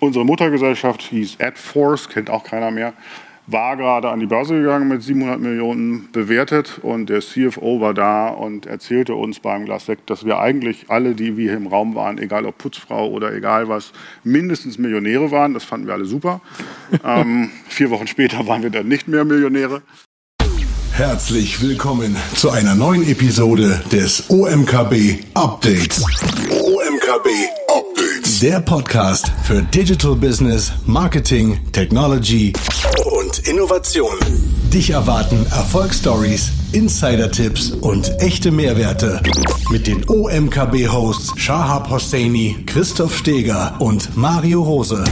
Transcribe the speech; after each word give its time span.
unsere 0.00 0.24
Muttergesellschaft 0.24 1.02
hieß 1.02 1.38
AdForce, 1.40 2.08
kennt 2.08 2.30
auch 2.30 2.44
keiner 2.44 2.70
mehr 2.70 2.92
war 3.46 3.76
gerade 3.76 4.10
an 4.10 4.20
die 4.20 4.26
Börse 4.26 4.54
gegangen 4.54 4.88
mit 4.88 5.02
700 5.02 5.40
Millionen 5.40 6.08
bewertet 6.12 6.80
und 6.82 7.08
der 7.08 7.20
CFO 7.20 7.80
war 7.80 7.94
da 7.94 8.28
und 8.28 8.66
erzählte 8.66 9.14
uns 9.14 9.40
beim 9.40 9.64
Glas 9.64 9.86
Sekt, 9.86 10.10
dass 10.10 10.24
wir 10.24 10.38
eigentlich 10.38 10.86
alle, 10.88 11.14
die 11.14 11.36
wir 11.36 11.50
hier 11.50 11.56
im 11.56 11.68
Raum 11.68 11.94
waren, 11.94 12.18
egal 12.18 12.44
ob 12.44 12.58
Putzfrau 12.58 13.08
oder 13.08 13.32
egal 13.32 13.68
was, 13.68 13.92
mindestens 14.24 14.78
Millionäre 14.78 15.30
waren. 15.30 15.54
Das 15.54 15.64
fanden 15.64 15.86
wir 15.86 15.94
alle 15.94 16.06
super. 16.06 16.40
ähm, 17.04 17.50
vier 17.68 17.90
Wochen 17.90 18.06
später 18.06 18.46
waren 18.46 18.62
wir 18.62 18.70
dann 18.70 18.88
nicht 18.88 19.06
mehr 19.06 19.24
Millionäre. 19.24 19.82
Herzlich 20.92 21.60
willkommen 21.60 22.16
zu 22.34 22.50
einer 22.50 22.74
neuen 22.74 23.06
Episode 23.06 23.82
des 23.92 24.30
OMKB 24.30 25.22
Updates. 25.34 26.02
OMKB. 26.50 27.65
Der 28.42 28.60
Podcast 28.60 29.32
für 29.44 29.62
Digital 29.62 30.14
Business, 30.14 30.70
Marketing, 30.84 31.58
Technology 31.72 32.52
und 33.18 33.38
Innovation. 33.48 34.14
Dich 34.72 34.90
erwarten 34.90 35.46
Erfolgsstories, 35.46 36.50
Insider-Tipps 36.72 37.70
und 37.70 38.10
echte 38.20 38.50
Mehrwerte 38.50 39.22
mit 39.70 39.86
den 39.86 40.04
OMKB-Hosts 40.06 41.32
Shahab 41.40 41.88
Hosseini, 41.88 42.64
Christoph 42.66 43.16
Steger 43.16 43.74
und 43.78 44.14
Mario 44.16 44.62
Rose. 44.62 45.02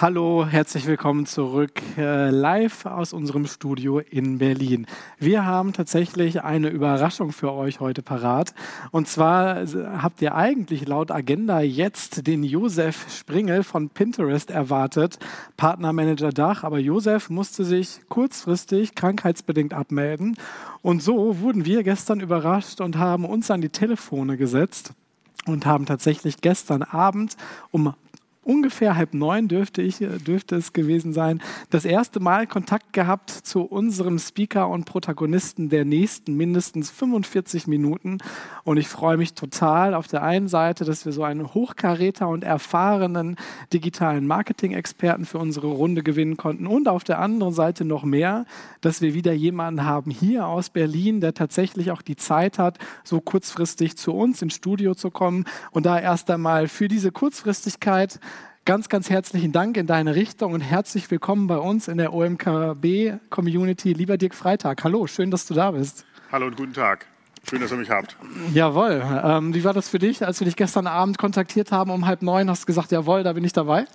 Hallo, 0.00 0.46
herzlich 0.48 0.86
willkommen 0.86 1.26
zurück 1.26 1.82
äh, 1.96 2.30
live 2.30 2.86
aus 2.86 3.12
unserem 3.12 3.48
Studio 3.48 3.98
in 3.98 4.38
Berlin. 4.38 4.86
Wir 5.18 5.44
haben 5.44 5.72
tatsächlich 5.72 6.44
eine 6.44 6.68
Überraschung 6.68 7.32
für 7.32 7.52
euch 7.52 7.80
heute 7.80 8.02
parat. 8.02 8.54
Und 8.92 9.08
zwar 9.08 9.66
habt 10.00 10.22
ihr 10.22 10.36
eigentlich 10.36 10.86
laut 10.86 11.10
Agenda 11.10 11.58
jetzt 11.62 12.28
den 12.28 12.44
Josef 12.44 13.06
Springel 13.12 13.64
von 13.64 13.88
Pinterest 13.88 14.52
erwartet, 14.52 15.18
Partnermanager 15.56 16.30
Dach. 16.30 16.62
Aber 16.62 16.78
Josef 16.78 17.28
musste 17.28 17.64
sich 17.64 17.98
kurzfristig 18.08 18.94
krankheitsbedingt 18.94 19.74
abmelden. 19.74 20.36
Und 20.80 21.02
so 21.02 21.40
wurden 21.40 21.64
wir 21.64 21.82
gestern 21.82 22.20
überrascht 22.20 22.80
und 22.80 22.98
haben 22.98 23.24
uns 23.24 23.50
an 23.50 23.62
die 23.62 23.70
Telefone 23.70 24.36
gesetzt 24.36 24.92
und 25.46 25.66
haben 25.66 25.86
tatsächlich 25.86 26.40
gestern 26.40 26.84
Abend 26.84 27.36
um 27.72 27.94
ungefähr 28.48 28.96
halb 28.96 29.12
neun 29.12 29.46
dürfte, 29.46 29.82
ich, 29.82 29.98
dürfte 29.98 30.56
es 30.56 30.72
gewesen 30.72 31.12
sein, 31.12 31.42
das 31.68 31.84
erste 31.84 32.18
Mal 32.18 32.46
Kontakt 32.46 32.94
gehabt 32.94 33.30
zu 33.30 33.62
unserem 33.62 34.18
Speaker 34.18 34.68
und 34.68 34.86
Protagonisten 34.86 35.68
der 35.68 35.84
nächsten 35.84 36.34
mindestens 36.34 36.90
45 36.90 37.66
Minuten. 37.66 38.18
Und 38.64 38.78
ich 38.78 38.88
freue 38.88 39.18
mich 39.18 39.34
total 39.34 39.92
auf 39.92 40.08
der 40.08 40.22
einen 40.22 40.48
Seite, 40.48 40.86
dass 40.86 41.04
wir 41.04 41.12
so 41.12 41.24
einen 41.24 41.52
Hochkaräter 41.52 42.26
und 42.26 42.42
erfahrenen 42.42 43.36
digitalen 43.74 44.26
Marketing-Experten 44.26 45.26
für 45.26 45.38
unsere 45.38 45.66
Runde 45.66 46.02
gewinnen 46.02 46.38
konnten. 46.38 46.66
Und 46.66 46.88
auf 46.88 47.04
der 47.04 47.18
anderen 47.18 47.52
Seite 47.52 47.84
noch 47.84 48.04
mehr, 48.04 48.46
dass 48.80 49.02
wir 49.02 49.12
wieder 49.12 49.34
jemanden 49.34 49.84
haben 49.84 50.10
hier 50.10 50.46
aus 50.46 50.70
Berlin, 50.70 51.20
der 51.20 51.34
tatsächlich 51.34 51.90
auch 51.90 52.00
die 52.00 52.16
Zeit 52.16 52.58
hat, 52.58 52.78
so 53.04 53.20
kurzfristig 53.20 53.98
zu 53.98 54.14
uns 54.14 54.40
ins 54.40 54.54
Studio 54.54 54.94
zu 54.94 55.10
kommen. 55.10 55.44
Und 55.70 55.84
da 55.84 55.98
erst 56.00 56.30
einmal 56.30 56.68
für 56.68 56.88
diese 56.88 57.12
Kurzfristigkeit 57.12 58.18
ganz, 58.68 58.90
ganz 58.90 59.08
herzlichen 59.08 59.50
Dank 59.50 59.78
in 59.78 59.86
deine 59.86 60.14
Richtung 60.14 60.52
und 60.52 60.60
herzlich 60.60 61.10
willkommen 61.10 61.46
bei 61.46 61.56
uns 61.56 61.88
in 61.88 61.96
der 61.96 62.12
OMKB-Community. 62.12 63.94
Lieber 63.94 64.18
Dirk 64.18 64.34
Freitag, 64.34 64.84
hallo, 64.84 65.06
schön, 65.06 65.30
dass 65.30 65.46
du 65.46 65.54
da 65.54 65.70
bist. 65.70 66.04
Hallo 66.30 66.48
und 66.48 66.56
guten 66.58 66.74
Tag. 66.74 67.06
Schön, 67.48 67.62
dass 67.62 67.70
ihr 67.70 67.78
mich 67.78 67.88
habt. 67.88 68.14
Jawohl. 68.52 69.02
Ähm, 69.24 69.54
wie 69.54 69.64
war 69.64 69.72
das 69.72 69.88
für 69.88 69.98
dich, 69.98 70.22
als 70.22 70.40
wir 70.40 70.44
dich 70.44 70.54
gestern 70.54 70.86
Abend 70.86 71.16
kontaktiert 71.16 71.72
haben 71.72 71.90
um 71.90 72.04
halb 72.04 72.20
neun? 72.20 72.50
Hast 72.50 72.64
du 72.64 72.66
gesagt, 72.66 72.92
jawohl, 72.92 73.22
da 73.22 73.32
bin 73.32 73.42
ich 73.42 73.54
dabei? 73.54 73.86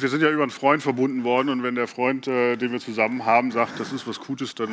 Wir 0.00 0.08
sind 0.08 0.20
ja 0.20 0.32
über 0.32 0.42
einen 0.42 0.50
Freund 0.50 0.82
verbunden 0.82 1.22
worden 1.22 1.48
und 1.48 1.62
wenn 1.62 1.76
der 1.76 1.86
Freund, 1.86 2.26
äh, 2.26 2.56
den 2.56 2.72
wir 2.72 2.80
zusammen 2.80 3.24
haben, 3.24 3.52
sagt, 3.52 3.78
das 3.78 3.92
ist 3.92 4.08
was 4.08 4.18
Gutes, 4.18 4.56
dann 4.56 4.70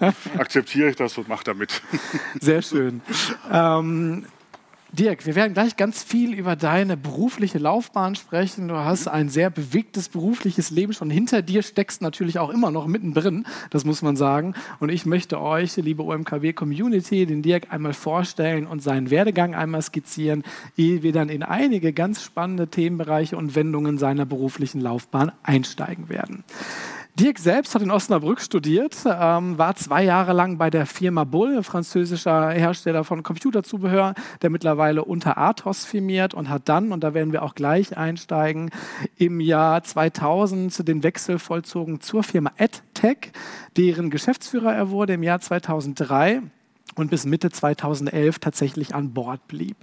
äh, 0.00 0.12
akzeptiere 0.38 0.90
ich 0.90 0.96
das 0.96 1.16
und 1.16 1.28
mache 1.28 1.44
damit. 1.44 1.80
Sehr 2.38 2.60
schön. 2.60 3.00
Ähm, 3.50 4.26
Dirk, 4.92 5.24
wir 5.24 5.36
werden 5.36 5.54
gleich 5.54 5.76
ganz 5.76 6.02
viel 6.02 6.34
über 6.34 6.56
deine 6.56 6.96
berufliche 6.96 7.58
Laufbahn 7.58 8.16
sprechen. 8.16 8.66
Du 8.66 8.74
hast 8.74 9.06
ein 9.06 9.28
sehr 9.28 9.48
bewegtes 9.48 10.08
berufliches 10.08 10.70
Leben 10.70 10.92
schon 10.92 11.10
hinter 11.10 11.42
dir, 11.42 11.62
steckst 11.62 12.02
natürlich 12.02 12.40
auch 12.40 12.50
immer 12.50 12.72
noch 12.72 12.88
mittendrin, 12.88 13.46
das 13.70 13.84
muss 13.84 14.02
man 14.02 14.16
sagen. 14.16 14.54
Und 14.80 14.88
ich 14.88 15.06
möchte 15.06 15.40
euch, 15.40 15.76
liebe 15.76 16.02
OMKW-Community, 16.02 17.24
den 17.24 17.42
Dirk 17.42 17.72
einmal 17.72 17.92
vorstellen 17.92 18.66
und 18.66 18.82
seinen 18.82 19.10
Werdegang 19.10 19.54
einmal 19.54 19.82
skizzieren, 19.82 20.42
ehe 20.76 21.04
wir 21.04 21.12
dann 21.12 21.28
in 21.28 21.44
einige 21.44 21.92
ganz 21.92 22.20
spannende 22.24 22.66
Themenbereiche 22.66 23.36
und 23.36 23.54
Wendungen 23.54 23.96
seiner 23.96 24.26
beruflichen 24.26 24.80
Laufbahn 24.80 25.30
einsteigen 25.44 26.08
werden. 26.08 26.42
Dirk 27.20 27.38
selbst 27.38 27.74
hat 27.74 27.82
in 27.82 27.90
Osnabrück 27.90 28.40
studiert, 28.40 28.96
ähm, 29.04 29.58
war 29.58 29.76
zwei 29.76 30.02
Jahre 30.04 30.32
lang 30.32 30.56
bei 30.56 30.70
der 30.70 30.86
Firma 30.86 31.24
Bull, 31.24 31.62
französischer 31.62 32.48
Hersteller 32.48 33.04
von 33.04 33.22
Computerzubehör, 33.22 34.14
der 34.40 34.48
mittlerweile 34.48 35.04
unter 35.04 35.36
Athos 35.36 35.84
firmiert 35.84 36.32
und 36.32 36.48
hat 36.48 36.70
dann, 36.70 36.92
und 36.92 37.04
da 37.04 37.12
werden 37.12 37.34
wir 37.34 37.42
auch 37.42 37.54
gleich 37.54 37.98
einsteigen, 37.98 38.70
im 39.18 39.38
Jahr 39.38 39.82
2000 39.82 40.88
den 40.88 41.02
Wechsel 41.02 41.38
vollzogen 41.38 42.00
zur 42.00 42.22
Firma 42.22 42.52
AdTech, 42.56 43.32
deren 43.76 44.08
Geschäftsführer 44.08 44.72
er 44.74 44.88
wurde. 44.88 45.12
Im 45.12 45.22
Jahr 45.22 45.40
2003 45.40 46.40
und 46.94 47.10
bis 47.10 47.24
Mitte 47.24 47.50
2011 47.50 48.38
tatsächlich 48.38 48.94
an 48.94 49.12
Bord 49.12 49.46
blieb. 49.48 49.76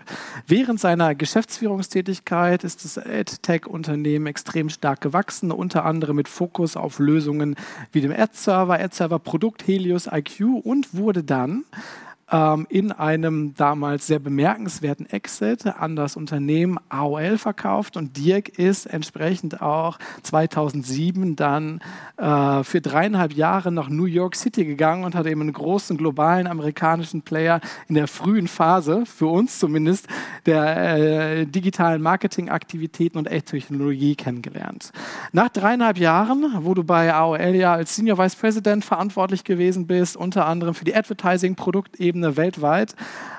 Während 0.45 0.79
seiner 0.79 1.15
Geschäftsführungstätigkeit 1.15 2.63
ist 2.63 2.85
das 2.85 2.97
AdTech-Unternehmen 2.97 4.27
extrem 4.27 4.69
stark 4.69 5.01
gewachsen, 5.01 5.51
unter 5.51 5.85
anderem 5.85 6.15
mit 6.15 6.27
Fokus 6.27 6.75
auf 6.75 6.99
Lösungen 6.99 7.55
wie 7.91 8.01
dem 8.01 8.11
Ad-Server, 8.11 8.79
Ad-Server-Produkt 8.79 9.67
Helios 9.67 10.07
IQ 10.11 10.41
und 10.63 10.93
wurde 10.93 11.23
dann 11.23 11.63
ähm, 12.31 12.67
in 12.69 12.91
einem 12.91 13.53
damals 13.55 14.07
sehr 14.07 14.19
bemerkenswerten 14.19 15.09
Exit 15.09 15.65
an 15.65 15.95
das 15.95 16.15
Unternehmen 16.17 16.77
AOL 16.89 17.37
verkauft 17.37 17.97
und 17.97 18.17
Dirk 18.17 18.49
ist 18.59 18.85
entsprechend 18.85 19.61
auch 19.61 19.97
2007 20.23 21.35
dann 21.35 21.79
äh, 22.17 22.63
für 22.63 22.81
dreieinhalb 22.81 23.33
Jahre 23.33 23.71
nach 23.71 23.89
New 23.89 24.05
York 24.05 24.35
City 24.35 24.65
gegangen 24.65 25.03
und 25.03 25.15
hat 25.15 25.25
eben 25.25 25.41
einen 25.41 25.53
großen 25.53 25.97
globalen 25.97 26.47
amerikanischen 26.47 27.21
Player 27.21 27.61
in 27.87 27.95
der 27.95 28.07
frühen 28.07 28.47
Phase, 28.47 29.05
für 29.05 29.27
uns 29.27 29.59
zumindest, 29.59 30.07
der 30.45 30.77
äh, 30.77 31.45
digitalen 31.45 32.01
Marketingaktivitäten 32.01 33.17
und 33.19 33.27
Technologie 33.45 34.15
kennengelernt. 34.15 34.91
Nach 35.31 35.49
dreieinhalb 35.49 35.97
Jahren, 35.97 36.57
wo 36.59 36.73
du 36.73 36.83
bei 36.83 37.13
AOL 37.13 37.55
ja 37.55 37.73
als 37.73 37.95
Senior 37.95 38.17
Vice 38.17 38.35
President 38.35 38.83
verantwortlich 38.83 39.43
gewesen 39.43 39.87
bist, 39.87 40.17
unter 40.17 40.45
anderem 40.47 40.73
für 40.73 40.85
die 40.85 40.95
Advertising-Produktebene, 40.95 42.16
Ebene 42.17 42.33
weltweit. 42.33 42.93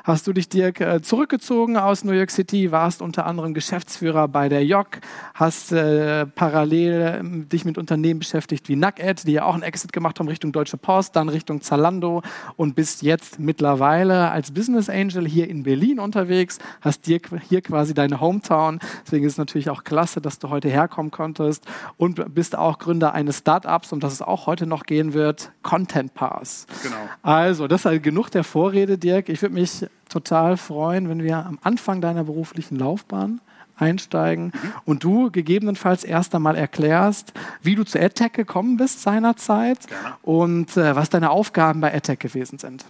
Hast 0.09 0.27
du 0.27 0.33
dich, 0.33 0.49
Dirk, 0.49 0.81
äh, 0.81 1.03
zurückgezogen 1.03 1.77
aus 1.77 2.03
New 2.03 2.13
York 2.13 2.31
City, 2.31 2.73
warst 2.73 3.03
unter 3.03 3.27
anderem 3.27 3.53
Geschäftsführer 3.53 4.27
bei 4.27 4.49
der 4.49 4.65
JOC, 4.65 5.01
hast 5.35 5.71
äh, 5.73 6.25
parallel 6.25 7.43
äh, 7.45 7.47
dich 7.47 7.67
mit 7.67 7.77
Unternehmen 7.77 8.21
beschäftigt 8.21 8.71
wie 8.71 8.77
NuckAd, 8.77 9.27
die 9.27 9.33
ja 9.33 9.45
auch 9.45 9.53
einen 9.53 9.63
Exit 9.63 9.93
gemacht 9.93 10.19
haben 10.19 10.27
Richtung 10.27 10.51
Deutsche 10.51 10.79
Post, 10.79 11.15
dann 11.15 11.29
Richtung 11.29 11.61
Zalando 11.61 12.23
und 12.57 12.75
bist 12.75 13.03
jetzt 13.03 13.39
mittlerweile 13.39 14.31
als 14.31 14.51
Business 14.51 14.89
Angel 14.89 15.29
hier 15.29 15.47
in 15.51 15.63
Berlin 15.63 16.01
unterwegs, 16.01 16.59
hast 16.81 17.07
dir 17.07 17.21
hier 17.47 17.61
quasi 17.61 17.93
deine 17.93 18.19
Hometown. 18.19 18.79
Deswegen 19.05 19.27
ist 19.27 19.33
es 19.33 19.39
natürlich 19.39 19.69
auch 19.69 19.85
klasse, 19.85 20.23
dass 20.23 20.39
du 20.39 20.49
heute 20.49 20.71
herkommen 20.71 21.11
konntest 21.11 21.67
und 21.99 22.35
bist 22.35 22.57
auch 22.57 22.79
Gründer 22.79 23.13
eines 23.13 23.41
Startups, 23.41 23.93
um 23.93 24.01
das 24.01 24.15
es 24.15 24.23
auch 24.23 24.47
heute 24.47 24.67
noch 24.67 24.85
gehen 24.85 25.13
wird, 25.13 25.53
Content 25.63 26.15
Pass. 26.15 26.67
Genau. 26.83 26.97
Also, 27.21 27.69
das 27.69 27.83
ist 27.83 27.85
halt 27.85 28.03
genug 28.03 28.31
der 28.31 28.43
Vor 28.43 28.69
Vorrede, 28.69 28.97
Dirk. 28.97 29.29
Ich 29.29 29.43
würde 29.43 29.55
mich 29.55 29.87
total 30.09 30.57
freuen, 30.57 31.09
wenn 31.09 31.23
wir 31.23 31.45
am 31.45 31.59
Anfang 31.63 32.01
deiner 32.01 32.25
beruflichen 32.25 32.79
Laufbahn 32.79 33.41
einsteigen 33.77 34.47
mhm. 34.47 34.73
und 34.85 35.05
du 35.05 35.31
gegebenenfalls 35.31 36.05
erst 36.05 36.35
einmal 36.35 36.57
erklärst, 36.57 37.33
wie 37.63 37.75
du 37.75 37.85
zu 37.85 37.99
EdTech 37.99 38.33
gekommen 38.33 38.77
bist 38.77 39.03
seinerzeit 39.03 39.87
gerne. 39.87 40.17
und 40.23 40.77
äh, 40.77 40.97
was 40.97 41.11
deine 41.11 41.31
Aufgaben 41.31 41.81
bei 41.81 41.93
EdTech 41.93 42.19
gewesen 42.19 42.59
sind. 42.59 42.85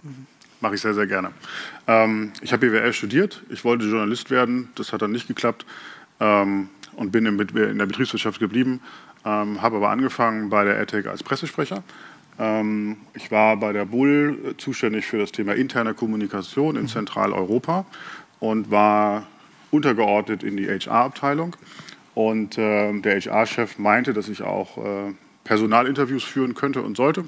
Mache 0.61 0.75
ich 0.75 0.81
sehr, 0.81 0.93
sehr 0.93 1.07
gerne. 1.07 1.31
Ähm, 1.87 2.33
ich 2.41 2.51
habe 2.51 2.69
BWL 2.69 2.93
studiert, 2.93 3.43
ich 3.49 3.63
wollte 3.63 3.85
Journalist 3.85 4.29
werden, 4.29 4.69
das 4.75 4.91
hat 4.91 5.01
dann 5.01 5.11
nicht 5.11 5.27
geklappt 5.27 5.65
ähm, 6.19 6.69
und 6.95 7.11
bin 7.11 7.25
in, 7.25 7.39
in, 7.39 7.77
der 7.77 7.85
Betriebswirtschaft 7.85 8.39
geblieben, 8.39 8.81
ähm, 9.25 9.61
habe 9.61 9.77
aber 9.77 9.89
angefangen 9.89 10.49
bei 10.49 10.63
der 10.63 10.79
EdTech 10.79 11.07
als 11.07 11.23
Pressesprecher 11.23 11.83
ich 13.15 13.31
war 13.31 13.57
bei 13.57 13.73
der 13.73 13.83
Bull 13.83 14.55
zuständig 14.57 15.05
für 15.05 15.17
das 15.17 15.33
Thema 15.33 15.55
interne 15.55 15.93
Kommunikation 15.93 16.77
in 16.77 16.87
Zentraleuropa 16.87 17.85
und 18.39 18.71
war 18.71 19.27
untergeordnet 19.71 20.43
in 20.43 20.55
die 20.55 20.67
HR-Abteilung. 20.67 21.55
Und 22.15 22.57
äh, 22.57 22.99
der 22.99 23.19
HR-Chef 23.19 23.77
meinte, 23.77 24.13
dass 24.13 24.29
ich 24.29 24.41
auch 24.41 24.77
äh, 24.77 25.13
Personalinterviews 25.43 26.23
führen 26.23 26.53
könnte 26.53 26.81
und 26.81 26.97
sollte. 26.97 27.25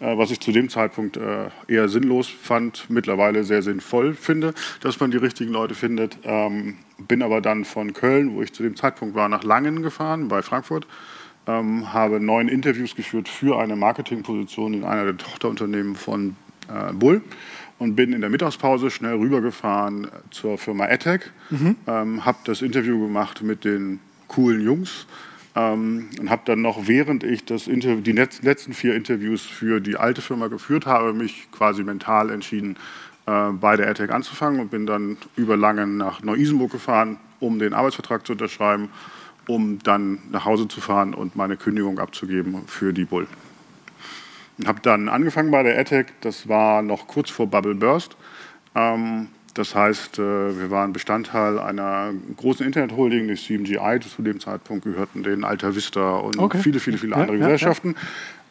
äh, 0.00 0.16
was 0.16 0.30
ich 0.30 0.40
zu 0.40 0.52
dem 0.52 0.68
Zeitpunkt 0.68 1.16
äh, 1.16 1.50
eher 1.66 1.88
sinnlos 1.88 2.28
fand, 2.28 2.88
mittlerweile 2.88 3.44
sehr 3.44 3.62
sinnvoll 3.62 4.14
finde, 4.14 4.54
dass 4.80 5.00
man 5.00 5.10
die 5.10 5.16
richtigen 5.16 5.52
Leute 5.52 5.74
findet. 5.74 6.18
Ähm, 6.24 6.76
bin 6.98 7.22
aber 7.22 7.40
dann 7.40 7.64
von 7.64 7.92
Köln, 7.92 8.34
wo 8.34 8.42
ich 8.42 8.52
zu 8.52 8.62
dem 8.62 8.76
Zeitpunkt 8.76 9.14
war, 9.14 9.28
nach 9.28 9.44
Langen 9.44 9.82
gefahren, 9.82 10.28
bei 10.28 10.42
Frankfurt. 10.42 10.86
Ähm, 11.48 11.92
habe 11.92 12.20
neun 12.20 12.48
Interviews 12.48 12.94
geführt 12.94 13.28
für 13.28 13.58
eine 13.58 13.74
Marketingposition 13.74 14.74
in 14.74 14.84
einer 14.84 15.06
der 15.06 15.16
Tochterunternehmen 15.16 15.94
von 15.94 16.36
äh, 16.68 16.92
Bull 16.92 17.22
und 17.78 17.96
bin 17.96 18.12
in 18.12 18.20
der 18.20 18.28
Mittagspause 18.28 18.90
schnell 18.90 19.14
rübergefahren 19.14 20.08
zur 20.30 20.58
Firma 20.58 20.84
AdTech, 20.84 21.22
mhm. 21.50 21.76
ähm, 21.86 22.24
habe 22.24 22.38
das 22.44 22.60
Interview 22.60 23.00
gemacht 23.00 23.42
mit 23.42 23.64
den 23.64 24.00
coolen 24.26 24.60
Jungs 24.60 25.06
ähm, 25.56 26.10
und 26.20 26.28
habe 26.28 26.42
dann 26.44 26.60
noch, 26.60 26.86
während 26.86 27.24
ich 27.24 27.44
das 27.44 27.66
Interview, 27.66 28.00
die 28.00 28.12
letzten 28.12 28.74
vier 28.74 28.94
Interviews 28.94 29.42
für 29.42 29.80
die 29.80 29.96
alte 29.96 30.20
Firma 30.20 30.48
geführt 30.48 30.86
habe, 30.86 31.12
mich 31.12 31.48
quasi 31.50 31.82
mental 31.82 32.30
entschieden, 32.30 32.76
äh, 33.26 33.52
bei 33.52 33.76
der 33.76 33.88
AdTech 33.88 34.10
anzufangen 34.10 34.60
und 34.60 34.70
bin 34.70 34.86
dann 34.86 35.16
über 35.36 35.56
Langen 35.56 35.96
nach 35.96 36.22
Neu-Isenburg 36.22 36.72
gefahren, 36.72 37.18
um 37.40 37.58
den 37.58 37.74
Arbeitsvertrag 37.74 38.26
zu 38.26 38.32
unterschreiben, 38.32 38.90
um 39.48 39.80
dann 39.82 40.18
nach 40.30 40.44
Hause 40.44 40.68
zu 40.68 40.80
fahren 40.80 41.14
und 41.14 41.34
meine 41.34 41.56
Kündigung 41.56 41.98
abzugeben 41.98 42.62
für 42.66 42.92
die 42.92 43.04
Bull. 43.04 43.26
Ich 44.58 44.66
habe 44.66 44.80
dann 44.80 45.08
angefangen 45.08 45.50
bei 45.50 45.62
der 45.62 45.78
AdTech, 45.78 46.06
das 46.20 46.48
war 46.48 46.82
noch 46.82 47.08
kurz 47.08 47.30
vor 47.30 47.46
Bubble 47.46 47.74
Burst. 47.74 48.16
Ähm, 48.74 49.28
das 49.54 49.74
heißt, 49.74 50.18
äh, 50.18 50.22
wir 50.58 50.70
waren 50.70 50.92
Bestandteil 50.92 51.58
einer 51.58 52.12
großen 52.36 52.64
Internetholding, 52.64 53.26
die 53.26 53.34
CMGI, 53.34 53.98
zu 54.00 54.22
dem 54.22 54.38
Zeitpunkt 54.38 54.84
gehörten 54.84 55.22
den 55.22 55.44
Alta 55.44 55.74
Vista 55.74 56.16
und 56.16 56.38
okay. 56.38 56.58
viele, 56.58 56.78
viele, 56.78 56.98
viele 56.98 57.16
andere 57.16 57.36
ja, 57.36 57.44
Gesellschaften. 57.44 57.96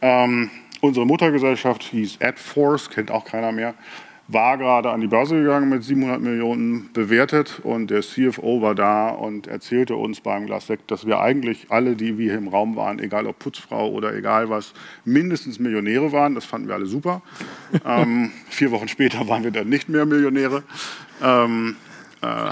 Ja, 0.01 0.07
ja. 0.07 0.23
Ähm, 0.25 0.49
unsere 0.81 1.05
Muttergesellschaft 1.05 1.83
hieß 1.83 2.19
AdForce, 2.21 2.89
kennt 2.89 3.11
auch 3.11 3.25
keiner 3.25 3.51
mehr 3.51 3.73
war 4.27 4.57
gerade 4.57 4.89
an 4.91 4.99
die 4.99 5.07
Börse 5.07 5.41
gegangen 5.41 5.69
mit 5.69 5.83
700 5.83 6.19
Millionen 6.19 6.89
bewertet 6.91 7.61
und 7.63 7.89
der 7.89 8.01
CFO 8.01 8.61
war 8.61 8.75
da 8.75 9.09
und 9.09 9.47
erzählte 9.47 9.95
uns 9.95 10.19
beim 10.19 10.45
Glas 10.45 10.67
Sekt, 10.67 10.91
dass 10.91 11.05
wir 11.05 11.19
eigentlich 11.19 11.67
alle, 11.69 11.95
die 11.95 12.17
wir 12.17 12.31
hier 12.31 12.37
im 12.37 12.49
Raum 12.49 12.75
waren, 12.75 12.99
egal 12.99 13.25
ob 13.25 13.39
Putzfrau 13.39 13.89
oder 13.89 14.13
egal 14.13 14.49
was, 14.49 14.73
mindestens 15.05 15.59
Millionäre 15.59 16.11
waren. 16.11 16.35
Das 16.35 16.43
fanden 16.43 16.67
wir 16.67 16.75
alle 16.75 16.87
super. 16.87 17.21
ähm, 17.85 18.31
vier 18.49 18.71
Wochen 18.71 18.89
später 18.89 19.27
waren 19.29 19.43
wir 19.43 19.51
dann 19.51 19.69
nicht 19.69 19.87
mehr 19.87 20.05
Millionäre. 20.05 20.63
Ähm, 21.23 21.77
äh, 22.21 22.51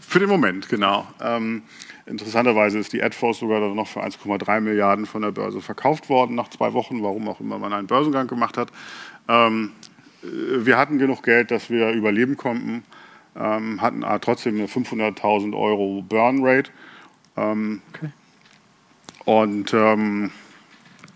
für 0.00 0.18
den 0.18 0.28
Moment, 0.28 0.68
genau. 0.68 1.06
Ähm, 1.22 1.62
interessanterweise 2.04 2.78
ist 2.78 2.92
die 2.92 3.02
AdForce 3.02 3.38
sogar 3.38 3.60
noch 3.74 3.88
für 3.88 4.04
1,3 4.04 4.60
Milliarden 4.60 5.06
von 5.06 5.22
der 5.22 5.30
Börse 5.30 5.62
verkauft 5.62 6.10
worden 6.10 6.34
nach 6.34 6.48
zwei 6.48 6.74
Wochen, 6.74 7.02
warum 7.02 7.28
auch 7.28 7.40
immer 7.40 7.58
man 7.58 7.72
einen 7.72 7.86
Börsengang 7.86 8.26
gemacht 8.26 8.58
hat. 8.58 8.70
Ähm, 9.26 9.72
äh, 9.82 9.83
wir 10.24 10.76
hatten 10.76 10.98
genug 10.98 11.22
Geld, 11.22 11.50
dass 11.50 11.70
wir 11.70 11.90
überleben 11.90 12.36
konnten, 12.36 12.84
ähm, 13.36 13.80
hatten 13.80 14.04
trotzdem 14.20 14.56
eine 14.56 14.66
500.000 14.66 15.56
Euro 15.56 16.02
Burn 16.02 16.44
Rate. 16.44 16.70
Ähm, 17.36 17.82
okay. 17.92 18.10
Und 19.24 19.72
ähm, 19.72 20.30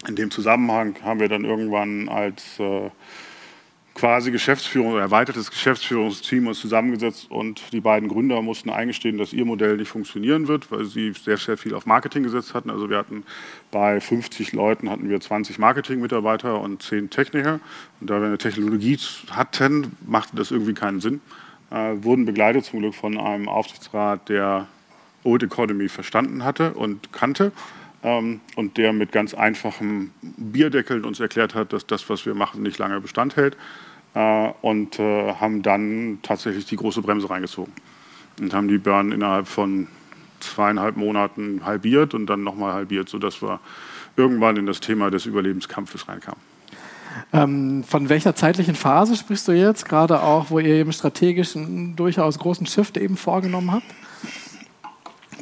in 0.06 0.16
dem 0.16 0.30
Zusammenhang 0.30 0.96
haben 1.02 1.20
wir 1.20 1.28
dann 1.28 1.44
irgendwann 1.44 2.08
als 2.08 2.58
äh, 2.58 2.90
quasi 3.98 4.30
Geschäftsführung 4.30 4.96
erweitertes 4.96 5.50
Geschäftsführungsteam 5.50 6.46
uns 6.46 6.60
zusammengesetzt 6.60 7.28
und 7.30 7.72
die 7.72 7.80
beiden 7.80 8.08
Gründer 8.08 8.40
mussten 8.42 8.70
eingestehen, 8.70 9.18
dass 9.18 9.32
ihr 9.32 9.44
Modell 9.44 9.76
nicht 9.76 9.88
funktionieren 9.88 10.46
wird, 10.46 10.70
weil 10.70 10.84
sie 10.84 11.12
sehr, 11.12 11.36
sehr 11.36 11.56
viel 11.56 11.74
auf 11.74 11.84
Marketing 11.84 12.22
gesetzt 12.22 12.54
hatten. 12.54 12.70
Also 12.70 12.88
wir 12.88 12.96
hatten 12.96 13.24
bei 13.72 14.00
50 14.00 14.52
Leuten 14.52 14.88
hatten 14.88 15.10
wir 15.10 15.20
20 15.20 15.58
Marketing-Mitarbeiter 15.58 16.60
und 16.60 16.80
10 16.80 17.10
Techniker. 17.10 17.58
Und 18.00 18.08
da 18.08 18.20
wir 18.20 18.28
eine 18.28 18.38
Technologie 18.38 18.98
hatten, 19.30 19.96
machte 20.06 20.36
das 20.36 20.52
irgendwie 20.52 20.74
keinen 20.74 21.00
Sinn. 21.00 21.20
Äh, 21.72 21.96
wurden 21.96 22.24
begleitet 22.24 22.66
zum 22.66 22.78
Glück 22.78 22.94
von 22.94 23.18
einem 23.18 23.48
Aufsichtsrat, 23.48 24.28
der 24.28 24.68
Old 25.24 25.42
Economy 25.42 25.88
verstanden 25.88 26.44
hatte 26.44 26.72
und 26.74 27.12
kannte 27.12 27.50
ähm, 28.04 28.40
und 28.54 28.76
der 28.76 28.92
mit 28.92 29.10
ganz 29.10 29.34
einfachen 29.34 30.12
Bierdeckeln 30.22 31.04
uns 31.04 31.18
erklärt 31.18 31.56
hat, 31.56 31.72
dass 31.72 31.84
das, 31.84 32.08
was 32.08 32.24
wir 32.26 32.34
machen, 32.34 32.62
nicht 32.62 32.78
lange 32.78 33.00
Bestand 33.00 33.34
hält 33.34 33.56
und 34.62 34.98
äh, 34.98 35.34
haben 35.34 35.62
dann 35.62 36.18
tatsächlich 36.22 36.66
die 36.66 36.76
große 36.76 37.02
Bremse 37.02 37.30
reingezogen 37.30 37.72
und 38.40 38.54
haben 38.54 38.68
die 38.68 38.78
Burn 38.78 39.12
innerhalb 39.12 39.46
von 39.46 39.86
zweieinhalb 40.40 40.96
Monaten 40.96 41.62
halbiert 41.64 42.14
und 42.14 42.26
dann 42.26 42.42
nochmal 42.42 42.72
halbiert, 42.72 43.08
sodass 43.08 43.42
wir 43.42 43.60
irgendwann 44.16 44.56
in 44.56 44.66
das 44.66 44.80
Thema 44.80 45.10
des 45.10 45.26
Überlebenskampfes 45.26 46.08
reinkamen. 46.08 46.40
Ähm, 47.32 47.84
von 47.84 48.08
welcher 48.08 48.34
zeitlichen 48.34 48.74
Phase 48.74 49.16
sprichst 49.16 49.48
du 49.48 49.52
jetzt, 49.52 49.88
gerade 49.88 50.22
auch, 50.22 50.50
wo 50.50 50.58
ihr 50.58 50.74
eben 50.74 50.92
strategisch 50.92 51.56
einen 51.56 51.96
durchaus 51.96 52.38
großen 52.38 52.66
Shift 52.66 52.96
eben 52.96 53.16
vorgenommen 53.16 53.72
habt? 53.72 53.86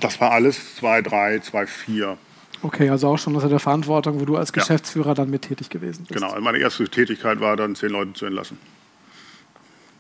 Das 0.00 0.20
war 0.20 0.32
alles 0.32 0.76
2, 0.76 1.02
3, 1.02 1.40
4. 1.66 2.18
Okay, 2.62 2.88
also 2.90 3.08
auch 3.08 3.18
schon 3.18 3.34
unter 3.34 3.48
der 3.48 3.60
Verantwortung, 3.60 4.20
wo 4.20 4.24
du 4.24 4.36
als 4.36 4.52
Geschäftsführer 4.52 5.08
ja. 5.08 5.14
dann 5.14 5.30
mit 5.30 5.42
tätig 5.42 5.70
gewesen 5.70 6.04
bist. 6.08 6.20
Genau, 6.20 6.38
meine 6.40 6.58
erste 6.58 6.88
Tätigkeit 6.88 7.40
war 7.40 7.56
dann, 7.56 7.74
zehn 7.74 7.90
Leute 7.90 8.12
zu 8.14 8.26
entlassen. 8.26 8.58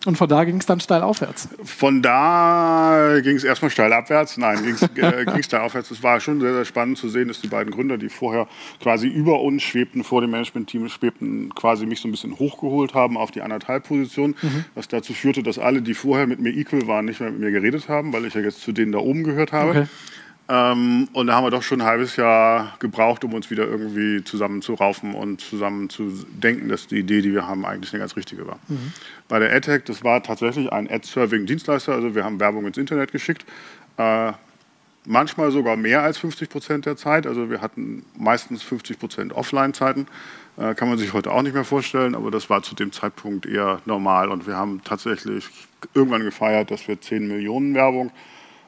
Und 0.06 0.16
von 0.16 0.28
da 0.28 0.44
ging 0.44 0.58
es 0.58 0.66
dann 0.66 0.78
steil 0.78 1.02
aufwärts? 1.02 1.48
Von 1.64 2.00
da 2.00 3.18
ging 3.22 3.34
es 3.34 3.42
erstmal 3.42 3.72
steil 3.72 3.92
abwärts. 3.92 4.36
Nein, 4.36 4.62
ging 4.62 4.74
es 4.74 4.82
äh, 4.82 5.42
steil 5.42 5.62
aufwärts. 5.62 5.90
Es 5.90 6.00
war 6.00 6.20
schon 6.20 6.40
sehr, 6.40 6.52
sehr 6.52 6.64
spannend 6.64 6.96
zu 6.96 7.08
sehen, 7.08 7.26
dass 7.26 7.40
die 7.40 7.48
beiden 7.48 7.72
Gründer, 7.72 7.98
die 7.98 8.08
vorher 8.08 8.46
quasi 8.80 9.08
über 9.08 9.40
uns 9.40 9.64
schwebten, 9.64 10.04
vor 10.04 10.20
dem 10.20 10.30
Management-Team 10.30 10.88
schwebten, 10.90 11.52
quasi 11.56 11.86
mich 11.86 12.00
so 12.00 12.06
ein 12.06 12.12
bisschen 12.12 12.38
hochgeholt 12.38 12.94
haben 12.94 13.16
auf 13.16 13.32
die 13.32 13.42
anderthalb 13.42 13.88
Position, 13.88 14.36
mhm. 14.40 14.64
was 14.76 14.86
dazu 14.86 15.12
führte, 15.12 15.42
dass 15.42 15.58
alle, 15.58 15.82
die 15.82 15.94
vorher 15.94 16.28
mit 16.28 16.38
mir 16.38 16.50
equal 16.50 16.86
waren, 16.86 17.06
nicht 17.06 17.20
mehr 17.20 17.32
mit 17.32 17.40
mir 17.40 17.50
geredet 17.50 17.88
haben, 17.88 18.12
weil 18.12 18.26
ich 18.26 18.34
ja 18.34 18.40
jetzt 18.40 18.60
zu 18.60 18.70
denen 18.70 18.92
da 18.92 18.98
oben 18.98 19.24
gehört 19.24 19.50
habe. 19.50 19.70
Okay. 19.70 19.86
Ähm, 20.48 21.08
und 21.12 21.26
da 21.26 21.34
haben 21.34 21.44
wir 21.44 21.50
doch 21.50 21.62
schon 21.62 21.80
ein 21.80 21.86
halbes 21.86 22.16
Jahr 22.16 22.76
gebraucht, 22.78 23.24
um 23.24 23.34
uns 23.34 23.50
wieder 23.50 23.66
irgendwie 23.66 24.22
zusammen 24.22 24.62
zu 24.62 24.74
raufen 24.74 25.14
und 25.14 25.40
zusammen 25.40 25.90
zu 25.90 26.24
denken, 26.28 26.68
dass 26.68 26.86
die 26.86 26.98
Idee, 26.98 27.20
die 27.20 27.32
wir 27.32 27.48
haben, 27.48 27.64
eigentlich 27.66 27.92
eine 27.92 28.00
ganz 28.00 28.14
richtige 28.16 28.46
war. 28.46 28.58
Mhm. 28.68 28.92
Bei 29.28 29.40
der 29.40 29.52
AdTech, 29.52 29.82
das 29.84 30.04
war 30.04 30.22
tatsächlich 30.22 30.72
ein 30.72 30.88
Ad-Serving-Dienstleister, 30.88 31.92
also 31.92 32.14
wir 32.14 32.24
haben 32.24 32.38
Werbung 32.38 32.64
ins 32.66 32.76
Internet 32.76 33.10
geschickt. 33.10 33.44
Äh, 33.96 34.32
manchmal 35.04 35.50
sogar 35.50 35.76
mehr 35.76 36.02
als 36.02 36.18
50 36.18 36.48
Prozent 36.48 36.86
der 36.86 36.96
Zeit, 36.96 37.26
also 37.26 37.50
wir 37.50 37.60
hatten 37.60 38.04
meistens 38.16 38.62
50 38.62 39.00
Prozent 39.00 39.32
Offline-Zeiten. 39.32 40.06
Äh, 40.58 40.74
kann 40.74 40.88
man 40.88 40.96
sich 40.96 41.12
heute 41.12 41.32
auch 41.32 41.42
nicht 41.42 41.54
mehr 41.54 41.64
vorstellen, 41.64 42.14
aber 42.14 42.30
das 42.30 42.48
war 42.48 42.62
zu 42.62 42.76
dem 42.76 42.92
Zeitpunkt 42.92 43.46
eher 43.46 43.80
normal 43.84 44.30
und 44.30 44.46
wir 44.46 44.56
haben 44.56 44.80
tatsächlich 44.84 45.48
irgendwann 45.92 46.22
gefeiert, 46.22 46.70
dass 46.70 46.86
wir 46.86 47.00
10 47.00 47.26
Millionen 47.26 47.74
Werbung 47.74 48.12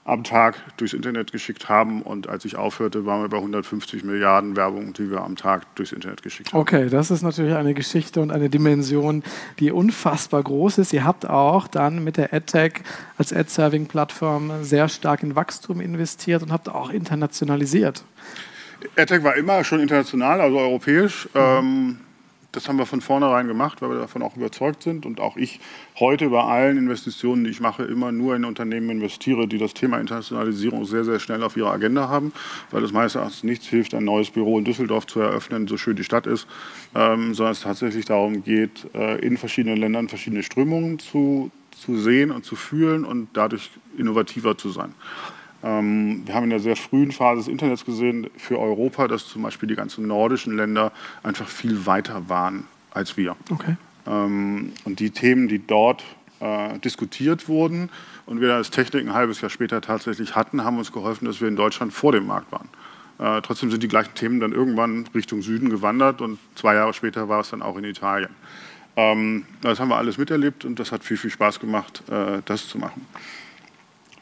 am 0.08 0.24
Tag 0.24 0.56
durchs 0.78 0.94
Internet 0.94 1.32
geschickt 1.32 1.68
haben. 1.68 2.02
Und 2.02 2.28
als 2.28 2.44
ich 2.44 2.56
aufhörte, 2.56 3.04
waren 3.04 3.22
wir 3.22 3.28
bei 3.28 3.36
150 3.36 4.04
Milliarden 4.04 4.56
Werbung, 4.56 4.92
die 4.94 5.10
wir 5.10 5.20
am 5.20 5.36
Tag 5.36 5.74
durchs 5.74 5.92
Internet 5.92 6.22
geschickt 6.22 6.52
haben. 6.52 6.60
Okay, 6.60 6.88
das 6.88 7.10
ist 7.10 7.22
natürlich 7.22 7.54
eine 7.54 7.74
Geschichte 7.74 8.20
und 8.20 8.30
eine 8.30 8.48
Dimension, 8.48 9.22
die 9.58 9.70
unfassbar 9.70 10.42
groß 10.42 10.78
ist. 10.78 10.92
Ihr 10.92 11.04
habt 11.04 11.28
auch 11.28 11.68
dann 11.68 12.02
mit 12.02 12.16
der 12.16 12.32
AdTech 12.32 12.74
als 13.18 13.32
Ad-Serving-Plattform 13.32 14.64
sehr 14.64 14.88
stark 14.88 15.22
in 15.22 15.36
Wachstum 15.36 15.80
investiert 15.80 16.42
und 16.42 16.52
habt 16.52 16.68
auch 16.68 16.90
internationalisiert. 16.90 18.02
AdTech 18.96 19.22
war 19.22 19.36
immer 19.36 19.62
schon 19.64 19.80
international, 19.80 20.40
also 20.40 20.58
europäisch. 20.58 21.28
Mhm. 21.34 21.40
Ähm, 21.40 21.98
das 22.58 22.68
haben 22.68 22.76
wir 22.76 22.86
von 22.86 23.00
vornherein 23.00 23.46
gemacht, 23.46 23.80
weil 23.80 23.90
wir 23.90 24.00
davon 24.00 24.20
auch 24.20 24.36
überzeugt 24.36 24.82
sind. 24.82 25.06
Und 25.06 25.20
auch 25.20 25.36
ich 25.36 25.60
heute 26.00 26.28
bei 26.28 26.42
allen 26.42 26.76
Investitionen, 26.76 27.44
die 27.44 27.50
ich 27.50 27.60
mache, 27.60 27.84
immer 27.84 28.10
nur 28.10 28.34
in 28.34 28.44
Unternehmen 28.44 28.90
investiere, 28.90 29.46
die 29.46 29.58
das 29.58 29.74
Thema 29.74 30.00
Internationalisierung 30.00 30.84
sehr, 30.84 31.04
sehr 31.04 31.20
schnell 31.20 31.44
auf 31.44 31.56
ihrer 31.56 31.70
Agenda 31.70 32.08
haben, 32.08 32.32
weil 32.72 32.82
es 32.82 32.90
meines 32.90 33.14
Erachtens 33.14 33.44
nichts 33.44 33.66
hilft, 33.66 33.94
ein 33.94 34.04
neues 34.04 34.30
Büro 34.30 34.58
in 34.58 34.64
Düsseldorf 34.64 35.06
zu 35.06 35.20
eröffnen, 35.20 35.68
so 35.68 35.76
schön 35.76 35.94
die 35.94 36.02
Stadt 36.02 36.26
ist, 36.26 36.48
ähm, 36.96 37.32
sondern 37.32 37.52
es 37.52 37.60
tatsächlich 37.60 38.06
darum 38.06 38.42
geht, 38.42 38.92
äh, 38.92 39.20
in 39.20 39.36
verschiedenen 39.36 39.76
Ländern 39.76 40.08
verschiedene 40.08 40.42
Strömungen 40.42 40.98
zu, 40.98 41.52
zu 41.70 41.96
sehen 41.96 42.32
und 42.32 42.44
zu 42.44 42.56
fühlen 42.56 43.04
und 43.04 43.28
dadurch 43.34 43.70
innovativer 43.96 44.58
zu 44.58 44.70
sein. 44.70 44.94
Ähm, 45.62 46.22
wir 46.24 46.34
haben 46.34 46.44
in 46.44 46.50
der 46.50 46.60
sehr 46.60 46.76
frühen 46.76 47.12
Phase 47.12 47.40
des 47.40 47.48
Internets 47.48 47.84
gesehen 47.84 48.28
für 48.36 48.58
Europa, 48.58 49.08
dass 49.08 49.26
zum 49.26 49.42
Beispiel 49.42 49.68
die 49.68 49.74
ganzen 49.74 50.06
nordischen 50.06 50.56
Länder 50.56 50.92
einfach 51.22 51.48
viel 51.48 51.86
weiter 51.86 52.28
waren 52.28 52.64
als 52.90 53.16
wir. 53.16 53.36
Okay. 53.50 53.76
Ähm, 54.06 54.72
und 54.84 55.00
die 55.00 55.10
Themen, 55.10 55.48
die 55.48 55.64
dort 55.64 56.04
äh, 56.40 56.78
diskutiert 56.78 57.48
wurden 57.48 57.90
und 58.26 58.40
wir 58.40 58.54
als 58.54 58.70
Technik 58.70 59.06
ein 59.06 59.14
halbes 59.14 59.40
Jahr 59.40 59.50
später 59.50 59.80
tatsächlich 59.80 60.36
hatten, 60.36 60.64
haben 60.64 60.78
uns 60.78 60.92
geholfen, 60.92 61.26
dass 61.26 61.40
wir 61.40 61.48
in 61.48 61.56
Deutschland 61.56 61.92
vor 61.92 62.12
dem 62.12 62.26
Markt 62.26 62.52
waren. 62.52 62.68
Äh, 63.18 63.42
trotzdem 63.42 63.70
sind 63.70 63.82
die 63.82 63.88
gleichen 63.88 64.14
Themen 64.14 64.38
dann 64.38 64.52
irgendwann 64.52 65.06
Richtung 65.14 65.42
Süden 65.42 65.70
gewandert 65.70 66.20
und 66.20 66.38
zwei 66.54 66.74
Jahre 66.74 66.94
später 66.94 67.28
war 67.28 67.40
es 67.40 67.50
dann 67.50 67.62
auch 67.62 67.76
in 67.76 67.84
Italien. 67.84 68.30
Ähm, 68.96 69.44
das 69.60 69.80
haben 69.80 69.88
wir 69.88 69.96
alles 69.96 70.18
miterlebt 70.18 70.64
und 70.64 70.78
das 70.78 70.92
hat 70.92 71.02
viel, 71.04 71.16
viel 71.16 71.30
Spaß 71.30 71.58
gemacht, 71.58 72.02
äh, 72.08 72.42
das 72.44 72.68
zu 72.68 72.78
machen. 72.78 73.06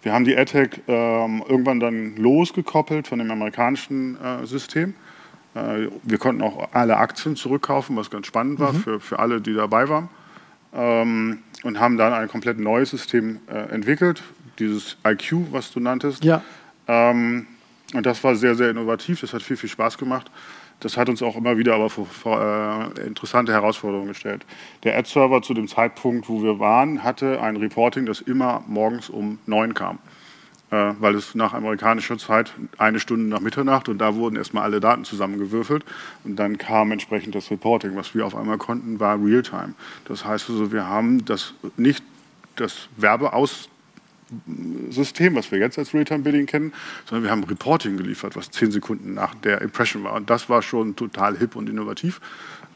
Wir 0.06 0.12
haben 0.12 0.24
die 0.24 0.36
AdTech 0.36 0.82
ähm, 0.86 1.42
irgendwann 1.48 1.80
dann 1.80 2.14
losgekoppelt 2.14 3.08
von 3.08 3.18
dem 3.18 3.28
amerikanischen 3.28 4.16
äh, 4.22 4.46
System. 4.46 4.94
Äh, 5.56 5.88
wir 6.04 6.18
konnten 6.18 6.42
auch 6.42 6.68
alle 6.72 6.96
Aktien 6.98 7.34
zurückkaufen, 7.34 7.96
was 7.96 8.08
ganz 8.08 8.28
spannend 8.28 8.60
war 8.60 8.72
mhm. 8.72 8.76
für, 8.76 9.00
für 9.00 9.18
alle, 9.18 9.40
die 9.40 9.52
dabei 9.52 9.88
waren. 9.88 10.08
Ähm, 10.72 11.40
und 11.64 11.80
haben 11.80 11.96
dann 11.96 12.12
ein 12.12 12.28
komplett 12.28 12.60
neues 12.60 12.90
System 12.90 13.40
äh, 13.48 13.54
entwickelt, 13.74 14.22
dieses 14.60 14.96
IQ, 15.04 15.50
was 15.50 15.72
du 15.72 15.80
nanntest. 15.80 16.22
Ja. 16.22 16.40
Ähm, 16.86 17.48
und 17.92 18.06
das 18.06 18.22
war 18.22 18.36
sehr, 18.36 18.54
sehr 18.54 18.70
innovativ, 18.70 19.22
das 19.22 19.32
hat 19.32 19.42
viel, 19.42 19.56
viel 19.56 19.70
Spaß 19.70 19.98
gemacht. 19.98 20.30
Das 20.80 20.96
hat 20.96 21.08
uns 21.08 21.22
auch 21.22 21.36
immer 21.36 21.56
wieder 21.56 21.74
aber 21.74 21.88
vor, 21.88 22.06
vor 22.06 22.92
äh, 22.96 23.06
interessante 23.06 23.52
Herausforderungen 23.52 24.08
gestellt. 24.08 24.44
Der 24.84 24.96
Ad-Server 24.98 25.42
zu 25.42 25.54
dem 25.54 25.68
Zeitpunkt, 25.68 26.28
wo 26.28 26.42
wir 26.42 26.58
waren, 26.58 27.02
hatte 27.02 27.40
ein 27.40 27.56
Reporting, 27.56 28.06
das 28.06 28.20
immer 28.20 28.62
morgens 28.66 29.08
um 29.08 29.38
neun 29.46 29.72
kam. 29.72 29.98
Äh, 30.70 30.94
weil 30.98 31.14
es 31.14 31.36
nach 31.36 31.54
amerikanischer 31.54 32.18
Zeit 32.18 32.52
eine 32.76 32.98
Stunde 32.98 33.26
nach 33.26 33.38
Mitternacht 33.38 33.88
und 33.88 33.98
da 33.98 34.16
wurden 34.16 34.34
erstmal 34.34 34.64
alle 34.64 34.80
Daten 34.80 35.04
zusammengewürfelt 35.04 35.84
und 36.24 36.34
dann 36.34 36.58
kam 36.58 36.90
entsprechend 36.90 37.36
das 37.36 37.52
Reporting. 37.52 37.94
Was 37.94 38.16
wir 38.16 38.26
auf 38.26 38.34
einmal 38.34 38.58
konnten, 38.58 38.98
war 38.98 39.16
Realtime. 39.16 39.74
Das 40.06 40.24
heißt 40.24 40.50
also, 40.50 40.72
wir 40.72 40.88
haben 40.88 41.24
das 41.24 41.54
nicht 41.76 42.02
das 42.56 42.88
Werbeaus 42.96 43.68
System, 44.90 45.36
was 45.36 45.52
wir 45.52 45.58
jetzt 45.58 45.78
als 45.78 45.94
Real-Time-Bidding 45.94 46.46
kennen, 46.46 46.72
sondern 47.04 47.24
wir 47.24 47.30
haben 47.30 47.44
Reporting 47.44 47.96
geliefert, 47.96 48.34
was 48.34 48.50
zehn 48.50 48.70
Sekunden 48.72 49.14
nach 49.14 49.34
der 49.36 49.60
Impression 49.60 50.02
war. 50.04 50.14
Und 50.14 50.30
das 50.30 50.48
war 50.48 50.62
schon 50.62 50.96
total 50.96 51.36
hip 51.38 51.54
und 51.54 51.68
innovativ 51.68 52.20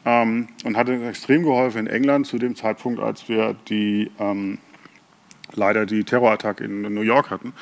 ähm, 0.05 0.47
und 0.63 0.77
hat 0.77 0.87
extrem 0.89 1.43
geholfen 1.43 1.79
in 1.79 1.87
England 1.87 2.27
zu 2.27 2.37
dem 2.37 2.55
Zeitpunkt, 2.55 3.01
als 3.01 3.27
wir 3.27 3.55
die, 3.67 4.09
ähm, 4.19 4.59
leider 5.53 5.85
die 5.85 6.05
Terrorattacke 6.05 6.63
in 6.63 6.81
New 6.81 7.01
York 7.01 7.29
hatten 7.29 7.53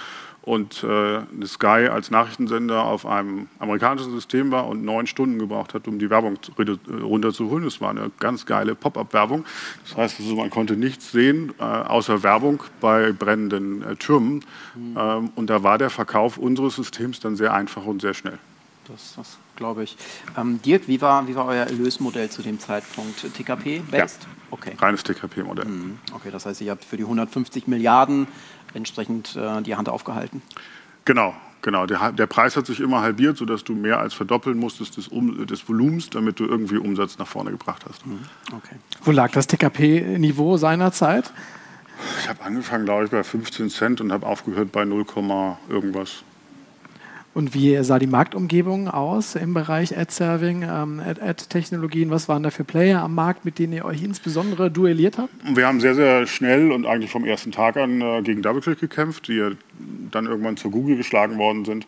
und 0.49 0.83
äh, 0.83 1.45
Sky 1.45 1.89
als 1.91 2.09
Nachrichtensender 2.09 2.83
auf 2.83 3.05
einem 3.05 3.49
amerikanischen 3.59 4.11
System 4.11 4.49
war 4.49 4.67
und 4.67 4.83
neun 4.83 5.05
Stunden 5.05 5.37
gebraucht 5.37 5.75
hat, 5.75 5.87
um 5.87 5.99
die 5.99 6.09
Werbung 6.09 6.39
runterzuholen. 6.89 7.65
Das 7.65 7.79
war 7.81 7.91
eine 7.91 8.09
ganz 8.19 8.47
geile 8.47 8.73
Pop-up-Werbung. 8.73 9.45
Das 9.83 9.95
heißt, 9.95 10.19
also, 10.19 10.35
man 10.35 10.49
konnte 10.49 10.75
nichts 10.75 11.11
sehen 11.11 11.53
äh, 11.59 11.63
außer 11.63 12.23
Werbung 12.23 12.63
bei 12.81 13.11
brennenden 13.11 13.83
äh, 13.83 13.95
Türmen. 13.95 14.43
Mhm. 14.73 14.97
Ähm, 14.97 15.29
und 15.35 15.51
da 15.51 15.61
war 15.61 15.77
der 15.77 15.91
Verkauf 15.91 16.39
unseres 16.39 16.77
Systems 16.77 17.19
dann 17.19 17.35
sehr 17.35 17.53
einfach 17.53 17.85
und 17.85 18.01
sehr 18.01 18.15
schnell. 18.15 18.39
Das, 18.87 19.13
das 19.17 19.37
glaube 19.55 19.83
ich. 19.83 19.97
Ähm, 20.35 20.59
Dirk, 20.63 20.87
wie 20.87 20.99
war, 20.99 21.27
wie 21.27 21.35
war 21.35 21.45
euer 21.45 21.65
Erlösmodell 21.65 22.31
zu 22.31 22.41
dem 22.41 22.59
Zeitpunkt? 22.59 23.21
TKP-based? 23.21 24.23
Ja, 24.23 24.29
okay. 24.49 24.71
reines 24.79 25.03
TKP-Modell. 25.03 25.65
Mhm. 25.65 25.99
Okay, 26.15 26.31
das 26.31 26.47
heißt, 26.47 26.61
ihr 26.61 26.71
habt 26.71 26.85
für 26.85 26.97
die 26.97 27.03
150 27.03 27.67
Milliarden 27.67 28.27
entsprechend 28.73 29.35
äh, 29.35 29.61
die 29.61 29.75
Hand 29.75 29.89
aufgehalten. 29.89 30.41
Genau, 31.05 31.33
genau. 31.61 31.85
Der, 31.85 32.11
der, 32.11 32.27
Preis 32.27 32.55
hat 32.55 32.65
sich 32.65 32.79
immer 32.79 33.01
halbiert, 33.01 33.38
sodass 33.38 33.63
du 33.63 33.73
mehr 33.73 33.99
als 33.99 34.13
verdoppeln 34.13 34.57
musstest 34.57 34.97
des, 34.97 35.07
um, 35.07 35.45
des 35.47 35.67
Volumens, 35.67 36.09
damit 36.09 36.39
du 36.39 36.45
irgendwie 36.45 36.77
Umsatz 36.77 37.17
nach 37.17 37.27
vorne 37.27 37.51
gebracht 37.51 37.85
hast. 37.88 38.05
Mhm. 38.05 38.19
Okay. 38.55 38.75
Wo 39.03 39.11
lag 39.11 39.31
das 39.31 39.47
TKP-Niveau 39.47 40.57
seinerzeit? 40.57 41.31
Ich 42.19 42.29
habe 42.29 42.43
angefangen, 42.43 42.85
glaube 42.85 43.05
ich, 43.05 43.11
bei 43.11 43.23
15 43.23 43.69
Cent 43.69 44.01
und 44.01 44.11
habe 44.11 44.25
aufgehört 44.25 44.71
bei 44.71 44.85
0, 44.85 45.05
irgendwas. 45.67 46.23
Und 47.33 47.53
wie 47.53 47.81
sah 47.83 48.00
die 48.00 48.07
Marktumgebung 48.07 48.88
aus 48.88 49.36
im 49.36 49.53
Bereich 49.53 49.98
Ad-Serving, 49.98 50.63
ähm, 50.63 51.00
Ad-Technologien? 51.00 52.09
Was 52.09 52.27
waren 52.27 52.43
da 52.43 52.50
für 52.50 52.63
Player 52.63 53.01
am 53.01 53.13
Markt, 53.13 53.45
mit 53.45 53.59
denen 53.59 53.74
ihr 53.74 53.86
euch 53.86 54.03
insbesondere 54.03 54.71
duelliert 54.71 55.17
habt? 55.17 55.29
Wir 55.43 55.67
haben 55.67 55.79
sehr, 55.79 55.95
sehr 55.95 56.25
schnell 56.25 56.71
und 56.71 56.86
eigentlich 56.86 57.12
vom 57.12 57.25
ersten 57.25 57.51
Tag 57.51 57.77
an 57.77 58.01
äh, 58.01 58.21
gegen 58.24 58.41
DoubleClick 58.41 58.79
gekämpft, 58.79 59.27
die 59.27 59.55
dann 60.12 60.25
irgendwann 60.25 60.57
zu 60.57 60.71
Google 60.71 60.98
geschlagen 60.98 61.38
worden 61.38 61.65
sind. 61.65 61.86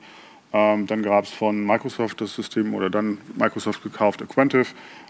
Ähm, 0.54 0.86
dann 0.86 1.02
gab 1.02 1.24
es 1.24 1.32
von 1.32 1.66
Microsoft 1.66 2.22
das 2.22 2.36
System 2.36 2.74
oder 2.74 2.90
dann 2.90 3.18
Microsoft 3.36 3.84
gekauft, 3.84 4.22
Aquantive. 4.22 4.68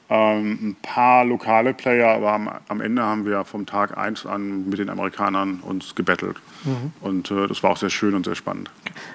Ähm, 0.09 0.59
ein 0.61 0.75
paar 0.81 1.25
lokale 1.25 1.73
Player, 1.73 2.09
aber 2.09 2.33
am, 2.33 2.49
am, 2.67 2.81
Ende 2.81 3.01
haben 3.01 3.25
wir 3.25 3.43
vom 3.45 3.65
Tag 3.65 3.97
1 3.97 4.25
an 4.25 4.69
mit 4.69 4.77
den 4.77 4.89
Amerikanern 4.89 5.61
uns 5.61 5.95
gebettelt. 5.95 6.37
Mhm. 6.63 6.91
Und 6.99 7.31
äh, 7.31 7.47
das 7.47 7.63
war 7.63 7.71
auch 7.71 7.77
sehr 7.77 7.89
schön 7.89 8.13
und 8.13 8.25
sehr 8.25 8.35
spannend. 8.35 8.69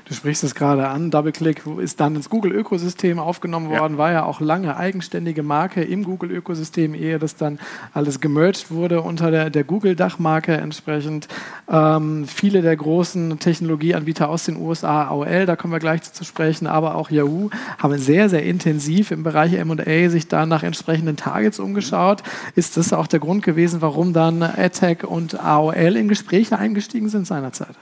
Du 0.04 0.14
sprichst 0.14 0.44
es 0.44 0.54
gerade 0.54 0.88
an, 0.88 1.10
DoubleClick 1.10 1.62
ist 1.78 2.00
dann 2.00 2.16
ins 2.16 2.30
Google-Ökosystem 2.30 3.18
aufgenommen 3.18 3.70
worden, 3.70 3.94
ja. 3.94 3.98
war 3.98 4.12
ja 4.12 4.24
auch 4.24 4.40
lange 4.40 4.76
eigenständige 4.76 5.42
Marke 5.42 5.82
im 5.82 6.04
Google-Ökosystem, 6.04 6.94
ehe 6.94 7.18
das 7.18 7.36
dann 7.36 7.58
alles 7.92 8.20
gemerged 8.20 8.70
wurde 8.70 9.00
unter 9.02 9.30
der, 9.30 9.50
der 9.50 9.64
Google-Dachmarke 9.64 10.54
entsprechend. 10.54 11.28
Ähm, 11.70 12.26
viele 12.26 12.62
der 12.62 12.76
großen 12.76 13.38
Technologieanbieter 13.38 14.28
aus 14.28 14.44
den 14.44 14.56
USA, 14.56 15.04
AOL, 15.04 15.46
da 15.46 15.56
kommen 15.56 15.72
wir 15.72 15.80
gleich 15.80 16.02
zu 16.02 16.24
sprechen, 16.24 16.66
aber 16.66 16.94
auch 16.94 17.10
Yahoo, 17.10 17.50
haben 17.78 17.98
sehr, 17.98 18.28
sehr 18.28 18.44
intensiv 18.44 19.10
im 19.10 19.22
Bereich 19.22 19.54
M&A 19.54 20.08
sich 20.08 20.28
da 20.28 20.46
nach 20.46 20.62
entsprechenden 20.62 21.06
entsprechenden 21.06 21.16
Targets 21.16 21.58
umgeschaut. 21.58 22.22
Ist 22.54 22.76
das 22.76 22.92
auch 22.92 23.06
der 23.06 23.20
Grund 23.20 23.42
gewesen, 23.42 23.80
warum 23.80 24.12
dann 24.12 24.42
AdTech 24.42 25.04
und 25.04 25.38
AOL 25.40 25.96
in 25.96 26.08
Gespräche 26.08 26.58
eingestiegen 26.58 27.08
sind 27.08 27.26
seinerzeit? 27.26 27.76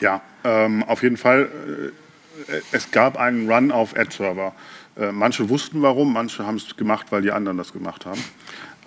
Ja, 0.00 0.20
ähm, 0.44 0.82
auf 0.84 1.02
jeden 1.02 1.16
Fall. 1.16 1.48
Äh, 2.48 2.60
es 2.72 2.90
gab 2.90 3.18
einen 3.18 3.50
Run 3.50 3.72
auf 3.72 3.96
Ad-Server. 3.96 4.54
Äh, 4.96 5.12
manche 5.12 5.48
wussten 5.48 5.82
warum, 5.82 6.12
manche 6.12 6.46
haben 6.46 6.56
es 6.56 6.76
gemacht, 6.76 7.06
weil 7.10 7.22
die 7.22 7.30
anderen 7.30 7.58
das 7.58 7.72
gemacht 7.72 8.06
haben. 8.06 8.22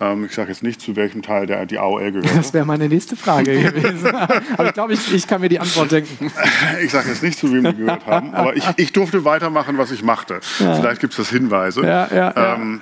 Ähm, 0.00 0.24
ich 0.24 0.32
sage 0.32 0.48
jetzt 0.48 0.62
nicht, 0.62 0.80
zu 0.80 0.96
welchem 0.96 1.22
Teil 1.22 1.46
der, 1.46 1.64
die 1.66 1.78
AOL 1.78 2.12
gehört. 2.12 2.36
Das 2.36 2.52
wäre 2.52 2.66
meine 2.66 2.88
nächste 2.88 3.16
Frage 3.16 3.72
gewesen. 3.72 4.06
aber 4.56 4.66
ich 4.66 4.74
glaube, 4.74 4.94
ich, 4.94 5.14
ich 5.14 5.26
kann 5.26 5.40
mir 5.40 5.48
die 5.48 5.60
Antwort 5.60 5.92
denken. 5.92 6.30
Ich 6.82 6.90
sage 6.90 7.08
jetzt 7.10 7.22
nicht, 7.22 7.38
zu 7.38 7.52
wem 7.52 7.64
die 7.64 7.76
gehört 7.76 8.06
haben, 8.06 8.34
aber 8.34 8.56
ich, 8.56 8.64
ich 8.76 8.92
durfte 8.92 9.24
weitermachen, 9.24 9.78
was 9.78 9.90
ich 9.90 10.02
machte. 10.02 10.40
Ja. 10.58 10.74
Vielleicht 10.74 11.00
gibt 11.00 11.12
es 11.12 11.18
das 11.18 11.30
Hinweise. 11.30 11.82
Ja, 11.82 12.08
ja, 12.12 12.54
ähm, 12.54 12.80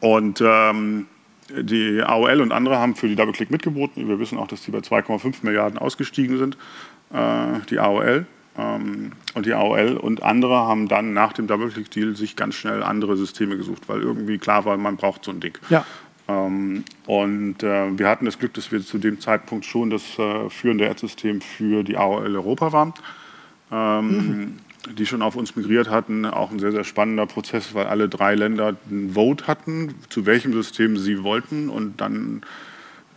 und 0.00 0.42
ähm, 0.44 1.06
die 1.50 2.02
AOL 2.02 2.40
und 2.40 2.52
andere 2.52 2.78
haben 2.78 2.96
für 2.96 3.08
die 3.08 3.14
Double-Click 3.14 3.50
mitgeboten. 3.50 4.08
Wir 4.08 4.18
wissen 4.18 4.38
auch, 4.38 4.48
dass 4.48 4.62
die 4.62 4.70
bei 4.70 4.78
2,5 4.78 5.36
Milliarden 5.42 5.78
ausgestiegen 5.78 6.38
sind, 6.38 6.56
die 7.12 7.78
AOL. 7.78 8.26
Ähm, 8.56 9.12
und 9.34 9.46
die 9.46 9.54
AOL 9.54 9.96
und 9.96 10.22
andere 10.22 10.54
haben 10.54 10.88
dann 10.88 11.12
nach 11.12 11.32
dem 11.32 11.46
Double-Click-Deal 11.46 12.16
sich 12.16 12.36
ganz 12.36 12.54
schnell 12.54 12.82
andere 12.82 13.16
Systeme 13.16 13.56
gesucht, 13.56 13.88
weil 13.88 14.02
irgendwie 14.02 14.38
klar 14.38 14.64
war, 14.64 14.76
man 14.76 14.96
braucht 14.96 15.24
so 15.24 15.30
ein 15.30 15.40
Ding. 15.40 15.56
Ja. 15.70 15.84
Ähm, 16.28 16.84
und 17.06 17.62
äh, 17.62 17.98
wir 17.98 18.08
hatten 18.08 18.26
das 18.26 18.38
Glück, 18.38 18.54
dass 18.54 18.70
wir 18.70 18.80
zu 18.82 18.98
dem 18.98 19.20
Zeitpunkt 19.20 19.64
schon 19.64 19.90
das 19.90 20.18
äh, 20.18 20.50
führende 20.50 20.88
Ad-System 20.88 21.40
für 21.40 21.82
die 21.82 21.96
AOL 21.96 22.36
Europa 22.36 22.72
waren. 22.72 22.94
Ähm, 23.70 24.08
mhm 24.08 24.58
die 24.90 25.06
schon 25.06 25.22
auf 25.22 25.36
uns 25.36 25.54
migriert 25.54 25.88
hatten, 25.88 26.26
auch 26.26 26.50
ein 26.50 26.58
sehr, 26.58 26.72
sehr 26.72 26.84
spannender 26.84 27.26
Prozess, 27.26 27.74
weil 27.74 27.86
alle 27.86 28.08
drei 28.08 28.34
Länder 28.34 28.74
ein 28.90 29.12
Vote 29.14 29.46
hatten, 29.46 29.94
zu 30.08 30.26
welchem 30.26 30.52
System 30.52 30.96
sie 30.96 31.22
wollten 31.22 31.68
und 31.68 32.00
dann 32.00 32.42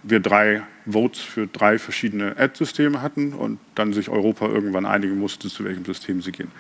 wir 0.08 0.20
drei 0.20 0.64
Votes 0.86 1.20
für 1.20 1.48
drei 1.48 1.80
verschiedene 1.80 2.38
Ad-Systeme 2.38 3.02
hatten 3.02 3.34
und 3.34 3.60
dann 3.74 3.92
sich 3.94 4.10
Europa 4.10 4.48
irgendwann 4.48 4.86
einigen 4.86 5.18
musste, 5.18 5.50
zu 5.50 5.64
welchem 5.66 5.84
System 5.84 6.22
sie 6.22 6.32
gehen. 6.32 6.52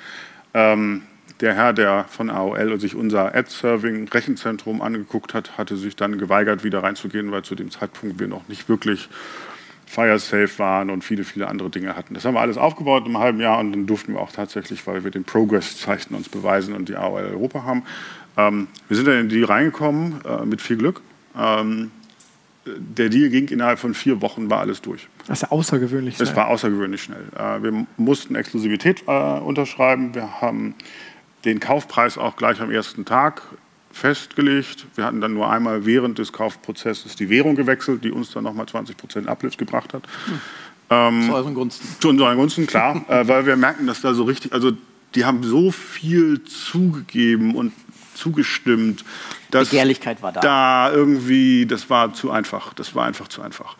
Ähm, 0.53 1.03
der 1.41 1.53
Herr, 1.53 1.73
der 1.73 2.05
von 2.09 2.29
AOL 2.29 2.79
sich 2.79 2.95
unser 2.95 3.35
Ad-Serving-Rechenzentrum 3.35 4.81
angeguckt 4.81 5.33
hat, 5.33 5.57
hatte 5.57 5.75
sich 5.77 5.95
dann 5.95 6.17
geweigert, 6.17 6.63
wieder 6.63 6.81
reinzugehen, 6.81 7.31
weil 7.31 7.43
zu 7.43 7.55
dem 7.55 7.71
Zeitpunkt 7.71 8.19
wir 8.19 8.27
noch 8.27 8.47
nicht 8.47 8.69
wirklich 8.69 9.09
FireSafe 9.85 10.57
waren 10.57 10.89
und 10.89 11.03
viele, 11.03 11.23
viele 11.23 11.47
andere 11.47 11.69
Dinge 11.69 11.95
hatten. 11.95 12.13
Das 12.13 12.25
haben 12.25 12.33
wir 12.33 12.41
alles 12.41 12.57
aufgebaut 12.57 13.05
im 13.05 13.17
halben 13.17 13.39
Jahr 13.39 13.59
und 13.59 13.71
dann 13.71 13.85
durften 13.85 14.13
wir 14.13 14.21
auch 14.21 14.31
tatsächlich, 14.31 14.87
weil 14.87 15.03
wir 15.03 15.11
den 15.11 15.23
Progress-Zeichen 15.23 16.15
uns 16.15 16.29
beweisen 16.29 16.73
und 16.73 16.89
die 16.89 16.95
AOL 16.95 17.25
Europa 17.25 17.63
haben. 17.63 17.83
Ähm, 18.37 18.67
wir 18.87 18.97
sind 18.97 19.07
dann 19.07 19.19
in 19.19 19.29
die 19.29 19.43
reingekommen 19.43 20.21
äh, 20.25 20.45
mit 20.45 20.61
viel 20.61 20.77
Glück. 20.77 21.01
Ähm, 21.37 21.91
der 22.65 23.09
Deal 23.09 23.29
ging 23.29 23.47
innerhalb 23.49 23.79
von 23.79 23.93
vier 23.93 24.21
Wochen, 24.21 24.49
war 24.49 24.59
alles 24.59 24.81
durch. 24.81 25.07
Das 25.27 25.43
ist 25.43 25.51
außergewöhnlich 25.51 26.15
schnell. 26.15 26.27
Es 26.27 26.35
war 26.35 26.47
außergewöhnlich 26.47 27.03
schnell. 27.03 27.23
Äh, 27.37 27.63
wir 27.63 27.87
mussten 27.97 28.35
Exklusivität 28.35 29.03
äh, 29.07 29.39
unterschreiben. 29.39 30.15
Wir 30.15 30.41
haben 30.41 30.75
den 31.45 31.59
Kaufpreis 31.59 32.17
auch 32.17 32.35
gleich 32.35 32.61
am 32.61 32.71
ersten 32.71 33.05
Tag 33.05 33.43
festgelegt. 33.91 34.87
Wir 34.95 35.05
hatten 35.05 35.21
dann 35.21 35.33
nur 35.33 35.49
einmal 35.49 35.85
während 35.85 36.17
des 36.17 36.33
Kaufprozesses 36.33 37.15
die 37.15 37.29
Währung 37.29 37.55
gewechselt, 37.55 38.03
die 38.03 38.11
uns 38.11 38.31
dann 38.31 38.43
nochmal 38.43 38.65
20 38.65 38.97
Prozent 38.97 39.27
Uplift 39.27 39.57
gebracht 39.57 39.93
hat. 39.93 40.03
Hm. 40.25 40.39
Ähm, 40.89 41.23
zu 41.27 41.33
euren 41.33 41.53
Gunsten. 41.53 41.87
Zu 41.99 42.09
unseren 42.09 42.37
Gunsten, 42.37 42.67
klar, 42.67 43.05
äh, 43.09 43.27
weil 43.27 43.45
wir 43.45 43.55
merken, 43.55 43.87
dass 43.87 44.01
da 44.01 44.13
so 44.13 44.23
richtig, 44.23 44.53
also 44.53 44.71
die 45.13 45.23
haben 45.23 45.43
so 45.43 45.71
viel 45.71 46.43
zugegeben 46.43 47.55
und 47.55 47.71
zugestimmt. 48.15 49.05
Dass 49.59 49.69
Begehrlichkeit 49.69 50.21
war 50.21 50.31
da. 50.31 50.41
Da 50.41 50.91
irgendwie, 50.91 51.65
das 51.65 51.89
war 51.89 52.13
zu 52.13 52.31
einfach. 52.31 52.73
Das 52.73 52.95
war 52.95 53.05
einfach 53.05 53.27
zu 53.27 53.41
einfach. 53.41 53.75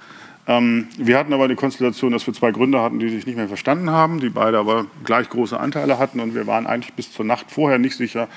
Ähm, 0.47 0.87
wir 0.97 1.17
hatten 1.17 1.33
aber 1.33 1.47
die 1.47 1.55
Konstellation, 1.55 2.11
dass 2.11 2.27
wir 2.27 2.33
zwei 2.33 2.51
Gründer 2.51 2.81
hatten, 2.81 2.99
die 2.99 3.09
sich 3.09 3.25
nicht 3.25 3.35
mehr 3.35 3.47
verstanden 3.47 3.89
haben, 3.89 4.19
die 4.19 4.29
beide 4.29 4.59
aber 4.59 4.85
gleich 5.03 5.27
große 5.29 5.59
Anteile 5.59 5.97
hatten 5.97 6.19
und 6.19 6.35
wir 6.35 6.45
waren 6.45 6.67
eigentlich 6.67 6.93
bis 6.93 7.11
zur 7.11 7.25
Nacht 7.25 7.47
vorher 7.49 7.79
nicht 7.79 7.95
sicher, 7.95 8.27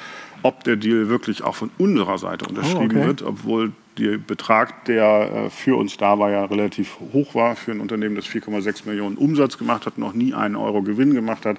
ob 0.42 0.64
der 0.64 0.76
Deal 0.76 1.08
wirklich 1.08 1.42
auch 1.42 1.54
von 1.54 1.70
unserer 1.76 2.16
Seite 2.16 2.46
unterschrieben 2.46 2.96
oh, 2.96 2.98
okay. 2.98 3.06
wird, 3.06 3.22
obwohl 3.22 3.72
der 3.98 4.16
Betrag, 4.16 4.86
der 4.86 5.46
äh, 5.46 5.50
für 5.50 5.76
uns 5.76 5.98
da 5.98 6.18
war, 6.18 6.30
ja 6.30 6.44
relativ 6.44 6.96
hoch 7.12 7.34
war 7.34 7.56
für 7.56 7.72
ein 7.72 7.80
Unternehmen, 7.80 8.14
das 8.14 8.26
4,6 8.26 8.86
Millionen 8.86 9.16
Umsatz 9.16 9.58
gemacht 9.58 9.84
hat, 9.84 9.98
noch 9.98 10.14
nie 10.14 10.32
einen 10.32 10.56
Euro 10.56 10.82
Gewinn 10.82 11.12
gemacht 11.12 11.44
hat. 11.44 11.58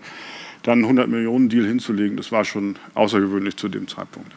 dann 0.64 0.80
100 0.80 1.08
Millionen 1.08 1.50
Deal 1.50 1.66
hinzulegen, 1.66 2.18
das 2.18 2.32
war 2.32 2.44
schon 2.44 2.78
außergewöhnlich 2.96 3.56
zu 3.58 3.70
dem 3.70 3.88
Zeitpunkt. 3.88 4.32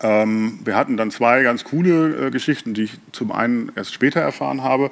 Ähm, 0.00 0.58
wir 0.64 0.76
hatten 0.76 0.96
dann 0.96 1.10
zwei 1.10 1.42
ganz 1.42 1.64
coole 1.64 2.26
äh, 2.26 2.30
Geschichten, 2.30 2.74
die 2.74 2.84
ich 2.84 2.98
zum 3.12 3.32
einen 3.32 3.72
erst 3.76 3.94
später 3.94 4.20
erfahren 4.20 4.62
habe, 4.62 4.90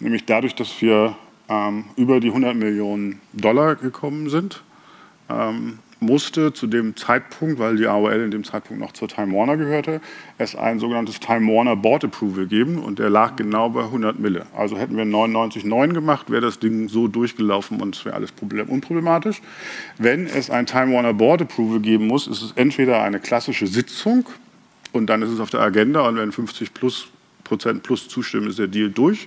nämlich 0.00 0.24
dadurch, 0.24 0.54
dass 0.54 0.80
wir 0.80 1.16
ähm, 1.48 1.84
über 1.96 2.20
die 2.20 2.28
100 2.28 2.56
Millionen 2.56 3.20
Dollar 3.32 3.76
gekommen 3.76 4.30
sind, 4.30 4.62
ähm, 5.28 5.78
musste 6.00 6.52
zu 6.52 6.66
dem 6.66 6.96
Zeitpunkt, 6.96 7.58
weil 7.58 7.76
die 7.76 7.86
AOL 7.86 8.12
in 8.12 8.30
dem 8.30 8.44
Zeitpunkt 8.44 8.80
noch 8.80 8.92
zur 8.92 9.08
Time 9.08 9.34
Warner 9.34 9.56
gehörte, 9.56 10.00
es 10.38 10.54
ein 10.54 10.78
sogenanntes 10.78 11.18
Time 11.20 11.52
Warner 11.52 11.76
Board 11.76 12.04
Approval 12.04 12.46
geben 12.46 12.78
und 12.78 12.98
der 12.98 13.10
lag 13.10 13.36
genau 13.36 13.68
bei 13.70 13.82
100 13.82 14.18
Mille. 14.18 14.46
Also 14.56 14.78
hätten 14.78 14.96
wir 14.96 15.04
99,9 15.04 15.92
gemacht, 15.92 16.30
wäre 16.30 16.42
das 16.42 16.58
Ding 16.58 16.88
so 16.88 17.08
durchgelaufen 17.08 17.80
und 17.80 17.96
es 17.96 18.04
wäre 18.04 18.14
alles 18.14 18.32
problem 18.32 18.68
unproblematisch. 18.68 19.40
Wenn 19.98 20.26
es 20.26 20.50
ein 20.50 20.66
Time 20.66 20.94
Warner 20.94 21.14
Board 21.14 21.42
Approval 21.42 21.80
geben 21.80 22.06
muss, 22.06 22.26
ist 22.26 22.42
es 22.42 22.52
entweder 22.52 23.02
eine 23.02 23.18
klassische 23.18 23.66
Sitzung 23.66 24.26
und 24.92 25.06
dann 25.06 25.22
ist 25.22 25.30
es 25.30 25.40
auf 25.40 25.50
der 25.50 25.60
Agenda 25.60 26.06
und 26.06 26.16
wenn 26.16 26.32
50 26.32 26.74
plus 26.74 27.08
Prozent 27.44 27.82
plus 27.82 28.08
zustimmen, 28.08 28.48
ist 28.48 28.58
der 28.58 28.66
Deal 28.66 28.90
durch 28.90 29.26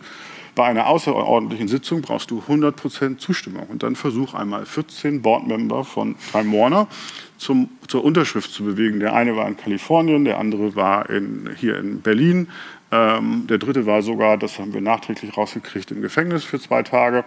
bei 0.55 0.65
einer 0.65 0.87
außerordentlichen 0.87 1.67
Sitzung 1.67 2.01
brauchst 2.01 2.31
du 2.31 2.43
100% 2.47 3.17
Zustimmung. 3.17 3.67
Und 3.67 3.83
dann 3.83 3.95
versuch 3.95 4.33
einmal 4.33 4.65
14 4.65 5.21
Boardmember 5.21 5.83
von 5.83 6.15
Time 6.31 6.57
Warner 6.57 6.87
zum, 7.37 7.69
zur 7.87 8.03
Unterschrift 8.03 8.51
zu 8.51 8.63
bewegen. 8.63 8.99
Der 8.99 9.13
eine 9.13 9.35
war 9.35 9.47
in 9.47 9.57
Kalifornien, 9.57 10.25
der 10.25 10.37
andere 10.37 10.75
war 10.75 11.09
in, 11.09 11.49
hier 11.57 11.77
in 11.77 12.01
Berlin. 12.01 12.47
Ähm, 12.91 13.47
der 13.47 13.57
dritte 13.57 13.85
war 13.85 14.01
sogar, 14.01 14.37
das 14.37 14.59
haben 14.59 14.73
wir 14.73 14.81
nachträglich 14.81 15.35
rausgekriegt, 15.35 15.91
im 15.91 16.01
Gefängnis 16.01 16.43
für 16.43 16.59
zwei 16.59 16.83
Tage. 16.83 17.23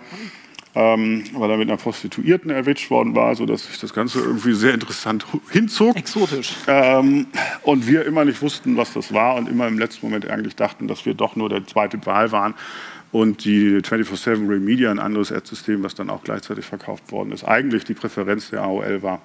Ähm, 0.76 1.22
weil 1.34 1.50
er 1.50 1.56
mit 1.56 1.68
einer 1.68 1.76
Prostituierten 1.76 2.50
erwischt 2.50 2.90
worden 2.90 3.14
war, 3.14 3.36
sodass 3.36 3.64
sich 3.64 3.78
das 3.78 3.94
Ganze 3.94 4.18
irgendwie 4.18 4.54
sehr 4.54 4.74
interessant 4.74 5.24
hinzog. 5.52 5.94
Exotisch. 5.96 6.52
Ähm, 6.66 7.28
und 7.62 7.86
wir 7.86 8.04
immer 8.04 8.24
nicht 8.24 8.42
wussten, 8.42 8.76
was 8.76 8.92
das 8.92 9.14
war 9.14 9.36
und 9.36 9.48
immer 9.48 9.68
im 9.68 9.78
letzten 9.78 10.04
Moment 10.04 10.28
eigentlich 10.28 10.56
dachten, 10.56 10.88
dass 10.88 11.06
wir 11.06 11.14
doch 11.14 11.36
nur 11.36 11.48
der 11.48 11.64
zweite 11.64 12.04
Wahl 12.06 12.32
waren 12.32 12.54
und 13.14 13.44
die 13.44 13.78
24-7 13.78 14.48
Real 14.48 14.58
Media, 14.58 14.90
ein 14.90 14.98
anderes 14.98 15.30
Ad-System, 15.30 15.84
was 15.84 15.94
dann 15.94 16.10
auch 16.10 16.24
gleichzeitig 16.24 16.64
verkauft 16.64 17.12
worden 17.12 17.30
ist, 17.30 17.44
eigentlich 17.44 17.84
die 17.84 17.94
Präferenz 17.94 18.50
der 18.50 18.62
AOL 18.62 19.04
war. 19.04 19.22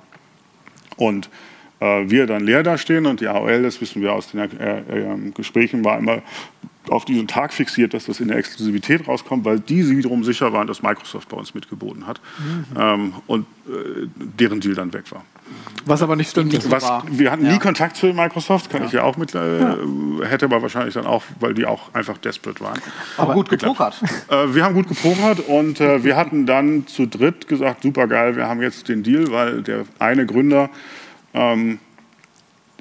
Und 0.97 1.31
äh, 1.79 2.07
wir 2.07 2.27
dann 2.27 2.43
leer 2.43 2.61
dastehen 2.61 3.07
und 3.07 3.19
die 3.19 3.27
AOL, 3.27 3.63
das 3.63 3.81
wissen 3.81 4.03
wir 4.03 4.13
aus 4.13 4.29
den 4.29 4.41
äh, 4.41 4.79
äh, 4.81 5.31
Gesprächen, 5.31 5.83
war 5.83 5.97
immer 5.97 6.21
auf 6.89 7.05
diesen 7.05 7.27
Tag 7.27 7.53
fixiert, 7.53 7.93
dass 7.93 8.05
das 8.05 8.19
in 8.19 8.27
der 8.27 8.37
Exklusivität 8.37 9.07
rauskommt, 9.07 9.45
weil 9.45 9.59
die 9.59 9.87
wiederum 9.89 10.23
sicher 10.23 10.53
waren, 10.53 10.67
dass 10.67 10.81
Microsoft 10.81 11.29
bei 11.29 11.37
uns 11.37 11.53
mitgeboten 11.53 12.07
hat 12.07 12.19
mhm. 12.39 12.65
ähm, 12.77 13.13
und 13.27 13.45
äh, 13.67 14.07
deren 14.15 14.59
Deal 14.59 14.75
dann 14.75 14.93
weg 14.93 15.11
war. 15.11 15.23
Was 15.85 16.01
aber 16.01 16.15
nicht 16.15 16.29
stimmt. 16.29 16.53
Was, 16.69 16.83
wir 17.09 17.31
hatten 17.31 17.45
ja. 17.45 17.53
nie 17.53 17.59
Kontakt 17.59 17.95
zu 17.95 18.07
Microsoft, 18.07 18.69
kann 18.69 18.81
ja. 18.81 18.87
ich 18.87 18.93
ja 18.93 19.03
auch 19.03 19.17
mit, 19.17 19.33
äh, 19.33 19.59
ja. 19.59 19.77
hätte 20.23 20.45
aber 20.45 20.61
wahrscheinlich 20.61 20.93
dann 20.93 21.05
auch, 21.05 21.23
weil 21.39 21.53
die 21.53 21.65
auch 21.65 21.93
einfach 21.93 22.17
desperate 22.17 22.59
waren. 22.61 22.79
Aber 23.17 23.33
gut 23.33 23.49
gepokert. 23.49 24.01
Äh, 24.29 24.53
wir 24.53 24.63
haben 24.63 24.75
gut 24.75 24.87
gepokert 24.87 25.39
und 25.47 25.81
äh, 25.81 26.03
wir 26.03 26.15
hatten 26.15 26.45
dann 26.45 26.85
zu 26.85 27.07
dritt 27.07 27.47
gesagt, 27.47 27.81
super 27.83 28.07
geil, 28.07 28.35
wir 28.35 28.47
haben 28.47 28.61
jetzt 28.61 28.89
den 28.89 29.01
Deal, 29.01 29.31
weil 29.31 29.63
der 29.63 29.85
eine 29.97 30.25
Gründer 30.25 30.69
ähm, 31.33 31.79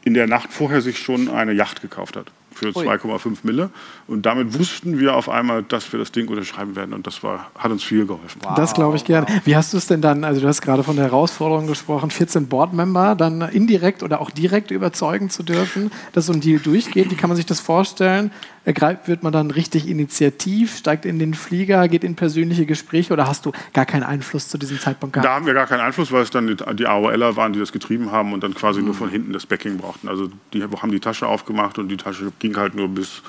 in 0.04 0.14
der 0.14 0.26
Nacht 0.26 0.52
vorher 0.52 0.82
sich 0.82 0.98
schon 0.98 1.28
eine 1.28 1.52
Yacht 1.52 1.80
gekauft 1.80 2.16
hat 2.16 2.30
für 2.58 2.68
2,5 2.68 3.38
Mille. 3.42 3.70
Und 4.06 4.26
damit 4.26 4.58
wussten 4.58 4.98
wir 4.98 5.14
auf 5.14 5.28
einmal, 5.28 5.62
dass 5.62 5.92
wir 5.92 5.98
das 5.98 6.12
Ding 6.12 6.28
unterschreiben 6.28 6.76
werden. 6.76 6.92
Und 6.92 7.06
das 7.06 7.22
war, 7.22 7.50
hat 7.56 7.70
uns 7.70 7.84
viel 7.84 8.06
geholfen. 8.06 8.40
Wow. 8.42 8.54
Das 8.56 8.74
glaube 8.74 8.96
ich 8.96 9.04
gerne. 9.04 9.26
Wie 9.44 9.56
hast 9.56 9.72
du 9.72 9.76
es 9.76 9.86
denn 9.86 10.00
dann, 10.00 10.24
also 10.24 10.40
du 10.40 10.48
hast 10.48 10.60
gerade 10.60 10.82
von 10.82 10.96
der 10.96 11.06
Herausforderung 11.06 11.66
gesprochen, 11.66 12.10
14 12.10 12.48
Boardmember 12.48 13.14
dann 13.14 13.42
indirekt 13.42 14.02
oder 14.02 14.20
auch 14.20 14.30
direkt 14.30 14.70
überzeugen 14.70 15.30
zu 15.30 15.42
dürfen, 15.42 15.90
dass 16.12 16.26
so 16.26 16.32
ein 16.32 16.40
Deal 16.40 16.58
durchgeht? 16.58 17.10
Wie 17.10 17.16
kann 17.16 17.28
man 17.28 17.36
sich 17.36 17.46
das 17.46 17.60
vorstellen? 17.60 18.30
ergreift, 18.68 19.08
wird 19.08 19.22
man 19.22 19.32
dann 19.32 19.50
richtig 19.50 19.88
initiativ, 19.88 20.76
steigt 20.76 21.06
in 21.06 21.18
den 21.18 21.32
Flieger, 21.32 21.88
geht 21.88 22.04
in 22.04 22.16
persönliche 22.16 22.66
Gespräche 22.66 23.14
oder 23.14 23.26
hast 23.26 23.46
du 23.46 23.52
gar 23.72 23.86
keinen 23.86 24.02
Einfluss 24.02 24.48
zu 24.48 24.58
diesem 24.58 24.78
Zeitpunkt 24.78 25.14
gehabt? 25.14 25.26
Da 25.26 25.34
haben 25.34 25.46
wir 25.46 25.54
gar 25.54 25.66
keinen 25.66 25.80
Einfluss, 25.80 26.12
weil 26.12 26.22
es 26.22 26.30
dann 26.30 26.46
die, 26.46 26.56
die 26.76 26.86
AOLer 26.86 27.34
waren, 27.34 27.54
die 27.54 27.58
das 27.58 27.72
getrieben 27.72 28.12
haben 28.12 28.34
und 28.34 28.42
dann 28.42 28.54
quasi 28.54 28.80
mhm. 28.80 28.86
nur 28.86 28.94
von 28.94 29.08
hinten 29.08 29.32
das 29.32 29.46
Backing 29.46 29.78
brauchten. 29.78 30.06
Also 30.08 30.28
die 30.52 30.62
haben 30.62 30.90
die 30.90 31.00
Tasche 31.00 31.26
aufgemacht 31.26 31.78
und 31.78 31.88
die 31.88 31.96
Tasche 31.96 32.30
ging 32.38 32.47
halt 32.56 32.74
nur 32.74 32.88
bis 32.88 33.22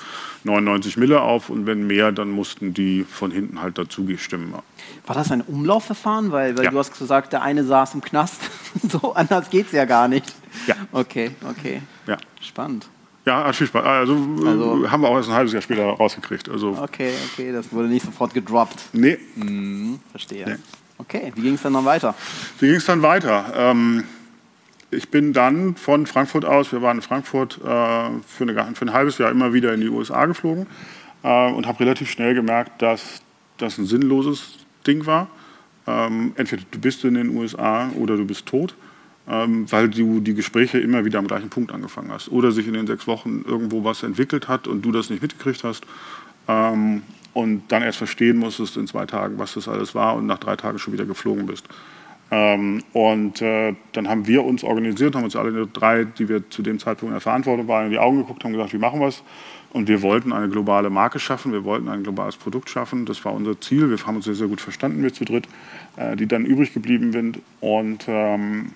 99 0.44 0.96
Mille 0.96 1.20
auf 1.20 1.50
und 1.50 1.66
wenn 1.66 1.86
mehr, 1.86 2.12
dann 2.12 2.30
mussten 2.30 2.72
die 2.72 3.04
von 3.04 3.30
hinten 3.30 3.60
halt 3.60 3.78
dazu 3.78 4.06
stimmen. 4.16 4.54
War 5.06 5.14
das 5.14 5.30
ein 5.30 5.42
Umlaufverfahren? 5.42 6.32
Weil, 6.32 6.56
weil 6.56 6.64
ja. 6.64 6.70
du 6.70 6.78
hast 6.78 6.98
gesagt, 6.98 7.32
der 7.32 7.42
eine 7.42 7.64
saß 7.64 7.94
im 7.94 8.00
Knast. 8.00 8.40
so 8.88 9.14
anders 9.14 9.50
geht 9.50 9.66
es 9.66 9.72
ja 9.72 9.84
gar 9.84 10.08
nicht. 10.08 10.34
Ja. 10.66 10.74
Okay, 10.92 11.32
okay. 11.48 11.82
Ja. 12.06 12.16
Spannend. 12.40 12.88
Ja. 13.26 13.42
Also, 13.42 13.64
also, 13.64 14.90
haben 14.90 15.02
wir 15.02 15.08
auch 15.08 15.16
erst 15.16 15.28
ein 15.28 15.34
halbes 15.34 15.52
Jahr 15.52 15.62
später 15.62 15.84
rausgekriegt. 15.84 16.48
Also 16.48 16.78
okay, 16.80 17.12
okay, 17.32 17.52
das 17.52 17.70
wurde 17.72 17.88
nicht 17.88 18.04
sofort 18.04 18.32
gedroppt. 18.32 18.78
Nee. 18.92 19.18
Mhm, 19.36 20.00
verstehe. 20.10 20.46
Nee. 20.46 20.56
Okay, 20.98 21.32
wie 21.34 21.42
ging 21.42 21.54
es 21.54 21.62
dann 21.62 21.72
noch 21.72 21.84
weiter? 21.84 22.14
Wie 22.58 22.66
ging 22.66 22.76
es 22.76 22.84
dann 22.86 23.02
weiter? 23.02 23.52
Ähm, 23.54 24.04
ich 24.90 25.10
bin 25.10 25.32
dann 25.32 25.76
von 25.76 26.06
Frankfurt 26.06 26.44
aus, 26.44 26.72
wir 26.72 26.82
waren 26.82 26.98
in 26.98 27.02
Frankfurt 27.02 27.58
äh, 27.58 27.64
für, 27.64 28.42
eine, 28.42 28.74
für, 28.74 28.84
ein 28.84 28.92
halbes 28.92 29.18
Jahr 29.18 29.30
immer 29.30 29.52
wieder 29.52 29.72
in 29.72 29.80
die 29.80 29.88
USA 29.88 30.26
geflogen 30.26 30.66
äh, 31.22 31.50
und 31.52 31.66
habe 31.66 31.80
relativ 31.80 32.10
schnell 32.10 32.34
gemerkt, 32.34 32.82
dass 32.82 33.22
das 33.58 33.78
ein 33.78 33.86
sinnloses 33.86 34.58
Ding 34.86 35.06
war. 35.06 35.28
Ähm, 35.86 36.32
entweder 36.36 36.62
du 36.70 36.78
bist 36.78 37.04
in 37.04 37.14
den 37.14 37.36
USA 37.36 37.90
oder 37.90 38.16
du 38.16 38.24
bist 38.24 38.46
tot. 38.46 38.74
Ähm, 39.28 39.70
weil 39.70 39.88
du 39.88 40.18
die 40.18 40.34
Gespräche 40.34 40.80
immer 40.80 41.04
wieder 41.04 41.20
am 41.20 41.28
gleichen 41.28 41.50
Punkt 41.50 41.72
angefangen 41.72 42.10
hast. 42.10 42.32
Oder 42.32 42.50
sich 42.50 42.66
in 42.66 42.72
den 42.72 42.88
sechs 42.88 43.06
Wochen 43.06 43.44
irgendwo 43.46 43.84
was 43.84 44.02
entwickelt 44.02 44.48
hat 44.48 44.66
und 44.66 44.82
du 44.82 44.90
das 44.90 45.08
nicht 45.08 45.22
mitgekriegt 45.22 45.62
hast. 45.62 45.84
Ähm, 46.48 47.02
und 47.32 47.62
dann 47.68 47.82
erst 47.82 47.98
verstehen 47.98 48.38
musstest 48.38 48.76
in 48.76 48.88
zwei 48.88 49.06
Tagen, 49.06 49.38
was 49.38 49.54
das 49.54 49.68
alles 49.68 49.94
war 49.94 50.16
und 50.16 50.26
nach 50.26 50.38
drei 50.38 50.56
Tagen 50.56 50.80
schon 50.80 50.92
wieder 50.92 51.04
geflogen 51.04 51.46
bist. 51.46 51.66
Ähm, 52.30 52.82
und 52.92 53.42
äh, 53.42 53.74
dann 53.92 54.08
haben 54.08 54.26
wir 54.26 54.44
uns 54.44 54.62
organisiert, 54.62 55.16
haben 55.16 55.24
uns 55.24 55.34
alle 55.34 55.66
drei, 55.66 56.04
die 56.04 56.28
wir 56.28 56.48
zu 56.48 56.62
dem 56.62 56.78
Zeitpunkt 56.78 57.10
in 57.10 57.14
der 57.14 57.20
Verantwortung 57.20 57.66
waren, 57.66 57.86
in 57.86 57.90
die 57.90 57.98
Augen 57.98 58.18
geguckt, 58.18 58.44
haben 58.44 58.52
gesagt, 58.52 58.72
wie 58.72 58.78
machen 58.78 59.00
wir 59.00 59.08
es? 59.08 59.22
Und 59.72 59.88
wir 59.88 60.02
wollten 60.02 60.32
eine 60.32 60.48
globale 60.48 60.90
Marke 60.90 61.20
schaffen, 61.20 61.52
wir 61.52 61.64
wollten 61.64 61.88
ein 61.88 62.02
globales 62.02 62.36
Produkt 62.36 62.70
schaffen. 62.70 63.06
Das 63.06 63.24
war 63.24 63.32
unser 63.32 63.60
Ziel. 63.60 63.88
Wir 63.88 64.04
haben 64.04 64.16
uns 64.16 64.24
sehr, 64.24 64.34
sehr 64.34 64.48
gut 64.48 64.60
verstanden 64.60 65.00
mit 65.00 65.14
zu 65.14 65.24
dritt, 65.24 65.46
äh, 65.96 66.16
die 66.16 66.26
dann 66.26 66.44
übrig 66.44 66.74
geblieben 66.74 67.12
sind. 67.12 67.40
Und 67.60 68.06
ähm, 68.08 68.72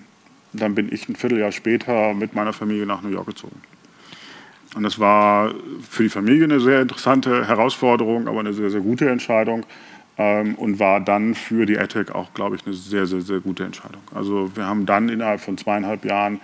dann 0.53 0.75
bin 0.75 0.91
ich 0.93 1.09
ein 1.09 1.15
Vierteljahr 1.15 1.51
später 1.51 2.13
mit 2.13 2.33
meiner 2.33 2.53
Familie 2.53 2.85
nach 2.85 3.01
New 3.01 3.09
York 3.09 3.27
gezogen. 3.27 3.61
Und 4.75 4.83
das 4.83 4.99
war 4.99 5.53
für 5.89 6.03
die 6.03 6.09
Familie 6.09 6.45
eine 6.45 6.59
sehr 6.59 6.81
interessante 6.81 7.47
Herausforderung, 7.47 8.27
aber 8.27 8.41
eine 8.41 8.53
sehr, 8.53 8.69
sehr 8.69 8.81
gute 8.81 9.09
Entscheidung. 9.09 9.65
Ähm, 10.17 10.55
und 10.55 10.79
war 10.79 11.01
dann 11.01 11.35
für 11.35 11.65
die 11.65 11.77
AdTech 11.77 12.13
auch, 12.13 12.33
glaube 12.33 12.55
ich, 12.55 12.65
eine 12.65 12.73
sehr, 12.73 13.05
sehr, 13.05 13.21
sehr 13.21 13.41
gute 13.41 13.65
Entscheidung. 13.65 14.01
Also 14.13 14.55
wir 14.55 14.65
haben 14.65 14.85
dann 14.85 15.09
innerhalb 15.09 15.41
von 15.41 15.57
zweieinhalb 15.57 16.05
Jahren 16.05 16.39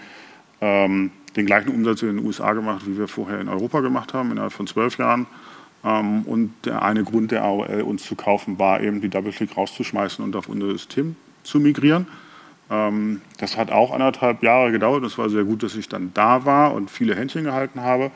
ähm, 0.60 1.12
den 1.36 1.46
gleichen 1.46 1.70
Umsatz 1.70 2.02
in 2.02 2.18
den 2.18 2.26
USA 2.26 2.54
gemacht, 2.54 2.86
wie 2.86 2.98
wir 2.98 3.08
vorher 3.08 3.40
in 3.40 3.48
Europa 3.48 3.80
gemacht 3.80 4.14
haben, 4.14 4.32
innerhalb 4.32 4.52
von 4.52 4.68
zwölf 4.68 4.98
Jahren. 4.98 5.26
Ähm, 5.84 6.24
und 6.24 6.54
der 6.66 6.82
eine 6.82 7.04
Grund 7.04 7.32
der 7.32 7.44
AOL, 7.44 7.82
uns 7.82 8.04
zu 8.04 8.16
kaufen, 8.16 8.60
war 8.60 8.82
eben 8.82 9.02
die 9.02 9.10
DoubleClick 9.10 9.56
rauszuschmeißen 9.58 10.24
und 10.24 10.36
auf 10.36 10.50
unser 10.50 10.72
System 10.72 11.16
zu 11.44 11.60
migrieren. 11.60 12.08
Ähm, 12.70 13.22
das 13.38 13.58
hat 13.58 13.72
auch 13.72 13.92
anderthalb 13.92 14.44
Jahre 14.44 14.72
gedauert. 14.72 15.04
Es 15.04 15.18
war 15.18 15.30
sehr 15.30 15.44
gut, 15.44 15.64
dass 15.64 15.76
ich 15.76 15.90
dann 15.90 16.12
da 16.14 16.46
war 16.46 16.74
und 16.74 16.92
viele 16.92 17.16
Händchen 17.16 17.44
gehalten 17.44 17.82
habe, 17.82 18.12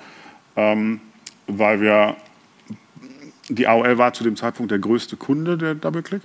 ähm, 0.56 1.02
weil 1.48 1.82
wir, 1.82 2.16
die 3.50 3.68
AOL 3.68 3.98
war 3.98 4.14
zu 4.14 4.24
dem 4.24 4.36
Zeitpunkt 4.36 4.72
der 4.72 4.80
größte 4.80 5.18
Kunde 5.18 5.58
der 5.58 5.76
DoubleClick. 5.76 6.22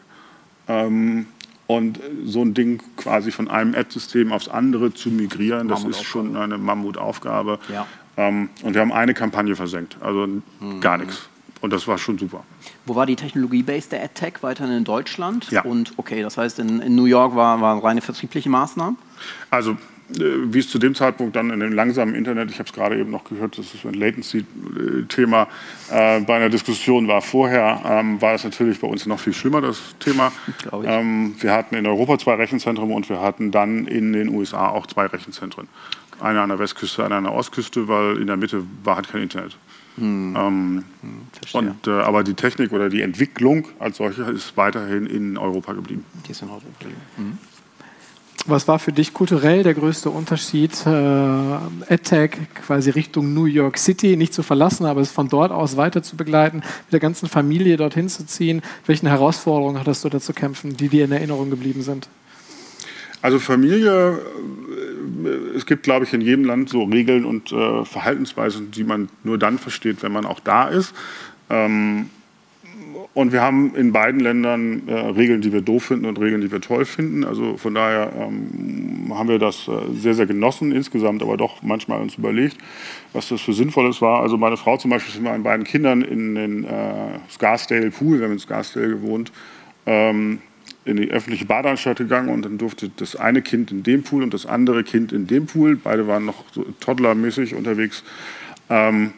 Ähm, 0.68 1.26
und 1.66 2.00
so 2.24 2.42
ein 2.42 2.52
Ding 2.52 2.82
quasi 2.96 3.30
von 3.30 3.48
einem 3.48 3.76
Ad-System 3.76 4.32
aufs 4.32 4.48
andere 4.48 4.92
zu 4.92 5.08
migrieren, 5.08 5.68
das 5.68 5.84
ist 5.84 6.02
schon 6.02 6.36
eine 6.36 6.58
Mammutaufgabe. 6.58 7.60
Ja. 7.72 7.86
und 8.16 8.74
wir 8.74 8.80
haben 8.80 8.90
eine 8.92 9.14
Kampagne 9.14 9.54
versenkt, 9.54 9.96
also 10.00 10.26
mhm. 10.26 10.80
gar 10.80 10.98
nichts. 10.98 11.28
Und 11.60 11.72
das 11.72 11.86
war 11.86 11.98
schon 11.98 12.18
super. 12.18 12.42
Wo 12.86 12.94
war 12.94 13.06
die 13.06 13.16
Technologie-Base 13.16 13.90
der 13.90 14.02
AdTech? 14.02 14.42
Weiterhin 14.42 14.72
in 14.72 14.84
Deutschland? 14.84 15.50
Ja. 15.50 15.62
Und 15.62 15.92
okay, 15.96 16.22
das 16.22 16.38
heißt, 16.38 16.58
in, 16.58 16.80
in 16.80 16.94
New 16.94 17.04
York 17.04 17.34
war, 17.34 17.60
waren 17.60 17.78
reine 17.78 18.00
vertriebliche 18.00 18.48
Maßnahmen? 18.48 18.96
Also, 19.50 19.76
wie 20.18 20.58
es 20.58 20.68
zu 20.68 20.78
dem 20.78 20.94
Zeitpunkt 20.94 21.36
dann 21.36 21.50
in 21.50 21.60
dem 21.60 21.72
langsamen 21.72 22.14
Internet, 22.14 22.50
ich 22.50 22.58
habe 22.58 22.68
es 22.68 22.72
gerade 22.72 22.98
eben 22.98 23.10
noch 23.10 23.24
gehört, 23.24 23.58
das 23.58 23.74
ist 23.74 23.84
ein 23.84 23.94
Latency-Thema 23.94 25.48
äh, 25.90 26.20
bei 26.20 26.36
einer 26.36 26.48
Diskussion 26.48 27.08
war. 27.08 27.22
Vorher 27.22 27.80
ähm, 27.84 28.20
war 28.20 28.34
es 28.34 28.44
natürlich 28.44 28.80
bei 28.80 28.88
uns 28.88 29.06
noch 29.06 29.20
viel 29.20 29.32
schlimmer, 29.32 29.60
das 29.60 29.94
Thema. 29.98 30.32
Ähm, 30.84 31.34
wir 31.38 31.52
hatten 31.52 31.74
in 31.74 31.86
Europa 31.86 32.18
zwei 32.18 32.34
Rechenzentren 32.34 32.90
und 32.90 33.08
wir 33.08 33.20
hatten 33.20 33.50
dann 33.50 33.86
in 33.86 34.12
den 34.12 34.28
USA 34.28 34.68
auch 34.68 34.86
zwei 34.86 35.06
Rechenzentren. 35.06 35.68
Eine 36.20 36.42
an 36.42 36.50
der 36.50 36.58
Westküste, 36.58 37.04
eine 37.04 37.16
an 37.16 37.24
der 37.24 37.32
Ostküste, 37.32 37.88
weil 37.88 38.18
in 38.18 38.26
der 38.26 38.36
Mitte 38.36 38.62
war 38.84 38.96
halt 38.96 39.08
kein 39.08 39.22
Internet. 39.22 39.56
Hm. 39.96 40.36
Ähm, 40.36 40.84
hm, 41.00 41.20
und, 41.52 41.86
äh, 41.86 41.90
aber 41.90 42.22
die 42.24 42.34
Technik 42.34 42.72
oder 42.72 42.88
die 42.88 43.02
Entwicklung 43.02 43.68
als 43.78 43.96
solche 43.96 44.22
ist 44.22 44.56
weiterhin 44.56 45.06
in 45.06 45.36
Europa 45.36 45.72
geblieben. 45.72 46.04
Die 46.26 46.32
ist 46.32 46.42
in 46.42 46.48
Europa 46.48 46.66
geblieben. 46.78 47.00
Hm. 47.16 47.38
Was 48.50 48.66
war 48.66 48.80
für 48.80 48.90
dich 48.90 49.14
kulturell 49.14 49.62
der 49.62 49.74
größte 49.74 50.10
Unterschied, 50.10 50.72
äh, 50.84 50.90
AdTech 50.90 52.32
quasi 52.66 52.90
Richtung 52.90 53.32
New 53.32 53.44
York 53.44 53.78
City 53.78 54.16
nicht 54.16 54.34
zu 54.34 54.42
verlassen, 54.42 54.86
aber 54.86 55.00
es 55.00 55.12
von 55.12 55.28
dort 55.28 55.52
aus 55.52 55.76
weiter 55.76 56.02
zu 56.02 56.16
begleiten, 56.16 56.56
mit 56.56 56.92
der 56.92 56.98
ganzen 56.98 57.28
Familie 57.28 57.76
dorthin 57.76 58.08
zu 58.08 58.26
ziehen? 58.26 58.62
Welchen 58.86 59.06
Herausforderungen 59.06 59.78
hattest 59.78 60.04
du 60.04 60.08
da 60.08 60.18
zu 60.18 60.32
kämpfen, 60.32 60.76
die 60.76 60.88
dir 60.88 61.04
in 61.04 61.12
Erinnerung 61.12 61.48
geblieben 61.48 61.82
sind? 61.82 62.08
Also 63.22 63.38
Familie, 63.38 64.18
äh, 65.24 65.56
es 65.56 65.64
gibt, 65.64 65.84
glaube 65.84 66.04
ich, 66.04 66.12
in 66.12 66.20
jedem 66.20 66.44
Land 66.44 66.70
so 66.70 66.82
Regeln 66.82 67.24
und 67.24 67.52
äh, 67.52 67.84
Verhaltensweisen, 67.84 68.72
die 68.72 68.82
man 68.82 69.10
nur 69.22 69.38
dann 69.38 69.60
versteht, 69.60 70.02
wenn 70.02 70.10
man 70.10 70.26
auch 70.26 70.40
da 70.40 70.66
ist. 70.68 70.92
Ähm, 71.50 72.10
und 73.12 73.32
wir 73.32 73.42
haben 73.42 73.74
in 73.74 73.92
beiden 73.92 74.20
Ländern 74.20 74.86
äh, 74.86 74.92
Regeln, 74.92 75.40
die 75.40 75.52
wir 75.52 75.62
doof 75.62 75.84
finden 75.84 76.06
und 76.06 76.20
Regeln, 76.20 76.40
die 76.40 76.52
wir 76.52 76.60
toll 76.60 76.84
finden. 76.84 77.24
Also 77.24 77.56
von 77.56 77.74
daher 77.74 78.12
ähm, 78.16 79.12
haben 79.12 79.28
wir 79.28 79.40
das 79.40 79.66
äh, 79.66 79.72
sehr, 79.94 80.14
sehr 80.14 80.26
genossen 80.26 80.70
insgesamt, 80.70 81.20
aber 81.22 81.36
doch 81.36 81.60
manchmal 81.62 82.00
uns 82.00 82.14
überlegt, 82.14 82.56
was 83.12 83.28
das 83.28 83.40
für 83.40 83.52
Sinnvolles 83.52 84.00
war. 84.00 84.20
Also 84.20 84.36
meine 84.36 84.56
Frau 84.56 84.76
zum 84.76 84.92
Beispiel 84.92 85.12
ist 85.12 85.20
mit 85.20 85.30
meinen 85.30 85.42
beiden 85.42 85.64
Kindern 85.64 86.02
in 86.02 86.36
den 86.36 86.64
äh, 86.64 87.18
Scarsdale 87.28 87.90
Pool, 87.90 88.18
wir 88.18 88.26
haben 88.26 88.32
in 88.34 88.38
Scarsdale 88.38 88.88
gewohnt, 88.88 89.32
ähm, 89.86 90.38
in 90.84 90.96
die 90.96 91.10
öffentliche 91.10 91.46
Badeanstalt 91.46 91.98
gegangen 91.98 92.28
und 92.28 92.44
dann 92.44 92.58
durfte 92.58 92.90
das 92.96 93.16
eine 93.16 93.42
Kind 93.42 93.72
in 93.72 93.82
dem 93.82 94.04
Pool 94.04 94.22
und 94.22 94.32
das 94.32 94.46
andere 94.46 94.84
Kind 94.84 95.12
in 95.12 95.26
dem 95.26 95.46
Pool. 95.46 95.76
Beide 95.76 96.06
waren 96.06 96.24
noch 96.24 96.44
so 96.52 96.64
toddlermäßig 96.78 97.56
unterwegs. 97.56 98.04
Ähm, 98.68 99.12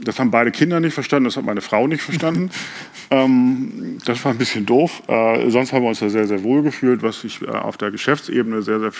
das 0.00 0.18
haben 0.18 0.30
beide 0.30 0.50
Kinder 0.50 0.80
nicht 0.80 0.94
verstanden, 0.94 1.24
das 1.24 1.36
hat 1.36 1.44
meine 1.44 1.60
Frau 1.60 1.86
nicht 1.86 2.02
verstanden. 2.02 2.50
ähm, 3.10 3.98
das 4.04 4.24
war 4.24 4.32
ein 4.32 4.38
bisschen 4.38 4.66
doof. 4.66 5.02
Äh, 5.08 5.50
sonst 5.50 5.72
haben 5.72 5.82
wir 5.82 5.88
uns 5.88 6.00
da 6.00 6.08
sehr, 6.08 6.26
sehr 6.26 6.42
wohl 6.42 6.62
gefühlt. 6.62 7.02
Was 7.02 7.24
ich 7.24 7.42
äh, 7.42 7.46
auf 7.48 7.76
der 7.76 7.90
Geschäftsebene 7.90 8.62
sehr, 8.62 8.80
sehr 8.80 8.92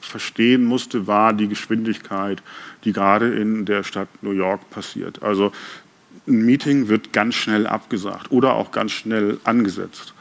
verstehen 0.00 0.64
musste, 0.64 1.06
war 1.06 1.32
die 1.32 1.48
Geschwindigkeit, 1.48 2.42
die 2.84 2.92
gerade 2.92 3.34
in 3.34 3.64
der 3.64 3.82
Stadt 3.82 4.08
New 4.22 4.32
York 4.32 4.70
passiert. 4.70 5.22
Also 5.22 5.52
ein 6.26 6.44
Meeting 6.44 6.88
wird 6.88 7.12
ganz 7.12 7.34
schnell 7.34 7.66
abgesagt 7.66 8.30
oder 8.30 8.54
auch 8.54 8.72
ganz 8.72 8.92
schnell 8.92 9.38
angesetzt. 9.44 10.14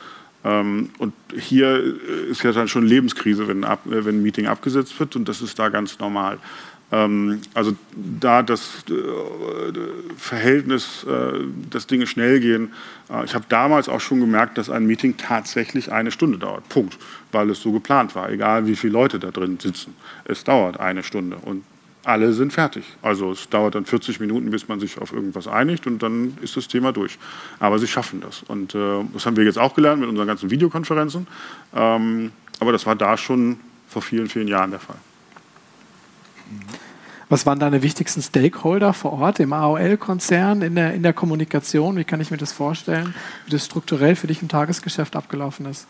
Ähm, 0.44 0.92
und 1.00 1.14
hier 1.34 1.84
ist 2.30 2.44
ja 2.44 2.52
dann 2.52 2.68
schon 2.68 2.86
Lebenskrise, 2.86 3.48
wenn, 3.48 3.64
ab, 3.64 3.82
wenn 3.86 4.20
ein 4.20 4.24
Meeting 4.24 4.48
abgesetzt 4.48 5.00
wird 5.00 5.16
und 5.16 5.28
das 5.28 5.42
ist 5.42 5.58
da 5.58 5.70
ganz 5.70 6.00
normal. 6.00 6.38
Ähm, 6.92 7.42
also 7.54 7.74
da 7.96 8.44
das 8.44 8.84
äh, 8.90 8.94
Verhältnis, 10.18 11.04
äh, 11.04 11.40
dass 11.70 11.88
Dinge 11.88 12.08
schnell 12.08 12.40
gehen. 12.40 12.74
Äh, 13.10 13.26
ich 13.26 13.34
habe 13.34 13.46
damals 13.50 13.90
auch 13.90 14.02
schon 14.02 14.20
gemerkt, 14.20 14.58
dass 14.58 14.70
ein 14.70 14.86
Meeting 14.86 15.18
tatsächlich 15.18 15.92
eine 15.92 16.12
Stunde 16.12 16.38
dauert. 16.38 16.68
Punkt. 16.70 16.98
Weil 17.32 17.50
es 17.50 17.62
so 17.62 17.72
geplant 17.72 18.16
war. 18.16 18.30
Egal 18.30 18.68
wie 18.68 18.76
viele 18.76 18.94
Leute 18.94 19.20
da 19.20 19.32
drin 19.32 19.60
sitzen. 19.60 19.96
Es 20.26 20.44
dauert 20.44 20.80
eine 20.80 21.04
Stunde 21.04 21.38
und 21.38 21.64
alle 22.04 22.34
sind 22.34 22.54
fertig. 22.54 22.86
Also 23.02 23.32
es 23.32 23.50
dauert 23.50 23.74
dann 23.74 23.86
40 23.86 24.20
Minuten, 24.20 24.52
bis 24.52 24.68
man 24.68 24.80
sich 24.80 25.00
auf 25.00 25.12
irgendwas 25.12 25.48
einigt 25.48 25.88
und 25.88 26.04
dann 26.04 26.38
ist 26.42 26.56
das 26.56 26.68
Thema 26.68 26.92
durch. 26.92 27.18
Aber 27.60 27.80
sie 27.80 27.88
schaffen 27.88 28.22
das. 28.22 28.44
Und 28.44 28.76
äh, 28.76 29.04
das 29.12 29.26
haben 29.26 29.36
wir 29.36 29.44
jetzt 29.44 29.58
auch 29.58 29.74
gelernt 29.74 30.02
mit 30.02 30.10
unseren 30.10 30.28
ganzen 30.28 30.52
Videokonferenzen. 30.52 31.26
Ähm, 31.76 32.32
aber 32.60 32.72
das 32.72 32.86
war 32.86 32.96
da 32.96 33.18
schon 33.18 33.58
vor 33.90 34.04
vielen, 34.04 34.30
vielen 34.30 34.48
Jahren 34.48 34.70
der 34.70 34.80
Fall. 34.80 34.98
Was 37.28 37.46
waren 37.46 37.60
deine 37.60 37.82
wichtigsten 37.82 38.22
Stakeholder 38.22 38.94
vor 38.94 39.14
Ort 39.14 39.40
im 39.40 39.52
AOL-Konzern 39.52 40.62
in 40.62 40.76
der, 40.76 40.94
in 40.94 41.02
der 41.02 41.14
Kommunikation? 41.14 41.98
Wie 41.98 42.04
kann 42.04 42.22
ich 42.22 42.30
mir 42.30 42.38
das 42.38 42.52
vorstellen, 42.52 43.16
wie 43.46 43.52
das 43.52 43.66
strukturell 43.66 44.16
für 44.16 44.28
dich 44.28 44.42
im 44.42 44.48
Tagesgeschäft 44.48 45.16
abgelaufen 45.16 45.66
ist? 45.66 45.88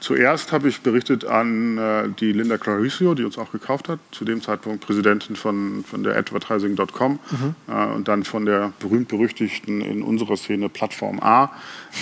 Zuerst 0.00 0.52
habe 0.52 0.68
ich 0.68 0.80
berichtet 0.80 1.26
an 1.26 1.76
äh, 1.76 2.08
die 2.18 2.32
Linda 2.32 2.56
Claricio, 2.56 3.14
die 3.14 3.24
uns 3.24 3.36
auch 3.36 3.52
gekauft 3.52 3.88
hat, 3.88 3.98
zu 4.12 4.24
dem 4.24 4.40
Zeitpunkt 4.40 4.84
Präsidentin 4.84 5.36
von, 5.36 5.84
von 5.84 6.02
der 6.02 6.16
Advertising.com 6.16 7.18
mhm. 7.30 7.54
äh, 7.68 7.86
und 7.94 8.08
dann 8.08 8.24
von 8.24 8.46
der 8.46 8.72
berühmt-berüchtigten 8.78 9.82
in 9.82 10.02
unserer 10.02 10.38
Szene 10.38 10.70
Plattform 10.70 11.20
A, 11.20 11.50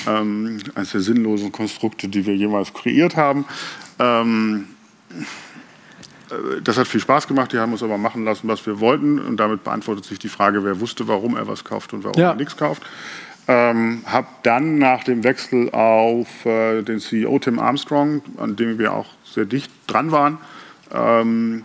ähm, 0.07 0.61
eines 0.77 0.93
der 0.93 1.01
sinnlosen 1.01 1.51
Konstrukte, 1.51 2.09
die 2.09 2.25
wir 2.25 2.37
jemals 2.37 2.73
kreiert 2.73 3.17
haben. 3.17 3.47
Ähm, 3.99 4.69
äh, 5.11 5.25
das 6.63 6.77
hat 6.77 6.87
viel 6.87 7.01
Spaß 7.01 7.27
gemacht, 7.27 7.53
die 7.53 7.59
haben 7.59 7.73
uns 7.73 7.83
aber 7.83 7.99
machen 7.99 8.25
lassen, 8.25 8.49
was 8.49 8.65
wir 8.67 8.81
wollten. 8.81 9.19
Und 9.19 9.39
damit 9.39 9.65
beantwortet 9.65 10.05
sich 10.05 10.19
die 10.19 10.29
Frage, 10.29 10.65
wer 10.65 10.81
wusste, 10.81 11.09
warum 11.09 11.37
er 11.37 11.47
was 11.47 11.65
kauft 11.65 11.93
und 11.93 12.05
warum 12.05 12.21
ja. 12.21 12.31
er 12.31 12.37
nichts 12.37 12.57
kauft. 12.57 12.83
Ähm, 13.47 14.03
habe 14.05 14.27
dann 14.43 14.79
nach 14.79 15.05
dem 15.05 15.25
Wechsel 15.25 15.71
auf 15.71 16.45
äh, 16.45 16.83
den 16.83 17.01
CEO 17.01 17.39
Tim 17.39 17.59
Armstrong, 17.59 18.21
an 18.37 18.57
dem 18.57 18.79
wir 18.79 18.93
auch 18.93 19.07
sehr 19.25 19.47
dicht 19.47 19.71
dran 19.87 20.13
waren, 20.13 20.39
ähm, 20.93 21.65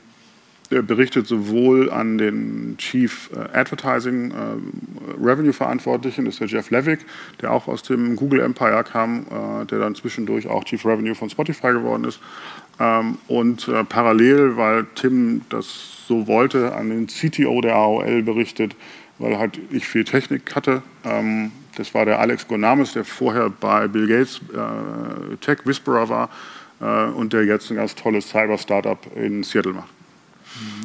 berichtet 0.70 1.28
sowohl 1.28 1.92
an 1.92 2.18
den 2.18 2.76
Chief 2.78 3.30
äh, 3.34 3.58
Advertising 3.58 4.32
äh, 4.32 5.24
Revenue 5.24 5.54
Verantwortlichen, 5.54 6.26
das 6.26 6.36
ist 6.36 6.40
der 6.40 6.48
Jeff 6.48 6.72
Levick, 6.72 7.06
der 7.42 7.52
auch 7.52 7.68
aus 7.68 7.84
dem 7.84 8.16
Google 8.16 8.40
Empire 8.40 8.84
kam, 8.84 9.26
äh, 9.30 9.66
der 9.66 9.80
dann 9.80 9.94
zwischendurch 9.94 10.48
auch 10.48 10.64
Chief 10.64 10.84
Revenue 10.86 11.16
von 11.16 11.30
Spotify 11.30 11.74
geworden 11.74 12.06
ist, 12.06 12.20
und 12.78 13.68
äh, 13.68 13.84
parallel, 13.84 14.58
weil 14.58 14.86
Tim 14.96 15.42
das 15.50 16.06
so 16.08 16.28
wollte, 16.28 16.76
an 16.76 16.90
den 16.90 17.08
CTO 17.08 17.62
der 17.62 17.76
AOL 17.76 18.24
berichtet, 18.24 18.76
weil 19.20 19.38
halt 19.38 19.60
ich 19.72 19.88
viel 19.88 20.04
Technik 20.04 20.56
hatte. 20.56 20.82
Ähm, 21.06 21.52
das 21.76 21.94
war 21.94 22.06
der 22.06 22.20
Alex 22.20 22.48
Gonamis, 22.48 22.94
der 22.94 23.06
vorher 23.06 23.50
bei 23.50 23.88
Bill 23.88 24.08
Gates 24.08 24.42
äh, 24.54 25.36
Tech 25.38 25.60
Whisperer 25.66 26.10
war 26.10 26.30
äh, 26.82 27.12
und 27.12 27.34
der 27.34 27.46
jetzt 27.46 27.70
ein 27.72 27.78
ganz 27.78 27.96
tolles 27.96 28.30
Cyber-Startup 28.30 29.00
in 29.16 29.44
Seattle 29.44 29.74
macht. 29.74 29.90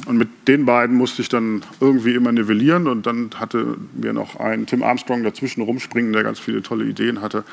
Und 0.07 0.17
mit 0.17 0.47
den 0.47 0.65
beiden 0.65 0.95
musste 0.95 1.21
ich 1.21 1.29
dann 1.29 1.61
irgendwie 1.79 2.15
immer 2.15 2.31
nivellieren 2.31 2.87
und 2.87 3.05
dann 3.05 3.29
hatte 3.35 3.77
mir 3.93 4.13
noch 4.13 4.39
ein 4.39 4.65
Tim 4.65 4.81
Armstrong 4.81 5.23
dazwischen 5.23 5.61
rumspringen, 5.61 6.11
der 6.11 6.23
ganz 6.23 6.39
viele 6.39 6.63
tolle 6.63 6.85
Ideen 6.85 7.21
hatte 7.21 7.43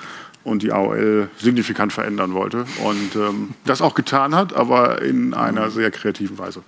und 0.46 0.62
die 0.62 0.72
AOL 0.72 1.28
signifikant 1.38 1.92
verändern 1.92 2.32
wollte 2.32 2.66
und 2.84 3.16
ähm, 3.16 3.50
das 3.64 3.82
auch 3.82 3.94
getan 3.94 4.34
hat, 4.34 4.54
aber 4.54 5.02
in 5.02 5.34
einer 5.34 5.70
sehr 5.70 5.90
kreativen 5.90 6.38
Weise. 6.38 6.62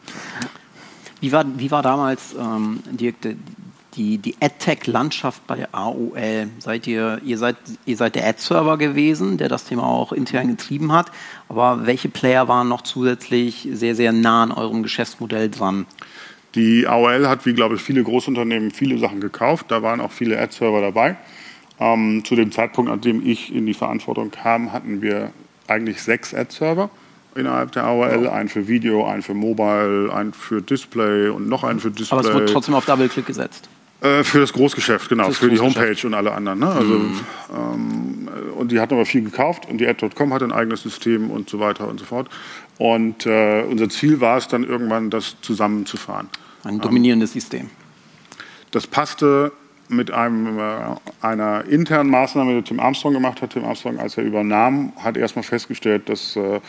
Wie 1.20 1.32
war, 1.32 1.44
wie 1.56 1.70
war 1.70 1.82
damals, 1.82 2.34
ähm, 2.38 2.80
Dirk, 2.90 3.16
die, 3.94 4.18
die 4.18 4.36
AdTech-Landschaft 4.40 5.46
bei 5.46 5.68
AOL? 5.72 6.48
Seid 6.58 6.86
ihr, 6.86 7.20
ihr 7.24 7.38
seid, 7.38 7.56
ihr 7.86 7.96
seid 7.96 8.16
der 8.16 8.26
Ad-Server 8.26 8.78
gewesen, 8.78 9.38
der 9.38 9.48
das 9.48 9.64
Thema 9.64 9.84
auch 9.84 10.12
intern 10.12 10.48
getrieben 10.48 10.92
hat, 10.92 11.12
aber 11.48 11.86
welche 11.86 12.08
Player 12.08 12.48
waren 12.48 12.68
noch 12.68 12.82
zusätzlich 12.82 13.68
sehr, 13.72 13.94
sehr 13.94 14.12
nah 14.12 14.42
an 14.42 14.52
eurem 14.52 14.82
Geschäftsmodell 14.82 15.50
dran? 15.50 15.86
Die 16.54 16.88
AOL 16.88 17.28
hat, 17.28 17.46
wie 17.46 17.52
glaube 17.52 17.76
ich, 17.76 17.82
viele 17.82 18.02
Großunternehmen 18.02 18.72
viele 18.72 18.98
Sachen 18.98 19.20
gekauft. 19.20 19.66
Da 19.68 19.82
waren 19.82 20.00
auch 20.00 20.10
viele 20.10 20.40
Ad-Server 20.40 20.80
dabei. 20.80 21.16
Ähm, 21.80 22.24
zu 22.24 22.34
dem 22.34 22.50
Zeitpunkt, 22.50 22.90
an 22.90 23.00
dem 23.00 23.24
ich 23.24 23.54
in 23.54 23.66
die 23.66 23.74
Verantwortung 23.74 24.30
kam, 24.30 24.72
hatten 24.72 25.00
wir 25.00 25.30
eigentlich 25.68 26.02
sechs 26.02 26.34
Ad-Server 26.34 26.90
innerhalb 27.34 27.72
der 27.72 27.84
AOL. 27.84 28.24
Wow. 28.24 28.32
Einen 28.32 28.48
für 28.48 28.66
Video, 28.66 29.06
einen 29.06 29.22
für 29.22 29.34
Mobile, 29.34 30.12
einen 30.12 30.32
für 30.32 30.60
Display 30.60 31.28
und 31.28 31.48
noch 31.48 31.64
einen 31.64 31.80
für 31.80 31.90
Display. 31.90 32.18
Aber 32.18 32.28
es 32.28 32.34
wurde 32.34 32.46
trotzdem 32.46 32.74
auf 32.74 32.84
Double-Click 32.84 33.26
gesetzt. 33.26 33.68
Äh, 34.00 34.22
für 34.22 34.38
das 34.40 34.52
Großgeschäft, 34.52 35.08
genau, 35.08 35.30
für 35.32 35.48
die 35.48 35.58
Homepage 35.58 36.06
und 36.06 36.14
alle 36.14 36.32
anderen. 36.32 36.60
Ne? 36.60 36.68
Also, 36.68 36.94
mhm. 36.94 37.20
ähm, 37.52 38.28
und 38.56 38.70
die 38.70 38.78
hatten 38.78 38.94
aber 38.94 39.06
viel 39.06 39.22
gekauft 39.22 39.66
und 39.68 39.78
die 39.78 39.88
Ad.com 39.88 40.32
hat 40.32 40.42
ein 40.42 40.52
eigenes 40.52 40.82
System 40.82 41.30
und 41.30 41.50
so 41.50 41.58
weiter 41.58 41.88
und 41.88 41.98
so 41.98 42.06
fort. 42.06 42.28
Und 42.78 43.26
äh, 43.26 43.62
unser 43.62 43.88
Ziel 43.88 44.20
war 44.20 44.36
es 44.36 44.46
dann 44.46 44.64
irgendwann, 44.64 45.10
das 45.10 45.36
zusammenzufahren. 45.42 46.28
Ein 46.62 46.80
dominierendes 46.80 47.30
ähm, 47.30 47.40
System. 47.40 47.70
Das 48.70 48.86
passte 48.86 49.52
mit 49.88 50.10
einem, 50.10 50.58
äh, 50.58 50.96
einer 51.20 51.64
internen 51.64 52.10
Maßnahme, 52.10 52.54
die 52.56 52.62
Tim 52.62 52.80
Armstrong 52.80 53.14
gemacht 53.14 53.42
hat. 53.42 53.50
Tim 53.50 53.64
Armstrong, 53.64 53.98
als 53.98 54.16
er 54.16 54.24
übernahm, 54.24 54.92
hat 54.96 55.16
erstmal 55.16 55.42
festgestellt, 55.42 56.08
dass 56.08 56.36
äh, 56.36 56.60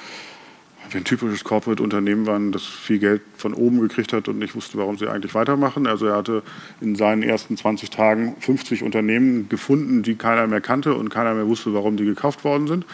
wir 0.92 1.02
ein 1.02 1.04
typisches 1.04 1.44
Corporate-Unternehmen 1.44 2.26
waren, 2.26 2.52
das 2.52 2.66
viel 2.66 3.00
Geld 3.00 3.22
von 3.38 3.54
oben 3.54 3.80
gekriegt 3.80 4.14
hat 4.14 4.28
und 4.28 4.40
nicht 4.40 4.56
wusste, 4.56 4.78
warum 4.78 4.98
sie 4.98 5.08
eigentlich 5.08 5.36
weitermachen. 5.36 5.88
Also 5.88 6.08
er 6.08 6.18
hatte 6.18 6.44
in 6.82 6.96
seinen 6.96 7.24
ersten 7.24 7.58
20 7.58 7.90
Tagen 7.90 8.36
50 8.40 8.84
Unternehmen 8.84 9.50
gefunden, 9.50 10.02
die 10.02 10.16
keiner 10.16 10.48
mehr 10.48 10.62
kannte 10.62 10.96
und 10.96 11.10
keiner 11.10 11.34
mehr 11.34 11.48
wusste, 11.48 11.74
warum 11.74 11.98
die 11.98 12.06
gekauft 12.06 12.44
worden 12.44 12.68
sind. 12.68 12.86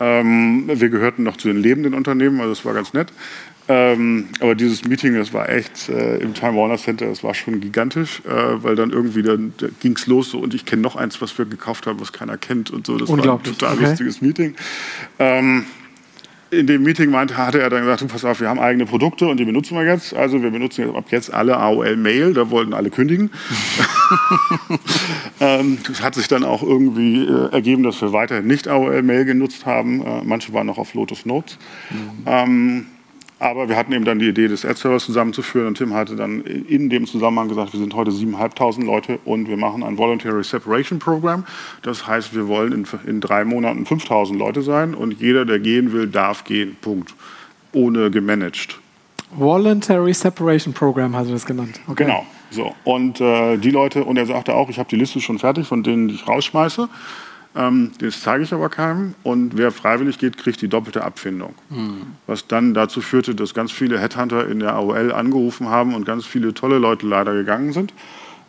Ähm, 0.00 0.64
wir 0.72 0.88
gehörten 0.88 1.22
noch 1.22 1.36
zu 1.36 1.48
den 1.48 1.58
lebenden 1.58 1.94
Unternehmen, 1.94 2.40
also 2.40 2.52
das 2.52 2.64
war 2.64 2.74
ganz 2.74 2.92
nett. 2.92 3.12
Ähm, 3.68 4.28
aber 4.40 4.54
dieses 4.54 4.84
Meeting, 4.84 5.14
das 5.14 5.32
war 5.34 5.48
echt 5.48 5.90
äh, 5.90 6.16
im 6.18 6.32
Time 6.32 6.56
Warner 6.56 6.78
Center, 6.78 7.06
das 7.06 7.22
war 7.22 7.34
schon 7.34 7.60
gigantisch, 7.60 8.22
äh, 8.24 8.62
weil 8.62 8.76
dann 8.76 8.90
irgendwie 8.90 9.22
dann 9.22 9.52
da 9.58 9.66
ging 9.80 9.94
es 9.94 10.06
los 10.06 10.30
so, 10.30 10.38
und 10.38 10.54
ich 10.54 10.64
kenne 10.64 10.80
noch 10.80 10.96
eins, 10.96 11.20
was 11.20 11.36
wir 11.36 11.44
gekauft 11.44 11.86
haben, 11.86 12.00
was 12.00 12.12
keiner 12.12 12.38
kennt 12.38 12.70
und 12.70 12.86
so. 12.86 12.96
Das 12.96 13.08
war 13.10 13.18
ein 13.18 13.42
total 13.42 13.74
okay. 13.74 13.84
lustiges 13.84 14.22
Meeting. 14.22 14.54
Ähm, 15.18 15.66
in 16.50 16.66
dem 16.66 16.82
Meeting 16.82 17.10
meinte, 17.10 17.36
hatte 17.36 17.60
er 17.60 17.68
dann 17.68 17.82
gesagt, 17.82 18.00
du, 18.00 18.06
pass 18.06 18.24
auf, 18.24 18.40
wir 18.40 18.48
haben 18.48 18.58
eigene 18.58 18.86
Produkte 18.86 19.26
und 19.26 19.36
die 19.36 19.44
benutzen 19.44 19.76
wir 19.76 19.84
jetzt. 19.84 20.14
Also 20.14 20.42
wir 20.42 20.50
benutzen 20.50 20.86
jetzt 20.86 20.96
ab 20.96 21.04
jetzt 21.10 21.34
alle 21.34 21.58
AOL 21.58 21.96
Mail, 21.96 22.32
da 22.32 22.48
wollten 22.50 22.72
alle 22.72 22.88
kündigen. 22.88 23.30
ähm, 25.40 25.76
das 25.86 26.02
hat 26.02 26.14
sich 26.14 26.26
dann 26.26 26.44
auch 26.44 26.62
irgendwie 26.62 27.26
äh, 27.26 27.52
ergeben, 27.52 27.82
dass 27.82 28.00
wir 28.00 28.14
weiterhin 28.14 28.46
nicht 28.46 28.66
AOL 28.66 29.02
Mail 29.02 29.26
genutzt 29.26 29.66
haben. 29.66 30.00
Äh, 30.00 30.22
manche 30.24 30.54
waren 30.54 30.66
noch 30.66 30.78
auf 30.78 30.94
Lotus 30.94 31.26
Notes. 31.26 31.58
Mhm. 31.90 31.96
Ähm, 32.24 32.86
aber 33.40 33.68
wir 33.68 33.76
hatten 33.76 33.92
eben 33.92 34.04
dann 34.04 34.18
die 34.18 34.28
Idee, 34.28 34.48
das 34.48 34.64
Ad-Servers 34.64 35.04
zusammenzuführen 35.04 35.68
und 35.68 35.78
Tim 35.78 35.94
hatte 35.94 36.16
dann 36.16 36.40
in 36.40 36.90
dem 36.90 37.06
Zusammenhang 37.06 37.48
gesagt, 37.48 37.72
wir 37.72 37.80
sind 37.80 37.94
heute 37.94 38.10
7.500 38.10 38.84
Leute 38.84 39.18
und 39.24 39.48
wir 39.48 39.56
machen 39.56 39.84
ein 39.84 39.96
Voluntary 39.96 40.42
Separation 40.42 40.98
Program. 40.98 41.44
Das 41.82 42.06
heißt, 42.06 42.34
wir 42.34 42.48
wollen 42.48 42.72
in, 42.72 42.86
in 43.06 43.20
drei 43.20 43.44
Monaten 43.44 43.84
5.000 43.84 44.36
Leute 44.36 44.62
sein 44.62 44.94
und 44.94 45.20
jeder, 45.20 45.44
der 45.44 45.60
gehen 45.60 45.92
will, 45.92 46.08
darf 46.08 46.44
gehen. 46.44 46.76
Punkt. 46.80 47.14
Ohne 47.72 48.10
gemanagt. 48.10 48.80
Voluntary 49.30 50.14
Separation 50.14 50.72
Program 50.72 51.14
hatte 51.14 51.30
das 51.30 51.46
genannt. 51.46 51.80
Okay. 51.86 52.04
Genau. 52.04 52.26
So. 52.50 52.74
Und 52.84 53.20
äh, 53.20 53.58
die 53.58 53.70
Leute, 53.70 54.04
und 54.04 54.16
er 54.16 54.26
sagte 54.26 54.54
auch, 54.54 54.70
ich 54.70 54.78
habe 54.78 54.88
die 54.88 54.96
Liste 54.96 55.20
schon 55.20 55.38
fertig 55.38 55.66
von 55.66 55.82
denen, 55.82 56.08
die 56.08 56.14
ich 56.14 56.26
rausschmeiße. 56.26 56.88
Ähm, 57.56 57.92
das 57.98 58.20
zeige 58.20 58.44
ich 58.44 58.52
aber 58.52 58.68
keinem. 58.68 59.14
Und 59.22 59.56
wer 59.56 59.72
freiwillig 59.72 60.18
geht, 60.18 60.36
kriegt 60.36 60.60
die 60.62 60.68
doppelte 60.68 61.04
Abfindung. 61.04 61.54
Mhm. 61.70 62.14
Was 62.26 62.46
dann 62.46 62.74
dazu 62.74 63.00
führte, 63.00 63.34
dass 63.34 63.54
ganz 63.54 63.72
viele 63.72 63.98
Headhunter 63.98 64.48
in 64.48 64.60
der 64.60 64.74
AOL 64.74 65.12
angerufen 65.12 65.68
haben 65.68 65.94
und 65.94 66.04
ganz 66.04 66.26
viele 66.26 66.54
tolle 66.54 66.78
Leute 66.78 67.06
leider 67.06 67.34
gegangen 67.34 67.72
sind. 67.72 67.92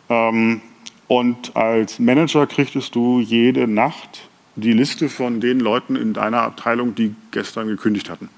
Ähm, 0.08 0.60
und 1.08 1.56
als 1.56 1.98
Manager 1.98 2.46
kriegtest 2.46 2.94
du 2.94 3.20
jede 3.20 3.66
Nacht 3.66 4.28
die 4.56 4.72
Liste 4.72 5.08
von 5.08 5.40
den 5.40 5.60
Leuten 5.60 5.96
in 5.96 6.12
deiner 6.12 6.42
Abteilung, 6.42 6.94
die 6.94 7.14
gestern 7.30 7.68
gekündigt 7.68 8.10
hatten. 8.10 8.28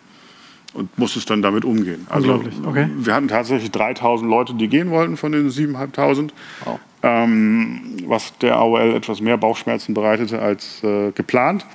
Und 0.75 0.99
musstest 0.99 1.29
dann 1.29 1.43
damit 1.43 1.67
umgehen. 1.67 2.07
Also, 2.09 2.43
okay. 2.65 2.89
Wir 2.97 3.15
hatten 3.15 3.29
tatsächlich 3.29 3.71
3000 3.71 4.31
Leute, 4.31 4.55
die 4.55 4.69
gehen 4.69 4.91
wollten 4.91 5.19
von 5.19 5.33
den 5.33 5.51
7500. 5.51 6.33
Wow 6.65 6.81
ähm, 7.03 7.81
was 8.07 8.37
der 8.39 8.57
AOL 8.57 8.95
etwas 8.95 9.21
mehr 9.21 9.37
Bauchschmerzen 9.37 9.95
bereitete 9.95 10.41
als 10.41 10.83
äh, 10.85 11.11
geplant, 11.13 11.67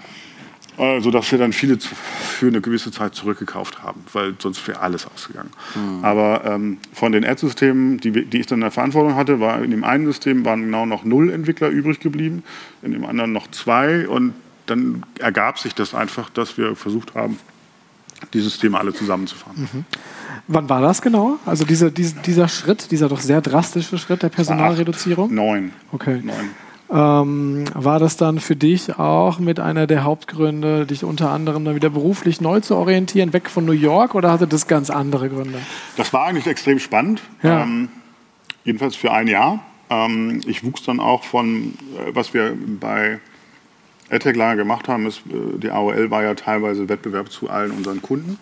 äh, 0.78 1.02
sodass 1.02 1.32
wir 1.32 1.40
dann 1.40 1.54
viele 1.54 1.78
für 1.80 2.48
eine 2.48 2.62
gewisse 2.62 2.92
Zeit 2.92 3.16
zurückgekauft 3.16 3.84
haben, 3.84 4.02
weil 4.14 4.36
sonst 4.40 4.66
wäre 4.68 4.80
alles 4.80 5.08
ausgegangen. 5.08 5.52
Mhm. 5.76 6.06
Aber 6.06 6.46
ähm, 6.46 6.78
von 6.94 7.12
den 7.12 7.26
Ad-Systemen, 7.26 7.98
die, 8.00 8.12
die, 8.12 8.40
ich 8.40 8.46
dann 8.46 8.60
in 8.60 8.62
der 8.62 8.72
Verantwortung 8.72 9.16
hatte, 9.16 9.40
war 9.40 9.62
in 9.62 9.72
dem 9.72 9.84
einen 9.84 10.06
System 10.06 10.46
waren 10.46 10.64
genau 10.64 10.86
noch 10.86 11.04
null 11.04 11.30
Entwickler 11.30 11.70
übrig 11.70 12.00
geblieben, 12.00 12.44
in 12.82 12.92
dem 12.92 13.06
anderen 13.06 13.34
noch 13.34 13.52
zwei 13.52 14.08
und 14.08 14.34
dann 14.66 15.04
ergab 15.20 15.60
sich 15.60 15.74
das 15.74 15.94
einfach, 15.94 16.30
dass 16.30 16.58
wir 16.58 16.76
versucht 16.76 17.16
haben, 17.16 17.40
die 18.34 18.42
Systeme 18.42 18.78
alle 18.80 18.94
zusammenzufahren. 18.94 19.70
Mhm. 19.74 19.86
Wann 20.48 20.70
war 20.70 20.82
das 20.82 21.02
genau? 21.02 21.38
Also 21.46 21.66
diese, 21.66 21.92
diese, 21.92 22.16
dieser 22.22 22.48
Schritt, 22.48 22.92
dieser 22.92 23.10
doch 23.10 23.20
sehr 23.20 23.42
drastische 23.42 23.98
Schritt 23.98 24.24
der 24.24 24.30
Personalreduzierung? 24.30 25.34
neun. 25.34 25.74
Okay. 25.92 26.22
Neun. 26.24 26.50
Ähm, 26.90 27.66
war 27.74 28.00
das 28.00 28.16
dann 28.16 28.40
für 28.40 28.56
dich 28.56 28.98
auch 28.98 29.40
mit 29.40 29.60
einer 29.60 29.88
der 29.88 30.06
Hauptgründe, 30.06 30.86
dich 30.86 31.04
unter 31.04 31.32
anderem 31.32 31.66
dann 31.66 31.76
wieder 31.76 31.90
beruflich 31.90 32.40
neu 32.40 32.62
zu 32.62 32.78
orientieren, 32.78 33.34
weg 33.34 33.50
von 33.50 33.66
New 33.66 33.74
York 33.74 34.16
oder 34.16 34.32
hatte 34.32 34.48
das 34.48 34.68
ganz 34.68 34.90
andere 34.90 35.28
Gründe? 35.28 35.60
Das 35.98 36.14
war 36.14 36.28
eigentlich 36.28 36.48
extrem 36.48 36.80
spannend, 36.80 37.22
ja. 37.44 37.64
ähm, 37.64 37.90
jedenfalls 38.64 38.96
für 38.96 39.12
ein 39.12 39.28
Jahr. 39.28 39.60
Ähm, 39.90 40.40
ich 40.46 40.64
wuchs 40.64 40.84
dann 40.84 41.02
auch 41.02 41.26
von, 41.26 41.74
äh, 41.98 42.16
was 42.16 42.34
wir 42.34 42.54
bei 42.80 43.20
AdTech 44.10 44.36
lange 44.36 44.58
gemacht 44.58 44.88
haben, 44.88 45.06
ist, 45.06 45.20
äh, 45.28 45.58
die 45.58 45.70
AOL 45.70 46.12
war 46.12 46.24
ja 46.24 46.34
teilweise 46.36 46.88
Wettbewerb 46.90 47.32
zu 47.32 47.50
allen 47.50 47.72
unseren 47.72 48.02
Kunden. 48.02 48.40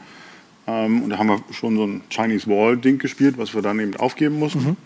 Ähm, 0.67 1.03
und 1.03 1.09
da 1.09 1.17
haben 1.17 1.27
wir 1.27 1.41
schon 1.51 1.77
so 1.77 1.85
ein 1.85 2.01
Chinese 2.09 2.47
Wall-Ding 2.47 2.97
gespielt, 2.97 3.37
was 3.37 3.53
wir 3.53 3.61
dann 3.61 3.79
eben 3.79 3.95
aufgeben 3.97 4.39
mussten. 4.39 4.69
Mhm. 4.69 4.77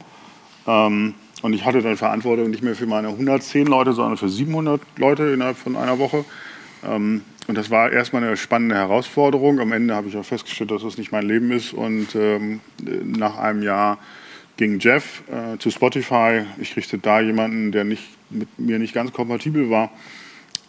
Ähm, 0.67 1.13
und 1.41 1.53
ich 1.53 1.65
hatte 1.65 1.81
dann 1.81 1.95
Verantwortung 1.95 2.49
nicht 2.49 2.63
mehr 2.63 2.75
für 2.75 2.85
meine 2.85 3.09
110 3.09 3.67
Leute, 3.67 3.93
sondern 3.93 4.17
für 4.17 4.29
700 4.29 4.81
Leute 4.97 5.23
innerhalb 5.23 5.57
von 5.57 5.75
einer 5.75 5.99
Woche. 5.99 6.25
Ähm, 6.85 7.21
und 7.47 7.57
das 7.57 7.71
war 7.71 7.91
erstmal 7.91 8.23
eine 8.23 8.37
spannende 8.37 8.75
Herausforderung. 8.75 9.59
Am 9.59 9.71
Ende 9.71 9.95
habe 9.95 10.07
ich 10.07 10.17
auch 10.17 10.25
festgestellt, 10.25 10.69
dass 10.71 10.83
das 10.83 10.97
nicht 10.97 11.11
mein 11.11 11.25
Leben 11.25 11.51
ist. 11.51 11.73
Und 11.73 12.13
ähm, 12.15 12.59
nach 13.03 13.37
einem 13.37 13.63
Jahr 13.63 13.97
ging 14.57 14.79
Jeff 14.79 15.23
äh, 15.31 15.57
zu 15.57 15.71
Spotify. 15.71 16.43
Ich 16.59 16.73
kriegte 16.73 16.99
da 16.99 17.21
jemanden, 17.21 17.71
der 17.71 17.85
nicht, 17.85 18.03
mit 18.29 18.59
mir 18.59 18.77
nicht 18.77 18.93
ganz 18.93 19.13
kompatibel 19.13 19.69
war. 19.69 19.89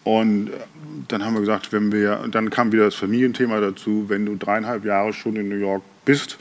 Und 0.04 0.50
dann 1.08 1.24
haben 1.24 1.34
wir 1.34 1.40
gesagt, 1.40 1.72
wenn 1.72 1.92
wir, 1.92 2.26
dann 2.30 2.50
kam 2.50 2.72
wieder 2.72 2.84
das 2.84 2.94
Familienthema 2.94 3.60
dazu, 3.60 4.06
wenn 4.08 4.26
du 4.26 4.36
dreieinhalb 4.36 4.84
Jahre 4.84 5.12
schon 5.12 5.36
in 5.36 5.48
New 5.48 5.56
York 5.56 5.82
bist, 6.04 6.38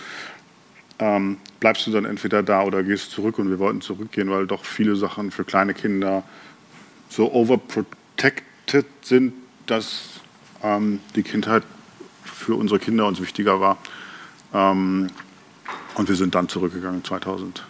ähm, 0.99 1.37
bleibst 1.59 1.87
du 1.87 1.91
dann 1.91 2.05
entweder 2.05 2.43
da 2.43 2.63
oder 2.63 2.83
gehst 2.83 3.11
zurück. 3.11 3.37
Und 3.39 3.49
wir 3.49 3.59
wollten 3.59 3.81
zurückgehen, 3.81 4.29
weil 4.29 4.47
doch 4.47 4.63
viele 4.63 4.95
Sachen 4.95 5.31
für 5.31 5.43
kleine 5.43 5.73
Kinder 5.73 6.23
so 7.09 7.31
overprotected 7.33 8.85
sind, 9.01 9.33
dass 9.65 10.21
ähm, 10.63 10.99
die 11.15 11.23
Kindheit 11.23 11.63
für 12.23 12.55
unsere 12.55 12.79
Kinder 12.79 13.07
uns 13.07 13.21
wichtiger 13.21 13.59
war. 13.59 13.77
Ähm, 14.53 15.07
und 15.95 16.07
wir 16.07 16.15
sind 16.15 16.35
dann 16.35 16.47
zurückgegangen 16.47 17.03
2011. 17.03 17.63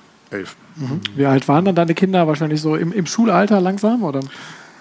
Mhm. 0.76 1.02
Wie 1.16 1.26
alt 1.26 1.48
waren 1.48 1.66
dann 1.66 1.76
deine 1.76 1.96
Kinder? 1.96 2.28
Wahrscheinlich 2.28 2.62
so 2.62 2.76
im, 2.76 2.92
im 2.92 3.06
Schulalter 3.06 3.60
langsam? 3.60 4.04
Oder? 4.04 4.20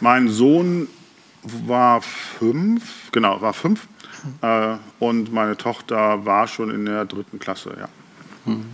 Mein 0.01 0.29
Sohn 0.29 0.88
war 1.42 2.03
fünf, 2.03 3.11
genau, 3.12 3.40
war 3.40 3.53
fünf. 3.53 3.87
Äh, 4.42 4.77
und 4.98 5.33
meine 5.33 5.57
Tochter 5.57 6.24
war 6.24 6.48
schon 6.48 6.70
in 6.70 6.85
der 6.87 7.05
dritten 7.05 7.38
Klasse, 7.38 7.77
ja. 7.79 7.88
Mhm. 8.44 8.64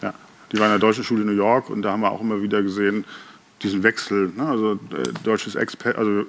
ja. 0.00 0.14
Die 0.52 0.58
war 0.58 0.66
in 0.66 0.72
der 0.72 0.78
deutschen 0.78 1.04
Schule 1.04 1.22
in 1.22 1.28
New 1.28 1.36
York 1.36 1.70
und 1.70 1.82
da 1.82 1.92
haben 1.92 2.02
wir 2.02 2.10
auch 2.10 2.20
immer 2.20 2.42
wieder 2.42 2.62
gesehen, 2.62 3.04
diesen 3.62 3.82
Wechsel. 3.82 4.32
Ne? 4.36 4.46
Also 4.46 4.72
äh, 4.72 5.12
deutsches 5.24 5.54
Expat, 5.54 5.96
also 5.96 6.24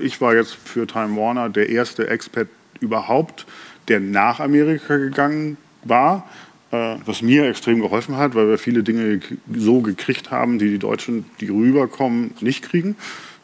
ich 0.00 0.20
war 0.20 0.34
jetzt 0.34 0.54
für 0.54 0.86
Time 0.86 1.16
Warner 1.16 1.48
der 1.48 1.68
erste 1.68 2.08
Expat 2.08 2.48
überhaupt, 2.80 3.46
der 3.88 4.00
nach 4.00 4.40
Amerika 4.40 4.96
gegangen 4.96 5.56
war, 5.84 6.28
äh, 6.70 6.96
was 7.04 7.22
mir 7.22 7.48
extrem 7.48 7.80
geholfen 7.80 8.16
hat, 8.16 8.34
weil 8.34 8.48
wir 8.48 8.58
viele 8.58 8.82
Dinge 8.82 9.20
so 9.54 9.80
gekriegt 9.80 10.30
haben, 10.30 10.58
die 10.58 10.68
die 10.68 10.78
Deutschen, 10.78 11.24
die 11.40 11.48
rüberkommen, 11.48 12.34
nicht 12.40 12.62
kriegen 12.62 12.96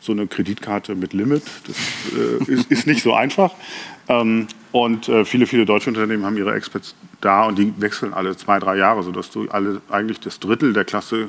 so 0.08 0.12
eine 0.12 0.26
Kreditkarte 0.26 0.94
mit 0.94 1.12
Limit. 1.12 1.42
Das 1.66 1.76
äh, 2.16 2.52
ist, 2.52 2.70
ist, 2.70 2.86
nicht 2.86 3.02
so 3.02 3.14
einfach. 3.14 3.54
Ähm, 4.08 4.48
und 4.72 5.08
äh, 5.08 5.24
viele, 5.24 5.46
viele 5.46 5.66
deutsche 5.66 5.90
Unternehmen 5.90 6.24
haben 6.24 6.36
ihre 6.36 6.54
Experts 6.54 6.94
da 7.20 7.44
und 7.44 7.58
die 7.58 7.72
wechseln 7.78 8.14
alle 8.14 8.36
zwei, 8.36 8.58
drei 8.58 8.76
Jahre, 8.76 9.02
sodass 9.02 9.30
du 9.30 9.48
alle 9.50 9.82
eigentlich 9.90 10.18
das 10.20 10.40
Drittel 10.40 10.72
der 10.72 10.84
Klasse 10.84 11.28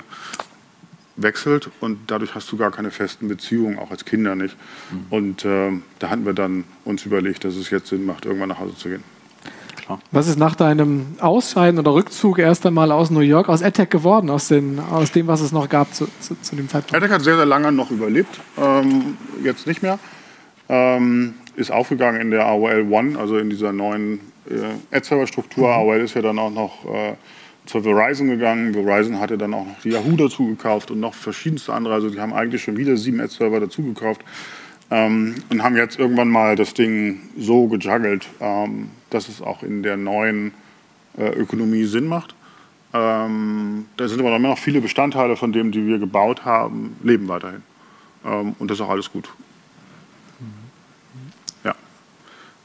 wechselt 1.17 1.69
und 1.81 1.99
dadurch 2.07 2.33
hast 2.35 2.49
du 2.51 2.57
gar 2.57 2.71
keine 2.71 2.91
festen 2.91 3.27
Beziehungen, 3.27 3.77
auch 3.77 3.91
als 3.91 4.05
Kinder 4.05 4.35
nicht. 4.35 4.55
Mhm. 4.91 5.05
Und 5.09 5.45
äh, 5.45 5.71
da 5.99 6.09
hatten 6.09 6.25
wir 6.25 6.33
dann 6.33 6.63
uns 6.85 7.05
überlegt, 7.05 7.43
dass 7.43 7.55
es 7.55 7.69
jetzt 7.69 7.89
Sinn 7.89 8.05
macht, 8.05 8.25
irgendwann 8.25 8.49
nach 8.49 8.59
Hause 8.59 8.75
zu 8.75 8.89
gehen. 8.89 9.03
Was 10.11 10.27
ist 10.27 10.37
nach 10.37 10.55
deinem 10.55 11.05
Ausscheiden 11.19 11.79
oder 11.79 11.93
Rückzug 11.93 12.39
erst 12.39 12.65
einmal 12.65 12.91
aus 12.91 13.09
New 13.09 13.19
York, 13.21 13.49
aus 13.49 13.61
EdTech 13.61 13.89
geworden, 13.89 14.29
aus, 14.29 14.47
den, 14.47 14.79
aus 14.79 15.11
dem, 15.11 15.27
was 15.27 15.41
es 15.41 15.51
noch 15.51 15.69
gab 15.69 15.93
zu, 15.93 16.07
zu, 16.19 16.35
zu 16.41 16.55
dem 16.55 16.69
Zeitpunkt? 16.69 16.95
EdTech 16.95 17.11
hat 17.11 17.21
sehr, 17.21 17.35
sehr 17.35 17.45
lange 17.45 17.71
noch 17.71 17.91
überlebt, 17.91 18.39
ähm, 18.57 19.17
jetzt 19.43 19.67
nicht 19.67 19.81
mehr. 19.81 19.99
Ähm, 20.67 21.33
ist 21.55 21.71
aufgegangen 21.71 22.21
in 22.21 22.31
der 22.31 22.45
AOL 22.45 22.87
One, 22.91 23.17
also 23.19 23.37
in 23.37 23.49
dieser 23.49 23.73
neuen 23.73 24.19
äh, 24.49 24.95
Ad-Server-Struktur. 24.95 25.67
Mhm. 25.67 25.73
AOL 25.73 25.99
ist 26.01 26.13
ja 26.13 26.21
dann 26.21 26.39
auch 26.39 26.51
noch 26.51 26.85
äh, 26.85 27.15
zur 27.65 27.83
Verizon 27.83 28.29
gegangen. 28.29 28.73
Verizon 28.73 29.19
hatte 29.19 29.37
dann 29.37 29.53
auch 29.53 29.65
noch 29.65 29.79
die 29.83 29.89
Yahoo 29.89 30.15
dazu 30.15 30.47
gekauft 30.47 30.91
und 30.91 30.99
noch 30.99 31.13
verschiedenste 31.13 31.73
andere. 31.73 31.93
Also 31.93 32.09
die 32.09 32.19
haben 32.19 32.33
eigentlich 32.33 32.63
schon 32.63 32.77
wieder 32.77 32.97
sieben 32.97 33.19
Ad-Server 33.19 33.59
dazu 33.59 33.83
gekauft. 33.83 34.21
Ähm, 34.91 35.35
und 35.49 35.63
haben 35.63 35.75
jetzt 35.75 35.99
irgendwann 35.99 36.29
mal 36.29 36.55
das 36.55 36.73
Ding 36.73 37.19
so 37.37 37.67
gejuggelt, 37.67 38.27
ähm, 38.39 38.89
dass 39.09 39.29
es 39.29 39.41
auch 39.41 39.63
in 39.63 39.83
der 39.83 39.97
neuen 39.97 40.53
äh, 41.17 41.29
Ökonomie 41.29 41.85
Sinn 41.85 42.07
macht. 42.07 42.35
Ähm, 42.93 43.85
da 43.97 44.07
sind 44.07 44.19
aber 44.19 44.39
noch 44.39 44.57
viele 44.57 44.81
Bestandteile 44.81 45.35
von 45.35 45.51
dem, 45.51 45.71
die 45.71 45.85
wir 45.85 45.99
gebaut 45.99 46.45
haben, 46.45 46.95
leben 47.03 47.27
weiterhin. 47.27 47.63
Ähm, 48.25 48.55
und 48.57 48.69
das 48.69 48.79
ist 48.79 48.85
auch 48.85 48.89
alles 48.89 49.11
gut. 49.11 49.29
Ja. 51.63 51.75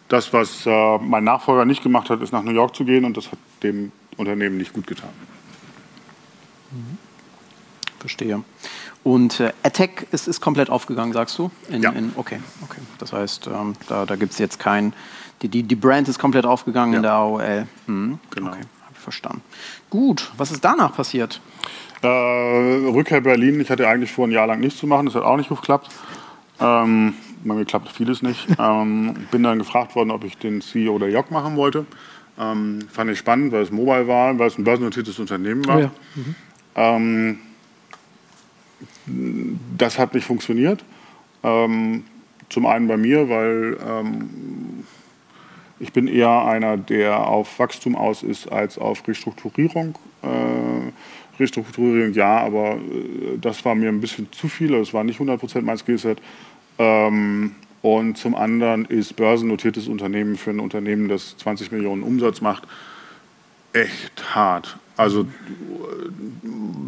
Das, 0.09 0.33
was 0.33 0.65
äh, 0.67 0.99
mein 0.99 1.25
Nachfolger 1.25 1.65
nicht 1.65 1.83
gemacht 1.83 2.09
hat, 2.09 2.23
ist 2.23 2.33
nach 2.33 2.43
New 2.43 2.53
York 2.53 2.75
zu 2.75 2.85
gehen 2.85 3.05
und 3.05 3.17
das 3.17 3.31
hat 3.31 3.39
dem 3.63 3.93
Unternehmen 4.17 4.57
nicht 4.57 4.73
gut 4.73 4.87
getan. 4.87 5.11
Verstehe. 7.99 8.43
Und 9.03 9.41
äh, 9.41 9.53
Attack 9.63 10.07
ist, 10.13 10.29
ist 10.29 10.41
komplett 10.41 10.71
aufgegangen, 10.71 11.13
sagst 11.13 11.39
du? 11.39 11.51
In, 11.69 11.83
ja. 11.83 11.91
In, 11.91 12.13
okay, 12.17 12.41
okay. 12.63 12.81
Das 12.99 13.13
heißt, 13.13 13.47
ähm, 13.47 13.75
da, 13.89 14.07
da 14.07 14.17
gibt 14.17 14.33
es 14.33 14.39
jetzt 14.39 14.59
kein. 14.59 14.95
Die, 15.43 15.49
die, 15.49 15.63
die 15.63 15.77
Brand 15.77 16.09
ist 16.09 16.19
komplett 16.19 16.47
aufgegangen 16.47 16.93
ja. 16.93 16.97
in 16.99 17.03
der 17.03 17.13
AOL. 17.13 17.67
Hm. 17.87 18.19
Genau. 18.31 18.49
Okay, 18.49 18.59
habe 18.59 18.93
ich 18.93 18.99
verstanden. 18.99 19.43
Gut, 19.91 20.33
was 20.37 20.51
ist 20.51 20.65
danach 20.65 20.95
passiert? 20.95 21.41
Äh, 22.03 22.07
Rückkehr 22.07 23.21
Berlin. 23.21 23.61
Ich 23.61 23.71
hatte 23.71 23.89
eigentlich 23.89 24.13
vor, 24.13 24.27
ein 24.27 24.31
Jahr 24.31 24.47
lang 24.47 24.61
nichts 24.61 24.79
zu 24.79 24.87
machen. 24.87 25.07
Das 25.07 25.15
hat 25.15 25.23
auch 25.23 25.37
nicht 25.37 25.49
geklappt. 25.49 25.89
Ähm, 26.61 27.15
bei 27.45 27.55
mir 27.55 27.65
klappt 27.65 27.89
vieles 27.89 28.23
nicht. 28.23 28.47
ähm, 28.59 29.15
bin 29.31 29.43
dann 29.43 29.59
gefragt 29.59 29.95
worden, 29.95 30.11
ob 30.11 30.25
ich 30.25 30.37
den 30.39 30.61
CEO 30.61 30.99
der 30.99 31.11
JOC 31.11 31.31
machen 31.31 31.57
wollte. 31.57 31.87
Ähm, 32.39 32.81
fand 32.91 33.11
ich 33.11 33.19
spannend, 33.19 33.53
weil 33.53 33.63
es 33.63 33.71
Mobile 33.71 34.09
war, 34.09 34.39
weil 34.39 34.49
es 34.49 34.59
ein 34.59 34.65
börsennotiertes 34.65 35.19
Unternehmen 35.19 35.67
war. 35.67 35.77
Oh 35.77 35.81
ja. 35.81 35.91
mhm. 36.15 36.35
ähm, 36.75 37.39
das 39.77 39.99
hat 39.99 40.15
nicht 40.15 40.27
funktioniert. 40.27 40.85
Ähm, 41.43 42.05
zum 42.49 42.67
einen 42.67 42.89
bei 42.89 42.97
mir, 42.97 43.29
weil 43.29 43.77
ähm, 43.87 44.29
ich 45.81 45.93
bin 45.93 46.07
eher 46.07 46.45
einer, 46.45 46.77
der 46.77 47.27
auf 47.27 47.59
Wachstum 47.59 47.97
aus 47.97 48.23
ist 48.23 48.51
als 48.51 48.79
auf 48.79 49.07
Restrukturierung. 49.07 49.97
Äh, 50.23 51.39
Restrukturierung 51.41 52.13
ja, 52.13 52.39
aber 52.39 52.77
äh, 52.77 53.39
das 53.41 53.65
war 53.65 53.75
mir 53.75 53.89
ein 53.89 54.01
bisschen 54.01 54.31
zu 54.33 54.49
viel. 54.49 54.73
Das 54.73 54.95
war 54.95 55.05
nicht 55.05 55.21
100% 55.21 55.63
mein 55.63 55.79
Skillset. 55.79 56.21
Ähm, 56.79 57.55
und 57.83 58.17
zum 58.17 58.35
anderen 58.35 58.87
ist 58.87 59.15
börsennotiertes 59.17 59.89
Unternehmen 59.89 60.37
für 60.37 60.51
ein 60.51 60.61
Unternehmen, 60.61 61.09
das 61.09 61.37
20 61.37 61.71
Millionen 61.71 62.03
Umsatz 62.03 62.41
macht, 62.41 62.63
echt 63.75 64.35
hart. 64.35 64.79
Also 64.97 65.27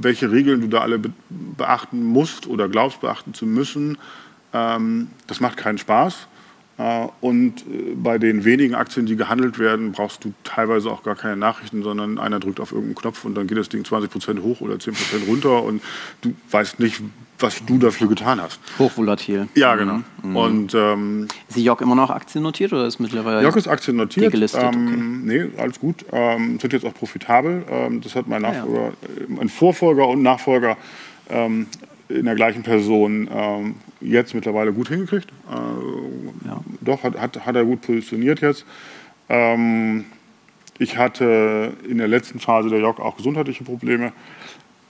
welche 0.01 0.31
Regeln 0.31 0.61
du 0.61 0.69
da 0.69 0.81
alle 0.81 1.01
beachten 1.29 2.05
musst 2.05 2.47
oder 2.47 2.69
glaubst 2.69 3.01
beachten 3.01 3.35
zu 3.35 3.45
müssen, 3.45 3.99
ähm, 4.53 5.09
das 5.27 5.41
macht 5.41 5.57
keinen 5.57 5.79
Spaß. 5.79 6.29
Äh, 6.79 7.07
und 7.21 7.61
äh, 7.63 7.95
bei 7.95 8.19
den 8.19 8.45
wenigen 8.45 8.75
Aktien, 8.75 9.07
die 9.07 9.17
gehandelt 9.17 9.59
werden, 9.59 9.93
brauchst 9.93 10.25
du 10.25 10.33
teilweise 10.45 10.91
auch 10.91 11.03
gar 11.03 11.17
keine 11.17 11.37
Nachrichten, 11.37 11.83
sondern 11.83 12.19
einer 12.19 12.39
drückt 12.39 12.61
auf 12.61 12.73
irgendeinen 12.73 12.97
Knopf 12.97 13.25
und 13.25 13.35
dann 13.35 13.47
geht 13.47 13.57
das 13.57 13.69
Ding 13.69 13.85
20 13.85 14.11
Prozent 14.11 14.43
hoch 14.43 14.61
oder 14.61 14.79
10 14.79 14.95
Prozent 14.95 15.27
runter 15.27 15.63
und 15.63 15.83
du 16.21 16.35
weißt 16.51 16.79
nicht, 16.81 17.01
was 17.39 17.65
du 17.65 17.79
dafür 17.79 18.09
getan 18.09 18.41
hast. 18.41 18.61
Hochvolatil. 18.79 19.49
Ja, 19.55 19.75
genau. 19.77 20.01
Mhm. 20.23 20.37
Und, 20.37 20.75
ähm, 20.75 21.29
ist 21.49 21.57
die 21.57 21.65
Jock 21.65 21.81
immer 21.81 21.95
noch 21.95 22.11
aktiennotiert 22.11 22.73
oder 22.73 22.87
ist 22.87 22.99
mittlerweile 22.99 23.43
Jock 23.43 23.57
ist 23.57 23.69
aktiennotiert. 23.69 24.33
Gelistet? 24.33 24.63
Ähm, 24.63 25.23
okay. 25.25 25.49
Nee, 25.51 25.61
alles 25.61 25.81
gut. 25.81 26.05
Ähm, 26.13 26.59
sind 26.61 26.73
jetzt 26.73 26.85
auch 26.85 26.95
profitabel. 26.95 27.65
Ähm, 27.71 28.01
das 28.01 28.15
hat 28.15 28.27
mein 28.27 28.43
Nachfolger, 28.43 28.81
ja, 28.81 29.35
ja. 29.35 29.41
ein 29.41 29.49
Vorfolger 29.49 30.09
und 30.09 30.23
Nachfolger 30.23 30.77
ähm, 31.29 31.67
in 32.09 32.25
der 32.25 32.35
gleichen 32.35 32.63
Person 32.63 33.29
ähm, 33.33 33.75
jetzt 34.01 34.35
mittlerweile 34.35 34.73
gut 34.73 34.89
hingekriegt. 34.89 35.31
Äh, 35.51 36.49
ja. 36.49 36.61
Doch, 36.81 37.03
hat, 37.03 37.19
hat, 37.19 37.45
hat 37.45 37.57
er 37.57 37.65
gut 37.65 37.83
positioniert 37.83 38.41
jetzt. 38.41 38.65
Ähm, 39.29 40.05
ich 40.79 40.99
hatte 40.99 41.73
in 41.89 41.99
der 41.99 42.09
letzten 42.09 42.39
Phase 42.39 42.69
der 42.69 42.81
JOG 42.81 43.01
auch 43.01 43.17
gesundheitliche 43.17 43.65
Probleme, 43.65 44.13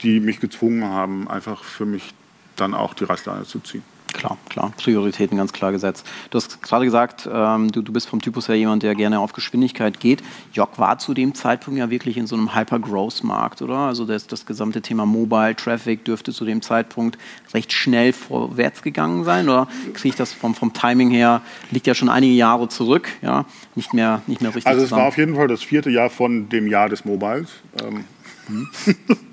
die 0.03 0.21
mich 0.21 0.41
gezwungen 0.41 0.85
haben, 0.85 1.29
einfach 1.29 1.65
für 1.65 1.87
mich 1.87 2.13
dann 2.57 2.75
auch 2.75 2.95
die 2.95 3.05
Reißleine 3.05 3.45
zu 3.45 3.61
ziehen. 3.61 3.83
Klar, 4.17 4.39
klar. 4.49 4.73
Prioritäten 4.79 5.37
ganz 5.37 5.53
klar 5.53 5.73
gesetzt. 5.73 6.07
Du 6.31 6.39
hast 6.39 6.63
gerade 6.63 6.87
gesagt, 6.87 7.29
ähm, 7.31 7.71
du, 7.71 7.83
du 7.83 7.93
bist 7.93 8.09
vom 8.09 8.23
Typus 8.23 8.49
her 8.49 8.57
jemand, 8.57 8.83
der 8.83 8.95
gerne 8.95 9.21
auf 9.21 9.35
Geschwindigkeit 9.35 10.01
geht. 10.01 10.23
Jock 10.55 10.79
war 10.79 10.99
zu 10.99 11.13
dem 11.13 11.35
Zeitpunkt 11.35 11.79
ja 11.79 11.91
wirklich 11.91 12.17
in 12.17 12.27
so 12.27 12.35
einem 12.35 12.55
Hyper-Growth-Markt, 12.55 13.61
oder? 13.61 13.77
Also 13.77 14.07
das, 14.07 14.27
das 14.27 14.47
gesamte 14.47 14.81
Thema 14.81 15.05
Mobile 15.05 15.55
Traffic 15.55 16.07
dürfte 16.07 16.33
zu 16.33 16.47
dem 16.47 16.63
Zeitpunkt 16.63 17.19
recht 17.53 17.75
schnell 17.75 18.15
vorwärts 18.15 18.81
gegangen 18.81 19.25
sein, 19.25 19.51
oder 19.51 19.69
kriege 19.93 20.09
ich 20.09 20.17
das 20.17 20.33
vom, 20.33 20.55
vom 20.55 20.73
Timing 20.73 21.11
her, 21.11 21.43
liegt 21.71 21.87
ja 21.87 21.95
schon 21.95 22.09
einige 22.09 22.33
Jahre 22.33 22.69
zurück, 22.69 23.09
ja, 23.21 23.45
nicht 23.75 23.93
mehr, 23.93 24.23
nicht 24.27 24.41
mehr 24.41 24.55
richtig 24.55 24.67
Also 24.67 24.81
es 24.81 24.89
zusammen. 24.89 25.03
war 25.03 25.09
auf 25.09 25.19
jeden 25.19 25.35
Fall 25.37 25.49
das 25.49 25.63
vierte 25.63 25.91
Jahr 25.91 26.09
von 26.09 26.49
dem 26.49 26.67
Jahr 26.69 26.89
des 26.89 27.05
Mobiles. 27.05 27.51
Ähm. 27.85 28.05
Hm. 28.47 28.69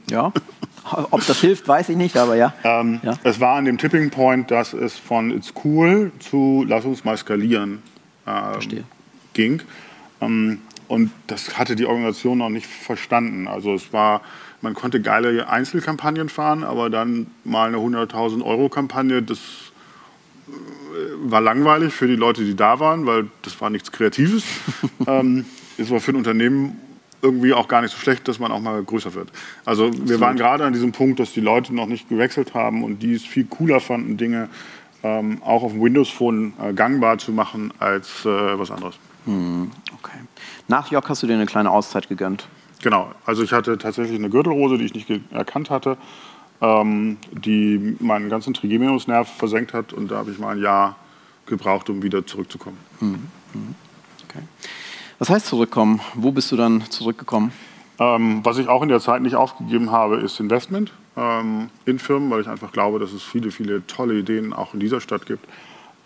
ja. 0.09 0.33
Ob 0.91 1.25
das 1.25 1.39
hilft, 1.39 1.67
weiß 1.67 1.89
ich 1.89 1.97
nicht, 1.97 2.17
aber 2.17 2.35
ja. 2.35 2.53
Ähm, 2.63 2.99
ja. 3.03 3.17
Es 3.23 3.39
war 3.39 3.55
an 3.55 3.65
dem 3.65 3.77
Tipping 3.77 4.09
Point, 4.09 4.51
dass 4.51 4.73
es 4.73 4.97
von 4.97 5.31
It's 5.31 5.53
cool 5.63 6.11
zu 6.19 6.65
Lass 6.67 6.85
uns 6.85 7.05
mal 7.05 7.17
skalieren 7.17 7.81
ähm, 8.27 8.83
ging. 9.33 9.61
Ähm, 10.21 10.59
und 10.87 11.11
das 11.27 11.57
hatte 11.57 11.75
die 11.75 11.85
Organisation 11.85 12.37
noch 12.37 12.49
nicht 12.49 12.67
verstanden. 12.67 13.47
Also 13.47 13.73
es 13.73 13.93
war, 13.93 14.21
man 14.61 14.73
konnte 14.73 15.01
geile 15.01 15.47
Einzelkampagnen 15.49 16.29
fahren, 16.29 16.63
aber 16.63 16.89
dann 16.89 17.27
mal 17.43 17.69
eine 17.69 17.77
100.000 17.77 18.43
Euro 18.43 18.69
Kampagne, 18.69 19.23
das 19.23 19.39
äh, 20.47 20.51
war 21.23 21.41
langweilig 21.41 21.93
für 21.93 22.07
die 22.07 22.15
Leute, 22.15 22.43
die 22.43 22.55
da 22.55 22.79
waren, 22.79 23.05
weil 23.05 23.27
das 23.41 23.59
war 23.61 23.69
nichts 23.69 23.91
Kreatives. 23.91 24.43
ähm, 25.07 25.45
es 25.77 25.89
war 25.89 25.99
für 25.99 26.11
ein 26.11 26.17
Unternehmen 26.17 26.79
irgendwie 27.23 27.53
auch 27.53 27.67
gar 27.67 27.81
nicht 27.81 27.91
so 27.91 27.97
schlecht, 27.97 28.27
dass 28.27 28.37
man 28.37 28.51
auch 28.51 28.59
mal 28.59 28.83
größer 28.83 29.13
wird. 29.13 29.31
Also 29.65 29.89
wir 30.07 30.19
waren 30.19 30.35
gerade 30.35 30.65
an 30.65 30.73
diesem 30.73 30.91
Punkt, 30.91 31.19
dass 31.19 31.31
die 31.31 31.39
Leute 31.39 31.73
noch 31.73 31.87
nicht 31.87 32.09
gewechselt 32.09 32.53
haben 32.53 32.83
und 32.83 32.99
die 32.99 33.13
es 33.13 33.23
viel 33.23 33.45
cooler 33.45 33.79
fanden, 33.79 34.17
Dinge 34.17 34.49
ähm, 35.03 35.41
auch 35.43 35.63
auf 35.63 35.71
dem 35.71 35.81
Windows 35.81 36.09
Phone 36.09 36.53
äh, 36.61 36.73
gangbar 36.73 37.17
zu 37.17 37.31
machen 37.31 37.73
als 37.79 38.25
äh, 38.25 38.29
was 38.59 38.71
anderes. 38.71 38.95
Hm, 39.25 39.71
okay. 39.97 40.17
Nach 40.67 40.91
Jock 40.91 41.09
hast 41.09 41.23
du 41.23 41.27
dir 41.27 41.33
eine 41.33 41.45
kleine 41.45 41.71
Auszeit 41.71 42.09
gegönnt. 42.09 42.47
Genau. 42.81 43.11
Also 43.25 43.43
ich 43.43 43.53
hatte 43.53 43.77
tatsächlich 43.77 44.17
eine 44.17 44.29
Gürtelrose, 44.29 44.77
die 44.77 44.85
ich 44.85 44.93
nicht 44.93 45.09
erkannt 45.31 45.69
hatte, 45.69 45.97
ähm, 46.61 47.17
die 47.31 47.95
meinen 47.99 48.29
ganzen 48.29 48.53
Trigeminusnerv 48.53 49.29
versenkt 49.37 49.73
hat 49.73 49.93
und 49.93 50.11
da 50.11 50.17
habe 50.17 50.31
ich 50.31 50.39
mal 50.39 50.55
ein 50.55 50.61
Jahr 50.61 50.97
gebraucht, 51.45 51.89
um 51.89 52.01
wieder 52.01 52.25
zurückzukommen. 52.25 52.77
Hm, 52.99 53.27
hm. 53.53 53.75
Okay. 54.29 54.43
Was 55.19 55.29
heißt 55.29 55.45
zurückkommen? 55.45 56.01
Wo 56.15 56.31
bist 56.31 56.51
du 56.51 56.55
dann 56.55 56.83
zurückgekommen? 56.89 57.51
Ähm, 57.99 58.39
was 58.43 58.57
ich 58.57 58.67
auch 58.67 58.81
in 58.81 58.89
der 58.89 58.99
Zeit 58.99 59.21
nicht 59.21 59.35
aufgegeben 59.35 59.91
habe, 59.91 60.17
ist 60.17 60.39
Investment 60.39 60.91
ähm, 61.15 61.69
in 61.85 61.99
Firmen, 61.99 62.29
weil 62.31 62.41
ich 62.41 62.47
einfach 62.47 62.71
glaube, 62.71 62.99
dass 62.99 63.13
es 63.13 63.23
viele, 63.23 63.51
viele 63.51 63.85
tolle 63.85 64.15
Ideen 64.15 64.53
auch 64.53 64.73
in 64.73 64.79
dieser 64.79 64.99
Stadt 64.99 65.25
gibt. 65.25 65.47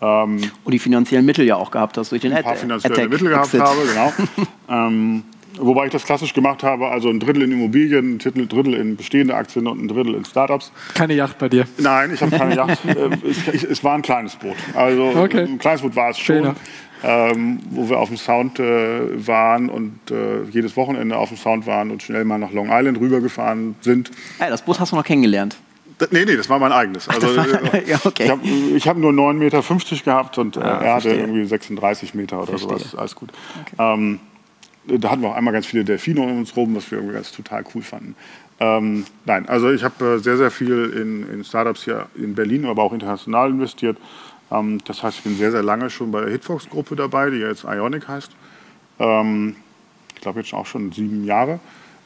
Ähm, 0.00 0.40
Und 0.64 0.72
die 0.72 0.78
finanziellen 0.78 1.24
Mittel 1.24 1.44
ja 1.44 1.56
auch 1.56 1.70
gehabt 1.70 1.96
hast 1.96 2.12
durch 2.12 2.22
den 2.22 2.32
Ein 2.32 2.44
paar 2.44 2.56
finanzielle 2.56 2.94
Attack 2.94 3.10
Mittel 3.10 3.28
gehabt 3.30 3.46
Exit. 3.46 3.60
habe, 3.60 3.80
genau. 3.86 4.12
Ähm, 4.70 5.24
wobei 5.58 5.86
ich 5.86 5.92
das 5.92 6.04
klassisch 6.04 6.34
gemacht 6.34 6.62
habe, 6.62 6.88
also 6.88 7.08
ein 7.08 7.18
Drittel 7.18 7.42
in 7.42 7.52
Immobilien, 7.52 8.16
ein 8.16 8.18
Drittel 8.18 8.74
in 8.74 8.96
bestehende 8.96 9.34
Aktien 9.34 9.66
und 9.66 9.82
ein 9.82 9.88
Drittel 9.88 10.14
in 10.14 10.26
Startups. 10.26 10.70
Keine 10.92 11.14
Yacht 11.14 11.38
bei 11.38 11.48
dir? 11.48 11.66
Nein, 11.78 12.12
ich 12.12 12.20
habe 12.20 12.36
keine 12.36 12.54
Yacht. 12.54 12.78
Äh, 12.84 13.10
es, 13.26 13.64
es, 13.64 13.82
war 13.82 13.94
ein 13.94 14.02
kleines 14.02 14.36
Boot. 14.36 14.56
Also 14.74 15.04
okay. 15.16 15.44
ein 15.44 15.58
kleines 15.58 15.80
Boot 15.80 15.96
war 15.96 16.10
es 16.10 16.18
schon. 16.18 16.36
Schöner 16.36 16.54
ähm, 17.02 17.60
wo 17.70 17.88
wir 17.88 17.98
auf 17.98 18.08
dem 18.08 18.16
Sound 18.16 18.58
äh, 18.58 19.26
waren 19.26 19.68
und 19.68 19.98
äh, 20.10 20.42
jedes 20.50 20.76
Wochenende 20.76 21.16
auf 21.16 21.28
dem 21.28 21.38
Sound 21.38 21.66
waren 21.66 21.90
und 21.90 22.02
schnell 22.02 22.24
mal 22.24 22.38
nach 22.38 22.52
Long 22.52 22.68
Island 22.70 22.98
rübergefahren 23.00 23.76
sind. 23.80 24.10
Ja, 24.40 24.50
das 24.50 24.62
Boot 24.62 24.80
hast 24.80 24.92
du 24.92 24.96
noch 24.96 25.04
kennengelernt? 25.04 25.56
Das, 25.98 26.12
nee, 26.12 26.24
nee, 26.24 26.36
das 26.36 26.48
war 26.48 26.58
mein 26.58 26.72
eigenes. 26.72 27.08
Also, 27.08 27.26
ja, 27.86 27.98
okay. 28.04 28.24
Ich 28.74 28.86
habe 28.86 28.88
hab 28.88 28.96
nur 28.96 29.12
9,50 29.12 29.34
Meter 29.34 30.04
gehabt 30.04 30.38
und 30.38 30.56
äh, 30.56 30.60
ah, 30.60 30.80
er 30.80 30.94
hatte 30.94 31.10
irgendwie 31.10 31.44
36 31.44 32.14
Meter 32.14 32.38
oder 32.38 32.58
verstehe. 32.58 32.78
sowas. 32.78 32.94
Alles 32.94 33.14
gut. 33.14 33.30
Okay. 33.62 33.74
Ähm, 33.78 34.20
da 34.86 35.10
hatten 35.10 35.22
wir 35.22 35.30
auch 35.30 35.36
einmal 35.36 35.52
ganz 35.52 35.66
viele 35.66 35.84
Delfine 35.84 36.20
um 36.20 36.38
uns 36.38 36.56
rum, 36.56 36.74
was 36.74 36.90
wir 36.90 36.98
irgendwie 36.98 37.14
ganz 37.14 37.32
total 37.32 37.64
cool 37.74 37.82
fanden. 37.82 38.14
Ähm, 38.60 39.04
nein, 39.24 39.48
also 39.48 39.70
ich 39.70 39.84
habe 39.84 40.04
äh, 40.04 40.18
sehr, 40.18 40.36
sehr 40.36 40.50
viel 40.50 40.90
in, 40.90 41.28
in 41.32 41.44
Startups 41.44 41.84
hier 41.84 42.06
in 42.16 42.34
Berlin, 42.34 42.66
aber 42.66 42.82
auch 42.82 42.92
international 42.92 43.50
investiert. 43.50 43.98
Ähm, 44.50 44.78
das 44.84 45.02
heißt, 45.02 45.18
ich 45.18 45.24
bin 45.24 45.36
sehr, 45.36 45.50
sehr 45.50 45.62
lange 45.62 45.90
schon 45.90 46.10
bei 46.10 46.20
der 46.20 46.30
Hitfox-Gruppe 46.30 46.96
dabei, 46.96 47.30
die 47.30 47.38
jetzt 47.38 47.64
Ionic 47.64 48.08
heißt. 48.08 48.32
Ähm, 48.98 49.56
ich 50.14 50.20
glaube 50.20 50.40
jetzt 50.40 50.52
auch 50.52 50.66
schon 50.66 50.92
sieben 50.92 51.24
Jahre. 51.24 51.60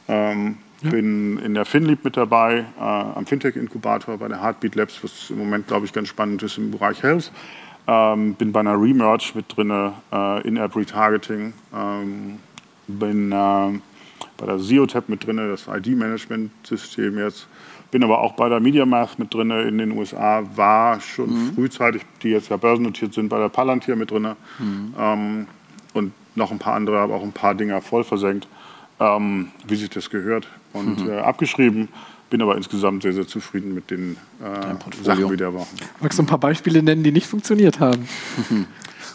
Ähm, 0.09 0.57
ja. 0.83 0.91
Bin 0.91 1.39
in 1.39 1.55
der 1.55 1.65
FinLeap 1.65 2.05
mit 2.05 2.17
dabei, 2.17 2.65
äh, 2.79 2.83
am 2.83 3.25
Fintech-Inkubator 3.25 4.19
bei 4.19 4.29
der 4.29 4.43
Heartbeat 4.43 4.75
Labs, 4.75 5.03
was 5.03 5.31
im 5.31 5.39
Moment, 5.39 5.69
glaube 5.69 5.87
ich, 5.87 5.93
ganz 5.93 6.09
spannend 6.09 6.43
ist 6.43 6.59
im 6.59 6.73
Bereich 6.73 7.03
Health. 7.03 7.31
Ähm, 7.87 8.35
bin 8.35 8.53
bei 8.53 8.61
einer 8.61 8.81
Remerge 8.81 9.33
mit 9.35 9.57
drin, 9.57 9.71
äh, 9.71 10.47
In-App 10.47 10.77
Retargeting. 10.77 11.53
Ähm, 11.75 12.39
bin 12.89 13.33
äh, 13.33 13.35
bei 14.37 14.47
der 14.47 14.59
Zeotap 14.59 15.09
mit 15.09 15.27
drin, 15.27 15.37
das 15.37 15.67
ID-Management-System 15.69 17.19
jetzt. 17.19 17.47
Bin 17.93 18.03
aber 18.03 18.23
auch 18.23 18.33
bei 18.33 18.49
der 18.49 18.59
MediaMath 18.59 19.19
mit 19.19 19.33
drin 19.35 19.51
in 19.51 19.77
den 19.77 19.93
USA, 19.93 20.43
war 20.57 20.99
schon 21.01 21.29
mhm. 21.29 21.55
frühzeitig, 21.55 22.03
die 22.23 22.31
jetzt 22.31 22.49
ja 22.49 22.57
börsennotiert 22.57 23.13
sind, 23.13 23.29
bei 23.29 23.39
der 23.39 23.51
Palantir 23.51 23.97
mit 23.97 24.11
drin. 24.11 24.29
Mhm. 24.59 24.95
Ähm, 24.99 25.47
und 25.93 26.13
noch 26.35 26.51
ein 26.51 26.59
paar 26.59 26.75
andere, 26.75 26.99
aber 27.01 27.15
auch 27.15 27.23
ein 27.23 27.33
paar 27.33 27.55
Dinger 27.55 27.83
voll 27.83 28.03
versenkt, 28.03 28.49
ähm, 28.99 29.49
wie 29.69 29.77
sich 29.77 29.91
das 29.91 30.09
gehört. 30.09 30.49
Und 30.73 31.05
mhm. 31.05 31.11
äh, 31.11 31.19
abgeschrieben, 31.19 31.89
bin 32.31 32.41
aber 32.41 32.57
insgesamt 32.57 33.03
sehr, 33.03 33.13
sehr 33.13 33.27
zufrieden 33.27 33.75
mit 33.75 33.91
den 33.91 34.17
äh, 34.43 35.05
Sachen, 35.05 35.31
wie 35.31 35.37
der 35.37 35.53
war. 35.53 35.67
Magst 36.01 36.19
du 36.19 36.23
ein 36.23 36.27
paar 36.27 36.39
Beispiele 36.39 36.83
nennen, 36.83 37.03
die 37.03 37.13
nicht 37.13 37.27
funktioniert 37.27 37.79
haben? 37.79 38.09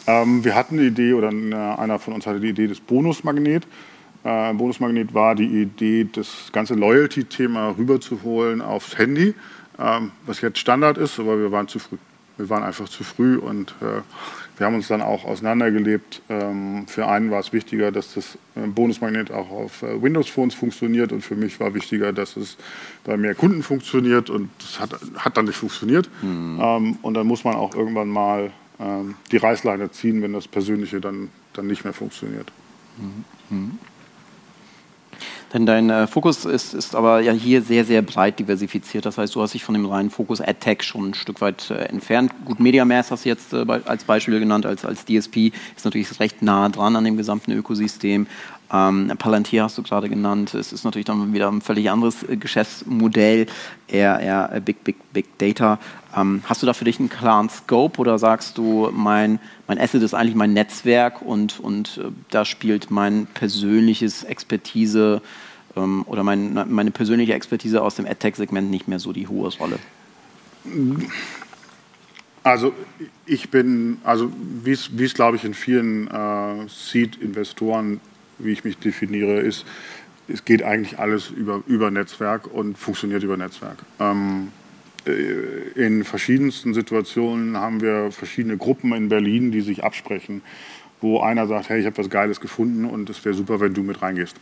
ähm, 0.07 0.45
wir 0.45 0.53
hatten 0.53 0.77
eine 0.77 0.89
Idee, 0.89 1.13
oder 1.13 1.29
einer 1.29 1.97
von 1.97 2.13
uns 2.13 2.27
hatte 2.27 2.39
die 2.39 2.49
Idee 2.49 2.67
des 2.67 2.79
Bonusmagnet 2.79 3.65
äh, 4.23 4.53
Bonusmagnet 4.53 5.13
war 5.13 5.35
die 5.35 5.61
Idee, 5.61 6.07
das 6.11 6.49
ganze 6.51 6.73
Loyalty-Thema 6.73 7.75
rüberzuholen 7.77 8.61
aufs 8.61 8.97
Handy, 8.97 9.33
ähm, 9.79 10.11
was 10.25 10.41
jetzt 10.41 10.59
Standard 10.59 10.97
ist, 10.97 11.19
aber 11.19 11.39
wir 11.39 11.51
waren 11.51 11.67
zu 11.67 11.79
früh. 11.79 11.97
Wir 12.37 12.49
waren 12.49 12.63
einfach 12.63 12.87
zu 12.87 13.03
früh 13.03 13.37
und 13.37 13.71
äh, 13.81 14.01
wir 14.57 14.65
haben 14.65 14.75
uns 14.75 14.87
dann 14.87 15.01
auch 15.01 15.25
auseinandergelebt. 15.25 16.21
Ähm, 16.29 16.85
für 16.87 17.07
einen 17.07 17.31
war 17.31 17.39
es 17.39 17.53
wichtiger, 17.53 17.91
dass 17.91 18.13
das 18.13 18.37
äh, 18.55 18.67
Bonusmagnet 18.67 19.31
auch 19.31 19.49
auf 19.49 19.81
äh, 19.81 20.01
Windows-Phones 20.01 20.53
funktioniert 20.53 21.11
und 21.11 21.21
für 21.21 21.35
mich 21.35 21.59
war 21.59 21.73
wichtiger, 21.73 22.13
dass 22.13 22.37
es 22.37 22.57
bei 23.03 23.17
mehr 23.17 23.35
Kunden 23.35 23.63
funktioniert 23.63 24.29
und 24.29 24.49
das 24.59 24.79
hat, 24.79 24.99
hat 25.15 25.37
dann 25.37 25.45
nicht 25.45 25.57
funktioniert. 25.57 26.09
Mhm. 26.21 26.59
Ähm, 26.61 26.97
und 27.01 27.13
dann 27.15 27.27
muss 27.27 27.43
man 27.43 27.55
auch 27.55 27.75
irgendwann 27.75 28.09
mal 28.09 28.51
ähm, 28.79 29.15
die 29.31 29.37
Reißleine 29.37 29.91
ziehen, 29.91 30.21
wenn 30.21 30.33
das 30.33 30.47
Persönliche 30.47 31.01
dann, 31.01 31.29
dann 31.53 31.67
nicht 31.67 31.83
mehr 31.83 31.93
funktioniert. 31.93 32.51
Mhm. 33.49 33.79
Denn 35.53 35.65
dein 35.65 35.89
äh, 35.89 36.07
Fokus 36.07 36.43
ist, 36.45 36.73
ist 36.73 36.93
aber 36.93 37.21
ja 37.21 37.31
hier 37.31 37.61
sehr, 37.61 37.85
sehr 37.85 38.01
breit 38.01 38.37
diversifiziert. 38.39 39.05
Das 39.05 39.17
heißt, 39.17 39.33
du 39.33 39.41
hast 39.41 39.53
dich 39.53 39.63
von 39.63 39.73
dem 39.73 39.85
reinen 39.85 40.09
Fokus 40.09 40.41
AdTech 40.41 40.83
schon 40.83 41.09
ein 41.09 41.13
Stück 41.13 41.39
weit 41.39 41.69
äh, 41.71 41.85
entfernt. 41.85 42.33
Gut, 42.43 42.59
MediaMass 42.59 43.11
hast 43.11 43.23
du 43.23 43.29
jetzt 43.29 43.53
äh, 43.53 43.65
als 43.85 44.03
Beispiel 44.03 44.39
genannt, 44.39 44.65
als, 44.65 44.83
als 44.83 45.05
DSP, 45.05 45.53
ist 45.75 45.85
natürlich 45.85 46.19
recht 46.19 46.41
nah 46.41 46.67
dran 46.67 46.95
an 46.95 47.05
dem 47.05 47.15
gesamten 47.15 47.51
Ökosystem. 47.51 48.27
Ähm, 48.71 49.11
Palantir 49.17 49.63
hast 49.63 49.77
du 49.77 49.83
gerade 49.83 50.09
genannt. 50.09 50.53
Es 50.53 50.73
ist 50.73 50.83
natürlich 50.83 51.05
dann 51.05 51.33
wieder 51.33 51.49
ein 51.49 51.61
völlig 51.61 51.89
anderes 51.89 52.23
äh, 52.23 52.35
Geschäftsmodell, 52.35 53.47
eher, 53.87 54.19
eher 54.19 54.49
äh, 54.53 54.59
Big, 54.59 54.83
Big, 54.83 54.97
Big 55.13 55.37
Data. 55.37 55.79
Ähm, 56.15 56.41
hast 56.45 56.61
du 56.61 56.65
da 56.65 56.73
für 56.73 56.83
dich 56.83 56.99
einen 56.99 57.09
klaren 57.09 57.49
Scope 57.49 57.99
oder 57.99 58.19
sagst 58.19 58.57
du, 58.57 58.89
mein, 58.91 59.39
mein 59.67 59.79
Asset 59.79 60.03
ist 60.03 60.13
eigentlich 60.13 60.35
mein 60.35 60.53
Netzwerk 60.53 61.21
und, 61.21 61.59
und 61.59 61.97
äh, 61.97 62.11
da 62.29 62.43
spielt 62.43 62.91
mein 62.91 63.27
persönliches 63.27 64.23
Expertise 64.23 65.21
ähm, 65.77 66.03
oder 66.05 66.23
mein, 66.23 66.65
meine 66.69 66.91
persönliche 66.91 67.33
Expertise 67.33 67.81
aus 67.81 67.95
dem 67.95 68.05
AdTech-Segment 68.05 68.69
nicht 68.69 68.89
mehr 68.89 68.99
so 68.99 69.13
die 69.13 69.27
hohe 69.27 69.49
Rolle? 69.57 69.79
Also 72.43 72.73
ich 73.25 73.49
bin, 73.49 73.99
also 74.03 74.31
wie 74.63 74.71
es 74.71 75.13
glaube 75.13 75.37
ich 75.37 75.45
in 75.45 75.53
vielen 75.53 76.07
äh, 76.07 76.67
Seed-Investoren 76.67 78.01
wie 78.39 78.51
ich 78.51 78.63
mich 78.63 78.77
definiere, 78.77 79.39
ist, 79.39 79.65
es 80.27 80.43
geht 80.45 80.63
eigentlich 80.63 80.99
alles 80.99 81.29
über, 81.29 81.63
über 81.67 81.89
Netzwerk 81.89 82.47
und 82.47 82.77
funktioniert 82.77 83.23
über 83.23 83.37
Netzwerk. 83.37 83.77
Ähm, 83.99 84.51
äh, 85.05 85.69
in 85.75 86.03
verschiedensten 86.03 86.73
Situationen 86.73 87.57
haben 87.57 87.81
wir 87.81 88.11
verschiedene 88.11 88.57
Gruppen 88.57 88.93
in 88.93 89.09
Berlin, 89.09 89.51
die 89.51 89.61
sich 89.61 89.83
absprechen, 89.83 90.41
wo 90.99 91.21
einer 91.21 91.47
sagt, 91.47 91.69
hey, 91.69 91.79
ich 91.79 91.85
habe 91.85 91.97
was 91.97 92.09
Geiles 92.09 92.41
gefunden 92.41 92.85
und 92.85 93.09
es 93.09 93.23
wäre 93.23 93.35
super, 93.35 93.59
wenn 93.59 93.73
du 93.73 93.83
mit 93.83 94.01
reingehst. 94.01 94.35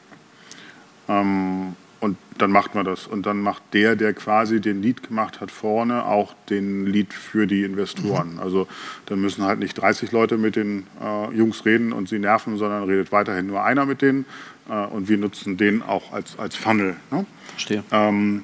Ähm, 1.08 1.76
und 2.00 2.18
dann 2.38 2.52
macht 2.52 2.76
man 2.76 2.86
das. 2.86 3.08
Und 3.08 3.26
dann 3.26 3.42
macht 3.42 3.64
der, 3.74 3.96
der 3.96 4.14
quasi 4.14 4.60
den 4.60 4.82
Lead 4.82 5.04
gemacht 5.08 5.42
hat, 5.42 5.52
vorne 5.52 6.06
auch 6.06 6.36
den 6.50 6.86
Lead 6.86 7.14
für 7.14 7.48
die 7.48 7.64
Investoren. 7.64 8.34
Mhm. 8.34 8.40
Also 8.40 8.68
dann 9.06 9.22
müssen 9.22 9.44
halt 9.44 9.60
nicht 9.60 9.74
30 9.74 10.12
Leute 10.12 10.38
mit 10.38 10.56
den 10.56 10.88
äh, 11.02 11.34
Jungs 11.36 11.66
reden 11.66 11.94
und 11.94 12.10
sie 12.10 12.20
nerven, 12.20 12.58
sondern 12.58 12.84
redet 12.84 13.12
weiterhin 13.12 13.48
nur 13.48 13.64
einer 13.64 13.86
mit 13.86 14.02
denen. 14.02 14.26
Äh, 14.70 14.86
und 14.88 15.10
wir 15.10 15.18
nutzen 15.18 15.58
den 15.58 15.82
auch 15.82 16.12
als, 16.12 16.38
als 16.38 16.56
Funnel. 16.56 16.96
Ne? 17.12 17.26
Verstehe. 17.54 17.84
Ähm, 17.92 18.44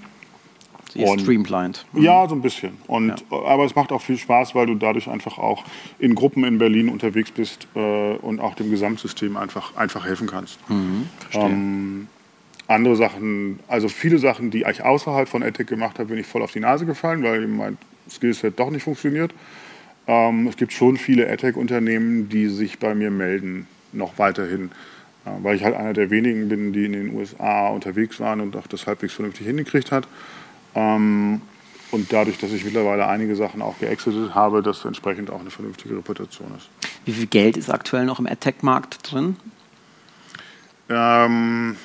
und, 0.96 1.22
streamlined. 1.22 1.86
Mhm. 1.94 2.04
Ja, 2.04 2.28
so 2.28 2.36
ein 2.36 2.42
bisschen. 2.42 2.78
Und, 2.88 3.10
ja. 3.10 3.38
Aber 3.46 3.66
es 3.66 3.76
macht 3.76 3.92
auch 3.92 4.02
viel 4.02 4.18
Spaß, 4.18 4.56
weil 4.56 4.66
du 4.66 4.76
dadurch 4.76 5.08
einfach 5.08 5.38
auch 5.38 5.64
in 6.00 6.16
Gruppen 6.16 6.44
in 6.44 6.58
Berlin 6.58 6.90
unterwegs 6.90 7.32
bist 7.32 7.68
äh, 7.76 8.16
und 8.16 8.40
auch 8.40 8.56
dem 8.56 8.70
Gesamtsystem 8.70 9.38
einfach, 9.38 9.76
einfach 9.76 10.06
helfen 10.06 10.28
kannst. 10.28 10.58
Mhm, 10.70 11.08
verstehe. 11.20 11.50
Ähm, 11.50 12.08
andere 12.72 12.96
Sachen, 12.96 13.60
also 13.68 13.88
viele 13.88 14.18
Sachen, 14.18 14.52
die 14.52 14.66
ich 14.70 14.84
außerhalb 14.84 15.28
von 15.28 15.42
EdTech 15.42 15.68
gemacht 15.68 16.00
habe, 16.00 16.10
bin 16.10 16.18
ich 16.18 16.28
voll 16.28 16.42
auf 16.42 16.52
die 16.52 16.60
Nase 16.60 16.86
gefallen, 16.86 17.24
weil 17.24 17.48
mein 17.48 17.78
Skillset 18.10 18.60
doch 18.60 18.70
nicht 18.70 18.84
funktioniert. 18.84 19.34
Ähm, 20.08 20.48
es 20.48 20.58
gibt 20.58 20.74
schon 20.74 20.98
viele 20.98 21.28
EdTech-Unternehmen, 21.28 22.30
die 22.30 22.48
sich 22.48 22.80
bei 22.80 22.96
mir 22.96 23.12
melden, 23.12 23.68
noch 23.94 24.18
weiterhin, 24.18 24.72
äh, 25.26 25.30
weil 25.42 25.56
ich 25.56 25.64
halt 25.64 25.76
einer 25.76 25.94
der 25.94 26.10
wenigen 26.10 26.50
bin, 26.50 26.74
die 26.74 26.86
in 26.86 26.94
den 26.94 27.16
USA 27.16 27.70
unterwegs 27.70 28.20
waren 28.20 28.42
und 28.42 28.56
auch 28.56 28.68
das 28.68 28.88
halbwegs 28.88 29.14
vernünftig 29.14 29.48
hingekriegt 29.48 29.92
hat. 29.92 30.08
Ähm, 30.76 31.42
und 31.92 32.14
dadurch, 32.14 32.38
dass 32.38 32.52
ich 32.52 32.64
mittlerweile 32.64 33.08
einige 33.08 33.36
Sachen 33.36 33.62
auch 33.62 33.78
geexitet 33.80 34.34
habe, 34.34 34.62
dass 34.62 34.86
entsprechend 34.86 35.30
auch 35.30 35.42
eine 35.42 35.52
vernünftige 35.52 35.98
Reputation 35.98 36.48
ist. 36.58 36.70
Wie 37.06 37.12
viel 37.12 37.28
Geld 37.28 37.58
ist 37.58 37.70
aktuell 37.70 38.06
noch 38.06 38.20
im 38.20 38.28
AdTech-Markt 38.28 39.12
drin? 39.12 39.36
Ähm, 40.90 41.76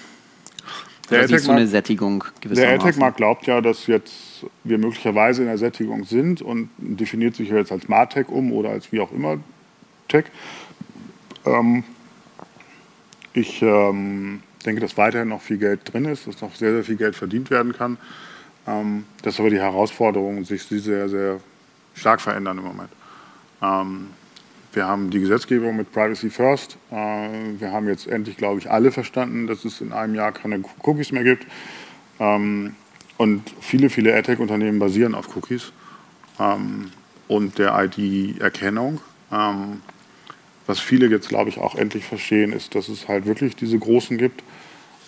der 1.10 1.20
AirTag 1.20 1.40
so 1.40 1.52
eine 1.52 1.66
Sättigung 1.66 2.24
Der 2.44 2.68
AirTag-Markt 2.70 3.16
glaubt 3.16 3.46
ja, 3.46 3.60
dass 3.60 3.86
jetzt 3.86 4.44
wir 4.64 4.78
möglicherweise 4.78 5.42
in 5.42 5.48
der 5.48 5.58
Sättigung 5.58 6.04
sind 6.04 6.42
und 6.42 6.70
definiert 6.78 7.36
sich 7.36 7.48
jetzt 7.48 7.72
als 7.72 7.88
Martech 7.88 8.28
um 8.28 8.52
oder 8.52 8.70
als 8.70 8.92
wie 8.92 9.00
auch 9.00 9.12
immer 9.12 9.38
Tech. 10.08 10.26
Ähm, 11.44 11.84
ich 13.32 13.62
ähm, 13.62 14.42
denke, 14.64 14.80
dass 14.80 14.96
weiterhin 14.96 15.28
noch 15.28 15.42
viel 15.42 15.58
Geld 15.58 15.80
drin 15.84 16.06
ist, 16.06 16.26
dass 16.26 16.40
noch 16.40 16.54
sehr, 16.54 16.72
sehr 16.72 16.84
viel 16.84 16.96
Geld 16.96 17.14
verdient 17.14 17.50
werden 17.50 17.72
kann. 17.72 17.98
Ähm, 18.66 19.04
dass 19.22 19.38
aber 19.38 19.50
die 19.50 19.60
Herausforderungen 19.60 20.44
sich 20.44 20.64
sehr, 20.64 21.08
sehr 21.08 21.40
stark 21.94 22.20
verändern 22.20 22.58
im 22.58 22.64
Moment. 22.64 22.90
Wir 24.76 24.86
haben 24.86 25.08
die 25.08 25.20
Gesetzgebung 25.20 25.74
mit 25.74 25.90
Privacy 25.90 26.28
First. 26.28 26.76
Äh, 26.90 26.94
wir 27.58 27.72
haben 27.72 27.88
jetzt 27.88 28.06
endlich, 28.06 28.36
glaube 28.36 28.60
ich, 28.60 28.70
alle 28.70 28.92
verstanden, 28.92 29.46
dass 29.46 29.64
es 29.64 29.80
in 29.80 29.90
einem 29.90 30.14
Jahr 30.14 30.32
keine 30.32 30.62
Cookies 30.82 31.12
mehr 31.12 31.24
gibt. 31.24 31.46
Ähm, 32.20 32.76
und 33.16 33.54
viele, 33.58 33.88
viele 33.88 34.14
AdTech-Unternehmen 34.14 34.78
basieren 34.78 35.14
auf 35.14 35.34
Cookies 35.34 35.72
ähm, 36.38 36.90
und 37.26 37.56
der 37.56 37.74
ID-Erkennung. 37.74 39.00
Ähm, 39.32 39.80
was 40.66 40.78
viele 40.78 41.06
jetzt, 41.06 41.30
glaube 41.30 41.48
ich, 41.48 41.56
auch 41.56 41.74
endlich 41.74 42.04
verstehen, 42.04 42.52
ist, 42.52 42.74
dass 42.74 42.90
es 42.90 43.08
halt 43.08 43.24
wirklich 43.24 43.56
diese 43.56 43.78
Großen 43.78 44.18
gibt, 44.18 44.42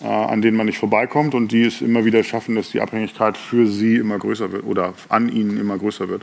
äh, 0.00 0.06
an 0.06 0.40
denen 0.40 0.56
man 0.56 0.64
nicht 0.64 0.78
vorbeikommt 0.78 1.34
und 1.34 1.52
die 1.52 1.64
es 1.64 1.82
immer 1.82 2.06
wieder 2.06 2.24
schaffen, 2.24 2.54
dass 2.54 2.70
die 2.70 2.80
Abhängigkeit 2.80 3.36
für 3.36 3.66
sie 3.66 3.96
immer 3.96 4.18
größer 4.18 4.50
wird 4.50 4.64
oder 4.64 4.94
an 5.10 5.28
ihnen 5.28 5.60
immer 5.60 5.76
größer 5.76 6.08
wird. 6.08 6.22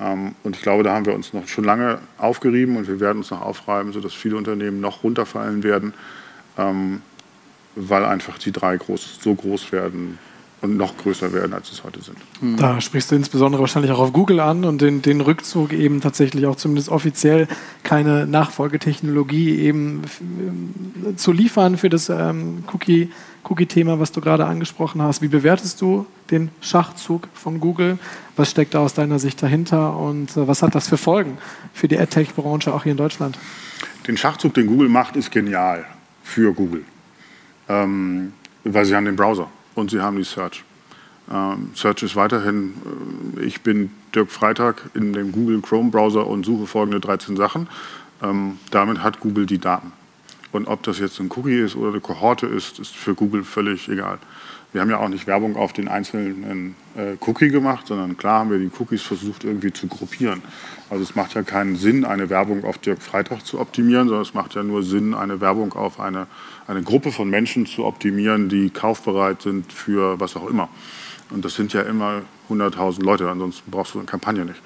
Ähm, 0.00 0.34
und 0.42 0.56
ich 0.56 0.62
glaube, 0.62 0.82
da 0.82 0.94
haben 0.94 1.06
wir 1.06 1.14
uns 1.14 1.32
noch 1.32 1.48
schon 1.48 1.64
lange 1.64 1.98
aufgerieben 2.18 2.76
und 2.76 2.88
wir 2.88 3.00
werden 3.00 3.18
uns 3.18 3.30
noch 3.30 3.42
aufreiben, 3.42 3.92
sodass 3.92 4.12
viele 4.12 4.36
Unternehmen 4.36 4.80
noch 4.80 5.02
runterfallen 5.02 5.62
werden, 5.62 5.94
ähm, 6.58 7.02
weil 7.76 8.04
einfach 8.04 8.38
die 8.38 8.52
drei 8.52 8.76
groß, 8.76 9.18
so 9.22 9.34
groß 9.34 9.72
werden 9.72 10.18
und 10.64 10.76
noch 10.78 10.96
größer 10.96 11.32
werden, 11.32 11.52
als 11.52 11.70
es 11.70 11.84
heute 11.84 12.02
sind. 12.02 12.16
Hm. 12.40 12.56
Da 12.56 12.80
sprichst 12.80 13.10
du 13.10 13.16
insbesondere 13.16 13.60
wahrscheinlich 13.60 13.92
auch 13.92 13.98
auf 13.98 14.12
Google 14.12 14.40
an 14.40 14.64
und 14.64 14.80
den, 14.80 15.02
den 15.02 15.20
Rückzug 15.20 15.72
eben 15.72 16.00
tatsächlich 16.00 16.46
auch 16.46 16.56
zumindest 16.56 16.88
offiziell 16.88 17.46
keine 17.82 18.26
Nachfolgetechnologie 18.26 19.58
eben 19.58 20.02
äh, 21.06 21.16
zu 21.16 21.32
liefern 21.32 21.76
für 21.76 21.90
das 21.90 22.08
ähm, 22.08 22.64
Cookie 22.72 23.10
Cookie-Thema, 23.44 24.00
was 24.00 24.12
du 24.12 24.20
gerade 24.20 24.46
angesprochen 24.46 25.02
hast. 25.02 25.22
Wie 25.22 25.28
bewertest 25.28 25.80
du 25.80 26.06
den 26.30 26.50
Schachzug 26.60 27.28
von 27.34 27.60
Google? 27.60 27.98
Was 28.36 28.50
steckt 28.50 28.74
da 28.74 28.80
aus 28.80 28.94
deiner 28.94 29.18
Sicht 29.18 29.42
dahinter 29.42 29.96
und 29.96 30.36
äh, 30.36 30.48
was 30.48 30.62
hat 30.62 30.74
das 30.74 30.88
für 30.88 30.96
Folgen 30.96 31.38
für 31.72 31.88
die 31.88 31.98
AdTech-Branche 31.98 32.72
auch 32.72 32.82
hier 32.82 32.92
in 32.92 32.98
Deutschland? 32.98 33.38
Den 34.06 34.16
Schachzug, 34.16 34.54
den 34.54 34.66
Google 34.66 34.88
macht, 34.88 35.16
ist 35.16 35.30
genial 35.30 35.84
für 36.22 36.52
Google, 36.52 36.84
ähm, 37.68 38.32
weil 38.64 38.84
sie 38.84 38.96
haben 38.96 39.04
den 39.04 39.16
Browser 39.16 39.48
und 39.74 39.90
sie 39.90 40.00
haben 40.00 40.16
die 40.16 40.24
Search. 40.24 40.64
Ähm, 41.30 41.70
Search 41.74 42.02
ist 42.02 42.16
weiterhin, 42.16 42.74
äh, 43.36 43.44
ich 43.44 43.62
bin 43.62 43.90
Dirk 44.14 44.30
Freitag 44.30 44.90
in 44.94 45.12
dem 45.12 45.32
Google 45.32 45.60
Chrome 45.60 45.90
Browser 45.90 46.26
und 46.26 46.44
suche 46.44 46.66
folgende 46.66 47.00
13 47.00 47.36
Sachen. 47.36 47.68
Ähm, 48.22 48.58
damit 48.70 49.02
hat 49.02 49.20
Google 49.20 49.46
die 49.46 49.58
Daten. 49.58 49.92
Und 50.54 50.68
ob 50.68 50.84
das 50.84 51.00
jetzt 51.00 51.18
ein 51.18 51.32
Cookie 51.34 51.58
ist 51.58 51.74
oder 51.74 51.88
eine 51.88 52.00
Kohorte 52.00 52.46
ist, 52.46 52.78
ist 52.78 52.94
für 52.94 53.16
Google 53.16 53.42
völlig 53.42 53.88
egal. 53.88 54.18
Wir 54.72 54.82
haben 54.82 54.88
ja 54.88 54.98
auch 54.98 55.08
nicht 55.08 55.26
Werbung 55.26 55.56
auf 55.56 55.72
den 55.72 55.88
einzelnen 55.88 56.76
äh, 56.96 57.16
Cookie 57.26 57.48
gemacht, 57.48 57.88
sondern 57.88 58.16
klar 58.16 58.38
haben 58.38 58.52
wir 58.52 58.60
die 58.60 58.70
Cookies 58.78 59.02
versucht 59.02 59.42
irgendwie 59.42 59.72
zu 59.72 59.88
gruppieren. 59.88 60.42
Also 60.90 61.02
es 61.02 61.16
macht 61.16 61.34
ja 61.34 61.42
keinen 61.42 61.74
Sinn, 61.74 62.04
eine 62.04 62.30
Werbung 62.30 62.64
auf 62.64 62.78
Dirk 62.78 63.02
Freitag 63.02 63.44
zu 63.44 63.58
optimieren, 63.58 64.06
sondern 64.06 64.22
es 64.22 64.32
macht 64.32 64.54
ja 64.54 64.62
nur 64.62 64.84
Sinn, 64.84 65.12
eine 65.12 65.40
Werbung 65.40 65.72
auf 65.72 65.98
eine, 65.98 66.28
eine 66.68 66.84
Gruppe 66.84 67.10
von 67.10 67.28
Menschen 67.28 67.66
zu 67.66 67.84
optimieren, 67.84 68.48
die 68.48 68.70
kaufbereit 68.70 69.42
sind 69.42 69.72
für 69.72 70.20
was 70.20 70.36
auch 70.36 70.48
immer. 70.48 70.68
Und 71.30 71.44
das 71.44 71.56
sind 71.56 71.72
ja 71.72 71.82
immer 71.82 72.22
100.000 72.48 73.02
Leute, 73.02 73.28
ansonsten 73.28 73.72
brauchst 73.72 73.94
du 73.94 73.98
eine 73.98 74.06
Kampagne 74.06 74.44
nicht. 74.44 74.62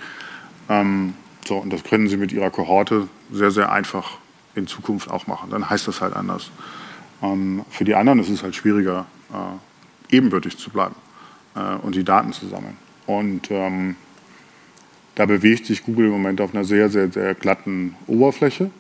Ähm, 0.69 1.15
so, 1.47 1.57
und 1.57 1.73
das 1.73 1.83
können 1.83 2.09
Sie 2.09 2.19
mit 2.19 2.31
Ihrer 2.31 2.51
Kohorte 2.51 3.09
sehr, 3.33 3.51
sehr 3.51 3.73
einfach 3.73 4.18
in 4.59 4.67
Zukunft 4.67 5.11
auch 5.11 5.27
machen. 5.27 5.51
Dann 5.51 5.69
heißt 5.69 5.89
das 5.89 6.01
halt 6.01 6.15
anders. 6.15 6.51
Ähm, 7.23 7.65
für 7.71 7.85
die 7.85 7.95
anderen 7.95 8.19
ist 8.21 8.29
es 8.29 8.43
halt 8.43 8.55
schwieriger, 8.55 9.07
äh, 9.33 10.15
ebenbürtig 10.17 10.59
zu 10.59 10.71
bleiben 10.71 10.95
äh, 11.55 11.77
und 11.77 11.95
die 11.95 12.05
Daten 12.05 12.33
zu 12.33 12.47
sammeln. 12.47 12.77
Und 13.07 13.51
ähm, 13.51 13.97
da 15.15 15.27
bewegt 15.27 15.67
sich 15.67 15.83
Google 15.83 16.07
im 16.07 16.13
Moment 16.13 16.41
auf 16.41 16.55
einer 16.55 16.65
sehr, 16.65 16.89
sehr, 16.91 17.11
sehr 17.11 17.35
glatten 17.35 17.97
Oberfläche 18.07 18.71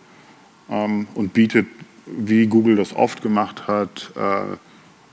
ähm, 0.70 1.08
und 1.14 1.32
bietet, 1.32 1.66
wie 2.06 2.46
Google 2.46 2.76
das 2.76 2.94
oft 2.94 3.22
gemacht 3.22 3.66
hat, 3.66 4.12
äh, 4.16 4.56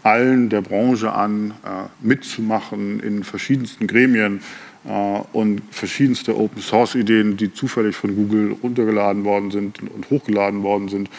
allen 0.03 0.49
der 0.49 0.61
Branche 0.61 1.11
an, 1.11 1.51
äh, 1.65 1.87
mitzumachen 1.99 2.99
in 2.99 3.23
verschiedensten 3.23 3.87
Gremien, 3.87 4.41
und 4.85 5.61
verschiedenste 5.71 6.37
Open 6.37 6.61
Source 6.61 6.95
Ideen, 6.95 7.37
die 7.37 7.51
zufällig 7.51 7.95
von 7.95 8.15
Google 8.15 8.55
runtergeladen 8.61 9.23
worden 9.23 9.49
sind 9.49 9.79
und 9.81 10.09
hochgeladen 10.09 10.61
worden 10.61 10.89
sind, 10.89 11.09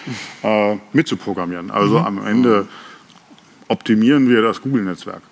äh, 0.43 0.77
mitzuprogrammieren. 0.93 1.71
Also 1.71 1.99
mhm. 1.99 2.05
am 2.05 2.27
Ende 2.27 2.69
optimieren 3.69 4.29
wir 4.29 4.43
das 4.43 4.63
Google-Netzwerk. 4.63 5.23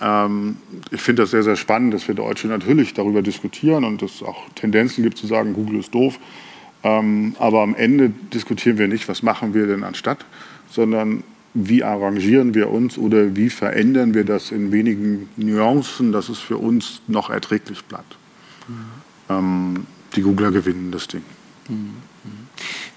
Ähm, 0.00 0.56
ich 0.90 1.00
finde 1.00 1.22
das 1.22 1.30
sehr, 1.30 1.42
sehr 1.42 1.56
spannend, 1.56 1.94
dass 1.94 2.08
wir 2.08 2.14
Deutsche 2.14 2.48
natürlich 2.48 2.94
darüber 2.94 3.22
diskutieren 3.22 3.84
und 3.84 4.02
es 4.02 4.22
auch 4.22 4.48
Tendenzen 4.54 5.04
gibt 5.04 5.18
zu 5.18 5.26
sagen, 5.26 5.52
Google 5.52 5.80
ist 5.80 5.94
doof. 5.94 6.18
Ähm, 6.82 7.34
aber 7.38 7.62
am 7.62 7.74
Ende 7.74 8.10
diskutieren 8.32 8.78
wir 8.78 8.88
nicht, 8.88 9.08
was 9.08 9.22
machen 9.22 9.54
wir 9.54 9.66
denn 9.66 9.84
anstatt, 9.84 10.24
sondern 10.70 11.22
wie 11.66 11.82
arrangieren 11.82 12.54
wir 12.54 12.70
uns 12.70 12.96
oder 12.98 13.34
wie 13.34 13.50
verändern 13.50 14.14
wir 14.14 14.24
das 14.24 14.52
in 14.52 14.70
wenigen 14.70 15.28
Nuancen, 15.36 16.12
dass 16.12 16.28
es 16.28 16.38
für 16.38 16.56
uns 16.56 17.02
noch 17.08 17.30
erträglich 17.30 17.84
bleibt. 17.84 18.16
Mhm. 18.68 18.74
Ähm, 19.28 19.86
die 20.14 20.22
Googler 20.22 20.52
gewinnen 20.52 20.92
das 20.92 21.08
Ding. 21.08 21.22
Mhm. 21.68 21.94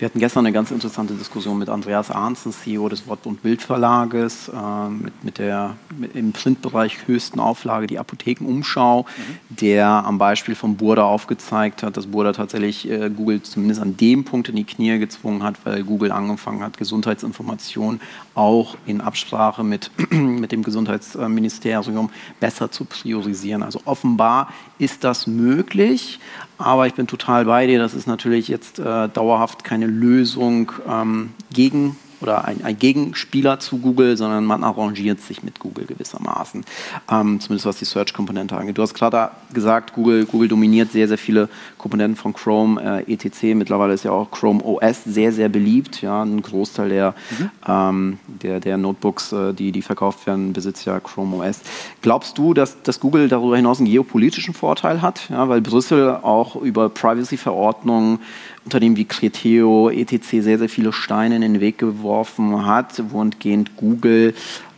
Wir 0.01 0.07
hatten 0.07 0.17
gestern 0.17 0.47
eine 0.47 0.51
ganz 0.51 0.71
interessante 0.71 1.13
Diskussion 1.13 1.59
mit 1.59 1.69
Andreas 1.69 2.09
Arnzen, 2.09 2.51
CEO 2.51 2.89
des 2.89 3.05
Wort- 3.05 3.27
und 3.27 3.43
Bildverlages, 3.43 4.49
äh, 4.49 4.89
mit, 4.89 5.23
mit, 5.23 5.37
der 5.37 5.75
mit 5.95 6.15
im 6.15 6.31
Printbereich 6.31 7.05
höchsten 7.05 7.39
Auflage, 7.39 7.85
die 7.85 7.99
Apothekenumschau, 7.99 9.03
mhm. 9.03 9.55
der 9.57 9.85
am 9.87 10.17
Beispiel 10.17 10.55
von 10.55 10.75
Burda 10.75 11.03
aufgezeigt 11.03 11.83
hat, 11.83 11.97
dass 11.97 12.07
Burda 12.07 12.33
tatsächlich 12.33 12.89
äh, 12.89 13.11
Google 13.11 13.43
zumindest 13.43 13.79
an 13.79 13.95
dem 13.95 14.25
Punkt 14.25 14.49
in 14.49 14.55
die 14.55 14.63
Knie 14.63 14.97
gezwungen 14.97 15.43
hat, 15.43 15.57
weil 15.65 15.83
Google 15.83 16.11
angefangen 16.11 16.63
hat, 16.63 16.79
Gesundheitsinformationen 16.79 18.01
auch 18.33 18.77
in 18.87 19.01
Absprache 19.01 19.63
mit, 19.63 19.91
mit 20.09 20.51
dem 20.51 20.63
Gesundheitsministerium 20.63 22.09
besser 22.39 22.71
zu 22.71 22.85
priorisieren. 22.85 23.61
Also 23.61 23.81
offenbar 23.85 24.51
ist 24.79 25.03
das 25.03 25.27
möglich, 25.27 26.19
aber 26.61 26.87
ich 26.87 26.93
bin 26.93 27.07
total 27.07 27.45
bei 27.45 27.67
dir, 27.67 27.79
das 27.79 27.93
ist 27.93 28.07
natürlich 28.07 28.47
jetzt 28.47 28.79
äh, 28.79 29.09
dauerhaft 29.09 29.63
keine 29.63 29.87
Lösung 29.87 30.71
ähm, 30.87 31.31
gegen 31.51 31.97
oder 32.21 32.45
ein, 32.45 32.63
ein, 32.63 32.77
Gegenspieler 32.77 33.59
zu 33.59 33.79
Google, 33.79 34.17
sondern 34.17 34.45
man 34.45 34.63
arrangiert 34.63 35.21
sich 35.21 35.43
mit 35.43 35.59
Google 35.59 35.85
gewissermaßen. 35.85 36.63
Ähm, 37.11 37.39
zumindest 37.39 37.65
was 37.65 37.77
die 37.77 37.85
Search-Komponente 37.85 38.55
angeht. 38.55 38.77
Du 38.77 38.81
hast 38.81 38.93
gerade 38.93 39.31
gesagt, 39.53 39.93
Google, 39.93 40.25
Google 40.25 40.47
dominiert 40.47 40.91
sehr, 40.91 41.07
sehr 41.07 41.17
viele 41.17 41.49
Komponenten 41.77 42.15
von 42.15 42.33
Chrome, 42.33 43.03
äh, 43.07 43.13
etc. 43.13 43.55
Mittlerweile 43.55 43.93
ist 43.93 44.03
ja 44.03 44.11
auch 44.11 44.29
Chrome 44.31 44.63
OS 44.63 45.03
sehr, 45.03 45.31
sehr 45.31 45.49
beliebt. 45.49 46.01
Ja, 46.01 46.23
ein 46.23 46.41
Großteil 46.41 46.89
der, 46.89 47.15
mhm. 47.37 47.49
ähm, 47.67 48.19
der, 48.27 48.59
der 48.59 48.77
Notebooks, 48.77 49.31
äh, 49.31 49.53
die, 49.53 49.71
die 49.71 49.81
verkauft 49.81 50.25
werden, 50.27 50.53
besitzt 50.53 50.85
ja 50.85 50.99
Chrome 50.99 51.37
OS. 51.37 51.61
Glaubst 52.01 52.37
du, 52.37 52.53
dass, 52.53 52.81
dass 52.83 52.99
Google 52.99 53.27
darüber 53.27 53.55
hinaus 53.57 53.79
einen 53.79 53.89
geopolitischen 53.89 54.53
Vorteil 54.53 55.01
hat? 55.01 55.29
Ja, 55.29 55.49
weil 55.49 55.61
Brüssel 55.61 56.17
auch 56.21 56.55
über 56.55 56.89
Privacy-Verordnungen 56.89 58.19
Unternehmen 58.65 58.95
wie 58.95 59.05
Criteo, 59.05 59.89
etc. 59.89 60.27
sehr, 60.29 60.57
sehr 60.57 60.69
viele 60.69 60.93
Steine 60.93 61.35
in 61.35 61.41
den 61.41 61.59
Weg 61.59 61.77
geworfen 61.77 62.65
hat, 62.65 63.03
wohingehend 63.11 63.75
Google 63.75 64.33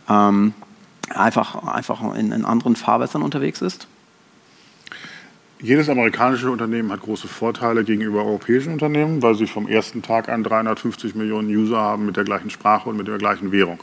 ähm, 0.08 0.54
einfach, 1.10 1.66
einfach 1.66 2.14
in, 2.14 2.32
in 2.32 2.44
anderen 2.44 2.76
Fahrwässern 2.76 3.22
unterwegs 3.22 3.60
ist? 3.60 3.86
Jedes 5.60 5.88
amerikanische 5.88 6.50
Unternehmen 6.50 6.92
hat 6.92 7.00
große 7.00 7.26
Vorteile 7.26 7.84
gegenüber 7.84 8.24
europäischen 8.24 8.72
Unternehmen, 8.72 9.22
weil 9.22 9.34
sie 9.34 9.46
vom 9.46 9.66
ersten 9.66 10.02
Tag 10.02 10.28
an 10.28 10.44
350 10.44 11.14
Millionen 11.14 11.48
User 11.48 11.78
haben 11.78 12.04
mit 12.04 12.16
der 12.16 12.24
gleichen 12.24 12.50
Sprache 12.50 12.90
und 12.90 12.98
mit 12.98 13.08
der 13.08 13.16
gleichen 13.16 13.50
Währung. 13.50 13.78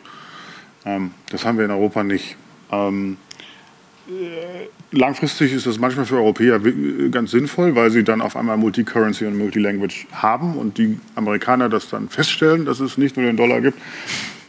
Ähm, 0.85 1.11
das 1.31 1.43
haben 1.43 1.57
wir 1.57 1.65
in 1.65 1.71
Europa 1.71 2.03
nicht. 2.03 2.35
Ähm, 2.71 3.17
äh, 3.30 3.30
langfristig 4.91 5.53
ist 5.53 5.65
das 5.65 5.79
manchmal 5.79 6.05
für 6.05 6.15
Europäer 6.15 6.59
ganz 7.11 7.31
sinnvoll, 7.31 7.75
weil 7.75 7.91
sie 7.91 8.03
dann 8.03 8.21
auf 8.21 8.35
einmal 8.35 8.57
Multicurrency 8.57 9.25
und 9.25 9.37
Multilanguage 9.37 10.07
haben 10.11 10.55
und 10.55 10.77
die 10.77 10.99
Amerikaner 11.15 11.69
das 11.69 11.89
dann 11.89 12.09
feststellen, 12.09 12.65
dass 12.65 12.79
es 12.79 12.97
nicht 12.97 13.17
nur 13.17 13.25
den 13.25 13.37
Dollar 13.37 13.61
gibt 13.61 13.79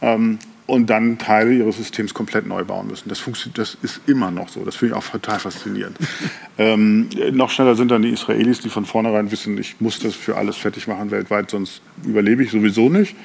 ähm, 0.01 0.39
und 0.65 0.89
dann 0.89 1.17
Teile 1.17 1.53
ihres 1.53 1.77
Systems 1.77 2.13
komplett 2.13 2.47
neu 2.47 2.63
bauen 2.63 2.87
müssen. 2.87 3.09
Das, 3.09 3.23
das 3.53 3.77
ist 3.81 4.01
immer 4.07 4.31
noch 4.31 4.49
so. 4.49 4.63
Das 4.63 4.75
finde 4.75 4.93
ich 4.93 4.97
auch 4.97 5.07
total 5.07 5.39
faszinierend. 5.39 5.97
ähm, 6.57 7.09
noch 7.31 7.49
schneller 7.49 7.75
sind 7.75 7.91
dann 7.91 8.01
die 8.01 8.09
Israelis, 8.09 8.59
die 8.59 8.69
von 8.69 8.85
vornherein 8.85 9.31
wissen, 9.31 9.57
ich 9.57 9.79
muss 9.79 9.99
das 9.99 10.15
für 10.15 10.37
alles 10.37 10.57
fertig 10.57 10.87
machen 10.87 11.11
weltweit, 11.11 11.49
sonst 11.49 11.81
überlebe 12.05 12.43
ich 12.43 12.51
sowieso 12.51 12.89
nicht. 12.89 13.15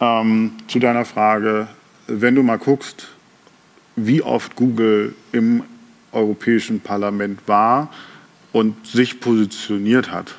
Ähm, 0.00 0.52
zu 0.68 0.78
deiner 0.78 1.04
Frage, 1.04 1.68
wenn 2.06 2.34
du 2.34 2.42
mal 2.42 2.58
guckst, 2.58 3.08
wie 4.06 4.22
oft 4.22 4.56
Google 4.56 5.14
im 5.32 5.62
Europäischen 6.12 6.80
Parlament 6.80 7.40
war 7.46 7.90
und 8.52 8.86
sich 8.86 9.20
positioniert 9.20 10.10
hat. 10.10 10.34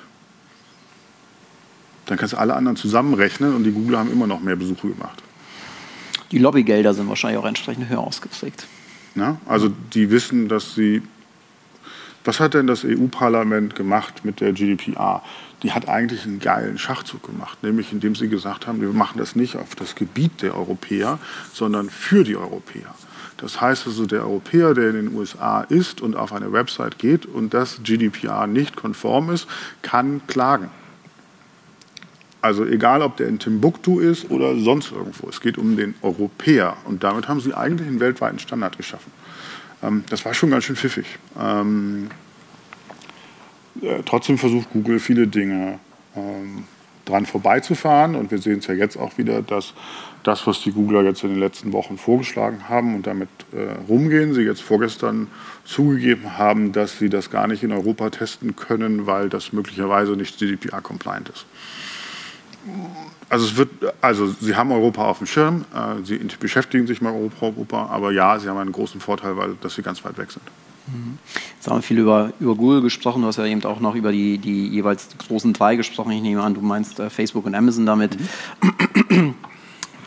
Dann 2.05 2.17
kannst 2.17 2.33
du 2.33 2.37
alle 2.37 2.55
anderen 2.55 2.75
zusammenrechnen 2.75 3.53
und 3.55 3.63
die 3.63 3.71
Google 3.71 3.97
haben 3.97 4.11
immer 4.11 4.25
noch 4.25 4.41
mehr 4.41 4.55
Besuche 4.55 4.89
gemacht. 4.89 5.21
Die 6.31 6.39
Lobbygelder 6.39 6.93
sind 6.93 7.07
wahrscheinlich 7.07 7.39
auch 7.39 7.45
entsprechend 7.45 7.89
höher 7.89 7.99
ausgeprägt. 7.99 8.67
Ja, 9.15 9.37
also 9.45 9.69
die 9.93 10.09
wissen, 10.09 10.47
dass 10.47 10.75
sie. 10.75 11.01
Was 12.25 12.39
hat 12.39 12.53
denn 12.53 12.67
das 12.67 12.83
EU-Parlament 12.83 13.75
gemacht 13.75 14.25
mit 14.25 14.41
der 14.41 14.51
GDPR? 14.51 15.23
Die 15.63 15.71
hat 15.71 15.87
eigentlich 15.87 16.25
einen 16.25 16.39
geilen 16.39 16.77
Schachzug 16.77 17.23
gemacht, 17.23 17.63
nämlich 17.63 17.91
indem 17.91 18.13
sie 18.13 18.27
gesagt 18.27 18.67
haben, 18.67 18.81
wir 18.81 18.89
machen 18.89 19.17
das 19.17 19.35
nicht 19.35 19.55
auf 19.55 19.73
das 19.75 19.95
Gebiet 19.95 20.41
der 20.41 20.55
Europäer, 20.55 21.17
sondern 21.53 21.89
für 21.89 22.23
die 22.23 22.35
Europäer. 22.35 22.93
Das 23.41 23.61
heißt 23.61 23.87
also, 23.87 24.05
der 24.05 24.21
Europäer, 24.21 24.73
der 24.73 24.89
in 24.89 24.95
den 24.95 25.15
USA 25.15 25.61
ist 25.61 26.01
und 26.01 26.15
auf 26.15 26.33
eine 26.33 26.51
Website 26.51 26.99
geht 26.99 27.25
und 27.25 27.53
das 27.53 27.81
GDPR 27.83 28.47
nicht 28.47 28.75
konform 28.75 29.29
ist, 29.29 29.47
kann 29.81 30.21
klagen. 30.27 30.69
Also 32.41 32.65
egal, 32.65 33.01
ob 33.01 33.17
der 33.17 33.27
in 33.27 33.39
Timbuktu 33.39 33.99
ist 33.99 34.29
oder 34.29 34.57
sonst 34.57 34.91
irgendwo. 34.91 35.27
Es 35.27 35.41
geht 35.41 35.57
um 35.57 35.75
den 35.75 35.95
Europäer. 36.01 36.77
Und 36.85 37.03
damit 37.03 37.27
haben 37.27 37.41
sie 37.41 37.53
eigentlich 37.53 37.87
einen 37.87 37.99
weltweiten 37.99 38.39
Standard 38.39 38.77
geschaffen. 38.77 39.11
Ähm, 39.83 40.03
das 40.09 40.23
war 40.23 40.33
schon 40.33 40.49
ganz 40.49 40.63
schön 40.63 40.77
pfiffig. 40.77 41.05
Ähm, 41.37 42.09
äh, 43.81 44.03
trotzdem 44.05 44.37
versucht 44.37 44.69
Google 44.71 44.99
viele 44.99 45.27
Dinge 45.27 45.79
ähm, 46.15 46.63
dran 47.05 47.25
vorbeizufahren. 47.25 48.15
Und 48.15 48.31
wir 48.31 48.37
sehen 48.37 48.59
es 48.59 48.67
ja 48.67 48.73
jetzt 48.73 48.97
auch 48.97 49.17
wieder, 49.17 49.41
dass 49.41 49.73
das, 50.23 50.45
was 50.47 50.61
die 50.61 50.71
Googler 50.71 51.03
jetzt 51.03 51.23
in 51.23 51.29
den 51.29 51.39
letzten 51.39 51.73
Wochen 51.73 51.97
vorgeschlagen 51.97 52.69
haben 52.69 52.95
und 52.95 53.07
damit 53.07 53.29
äh, 53.51 53.81
rumgehen, 53.87 54.33
sie 54.33 54.41
jetzt 54.41 54.61
vorgestern 54.61 55.27
zugegeben 55.65 56.37
haben, 56.37 56.71
dass 56.71 56.97
sie 56.97 57.09
das 57.09 57.29
gar 57.29 57.47
nicht 57.47 57.63
in 57.63 57.71
Europa 57.71 58.09
testen 58.09 58.55
können, 58.55 59.05
weil 59.05 59.29
das 59.29 59.53
möglicherweise 59.53 60.13
nicht 60.13 60.37
GDPR-compliant 60.37 61.29
ist. 61.29 61.45
Also, 63.29 63.45
es 63.45 63.55
wird, 63.55 63.69
also 64.01 64.27
sie 64.27 64.55
haben 64.55 64.71
Europa 64.71 65.05
auf 65.05 65.19
dem 65.19 65.27
Schirm, 65.27 65.65
äh, 65.73 66.03
sie 66.03 66.17
beschäftigen 66.39 66.87
sich 66.87 67.01
mit 67.01 67.11
Europa, 67.11 67.45
Europa, 67.45 67.85
aber 67.87 68.11
ja, 68.11 68.37
sie 68.39 68.49
haben 68.49 68.57
einen 68.57 68.71
großen 68.71 68.99
Vorteil, 68.99 69.37
weil 69.37 69.55
dass 69.61 69.75
sie 69.75 69.81
ganz 69.81 70.03
weit 70.03 70.17
weg 70.17 70.31
sind. 70.31 70.43
Jetzt 71.55 71.67
haben 71.67 71.77
wir 71.77 71.81
viel 71.81 71.99
über, 71.99 72.33
über 72.39 72.55
Google 72.55 72.81
gesprochen. 72.81 73.21
Du 73.21 73.27
hast 73.27 73.37
ja 73.37 73.45
eben 73.45 73.63
auch 73.65 73.79
noch 73.79 73.95
über 73.95 74.11
die, 74.11 74.37
die 74.37 74.67
jeweils 74.69 75.09
großen 75.27 75.53
drei 75.53 75.75
gesprochen. 75.75 76.11
Ich 76.11 76.21
nehme 76.21 76.41
an, 76.41 76.53
du 76.53 76.61
meinst 76.61 76.99
äh, 76.99 77.09
Facebook 77.09 77.45
und 77.45 77.53
Amazon 77.53 77.85
damit. 77.85 78.17
Mhm. 79.09 79.35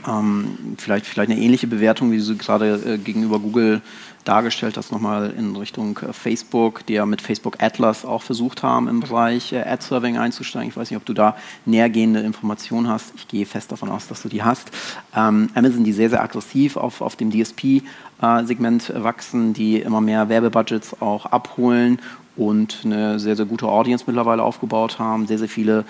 ähm, 0.07 0.77
vielleicht, 0.79 1.07
vielleicht 1.07 1.31
eine 1.31 1.41
ähnliche 1.41 1.67
Bewertung, 1.67 2.11
wie 2.11 2.19
du 2.19 2.23
sie 2.23 2.37
gerade 2.37 2.81
äh, 2.87 2.99
gegenüber 2.99 3.39
Google 3.39 3.83
dargestellt 4.25 4.77
hast, 4.77 4.93
nochmal 4.93 5.33
in 5.37 5.57
Richtung 5.57 5.99
äh, 5.99 6.13
Facebook, 6.13 6.87
die 6.87 6.95
ja 6.95 7.07
mit 7.07 7.21
Facebook 7.21 7.63
Atlas 7.63 8.05
auch 8.05 8.23
versucht 8.23 8.63
haben, 8.63 8.89
im 8.89 9.01
Bereich 9.01 9.53
äh, 9.53 9.63
Ad-Serving 9.63 10.17
einzusteigen. 10.17 10.69
Ich 10.69 10.77
weiß 10.77 10.91
nicht, 10.91 10.97
ob 10.97 11.05
du 11.05 11.13
da 11.13 11.37
nähergehende 11.65 12.21
Informationen 12.21 12.89
hast. 12.89 13.13
Ich 13.17 13.29
gehe 13.29 13.47
fest 13.47 13.73
davon 13.73 13.89
aus, 13.89 14.09
dass 14.09 14.23
du 14.23 14.29
die 14.29 14.43
hast. 14.43 14.71
Ähm, 15.15 15.51
Amazon, 15.55 15.85
die 15.85 15.93
sehr, 15.93 16.11
sehr 16.11 16.23
aggressiv 16.23 16.77
auf, 16.77 17.01
auf 17.01 17.17
dem 17.17 17.31
DSP-Segment 17.31 18.91
äh, 18.91 19.03
wachsen, 19.03 19.55
die 19.55 19.81
immer 19.81 20.01
mehr 20.01 20.29
Werbebudgets 20.29 21.01
auch 21.01 21.27
abholen 21.27 21.99
und 22.37 22.79
eine 22.85 23.19
sehr, 23.19 23.37
sehr 23.37 23.47
gute 23.47 23.67
Audience 23.67 24.05
mittlerweile 24.07 24.43
aufgebaut 24.43 24.99
haben, 24.99 25.27
sehr, 25.27 25.39
sehr 25.39 25.49
viele 25.49 25.85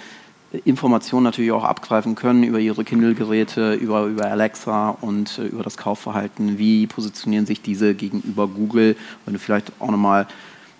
Informationen 0.64 1.24
natürlich 1.24 1.52
auch 1.52 1.64
abgreifen 1.64 2.14
können 2.14 2.44
über 2.44 2.58
ihre 2.58 2.84
Kindle-Geräte, 2.84 3.74
über, 3.74 4.04
über 4.04 4.30
Alexa 4.30 4.90
und 4.90 5.38
äh, 5.38 5.46
über 5.46 5.62
das 5.62 5.76
Kaufverhalten. 5.76 6.58
Wie 6.58 6.86
positionieren 6.86 7.46
sich 7.46 7.62
diese 7.62 7.94
gegenüber 7.94 8.46
Google? 8.48 8.96
Wenn 9.24 9.34
du 9.34 9.40
vielleicht 9.40 9.72
auch 9.78 9.90
nochmal 9.90 10.26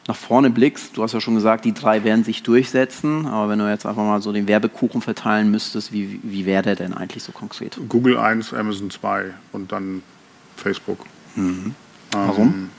nach 0.08 0.16
vorne 0.16 0.50
blickst, 0.50 0.96
du 0.96 1.02
hast 1.02 1.12
ja 1.12 1.20
schon 1.20 1.36
gesagt, 1.36 1.64
die 1.64 1.72
drei 1.72 2.04
werden 2.04 2.24
sich 2.24 2.42
durchsetzen, 2.42 3.26
aber 3.26 3.48
wenn 3.48 3.60
du 3.60 3.70
jetzt 3.70 3.86
einfach 3.86 4.02
mal 4.02 4.20
so 4.20 4.32
den 4.32 4.48
Werbekuchen 4.48 5.00
verteilen 5.00 5.50
müsstest, 5.50 5.92
wie, 5.92 6.20
wie 6.22 6.44
wäre 6.44 6.62
der 6.62 6.76
denn 6.76 6.92
eigentlich 6.92 7.22
so 7.22 7.32
konkret? 7.32 7.78
Google 7.88 8.18
1, 8.18 8.52
Amazon 8.52 8.90
2 8.90 9.32
und 9.52 9.70
dann 9.70 10.02
Facebook. 10.56 11.06
Mhm. 11.36 11.74
Warum? 12.10 12.46
Ähm, 12.46 12.70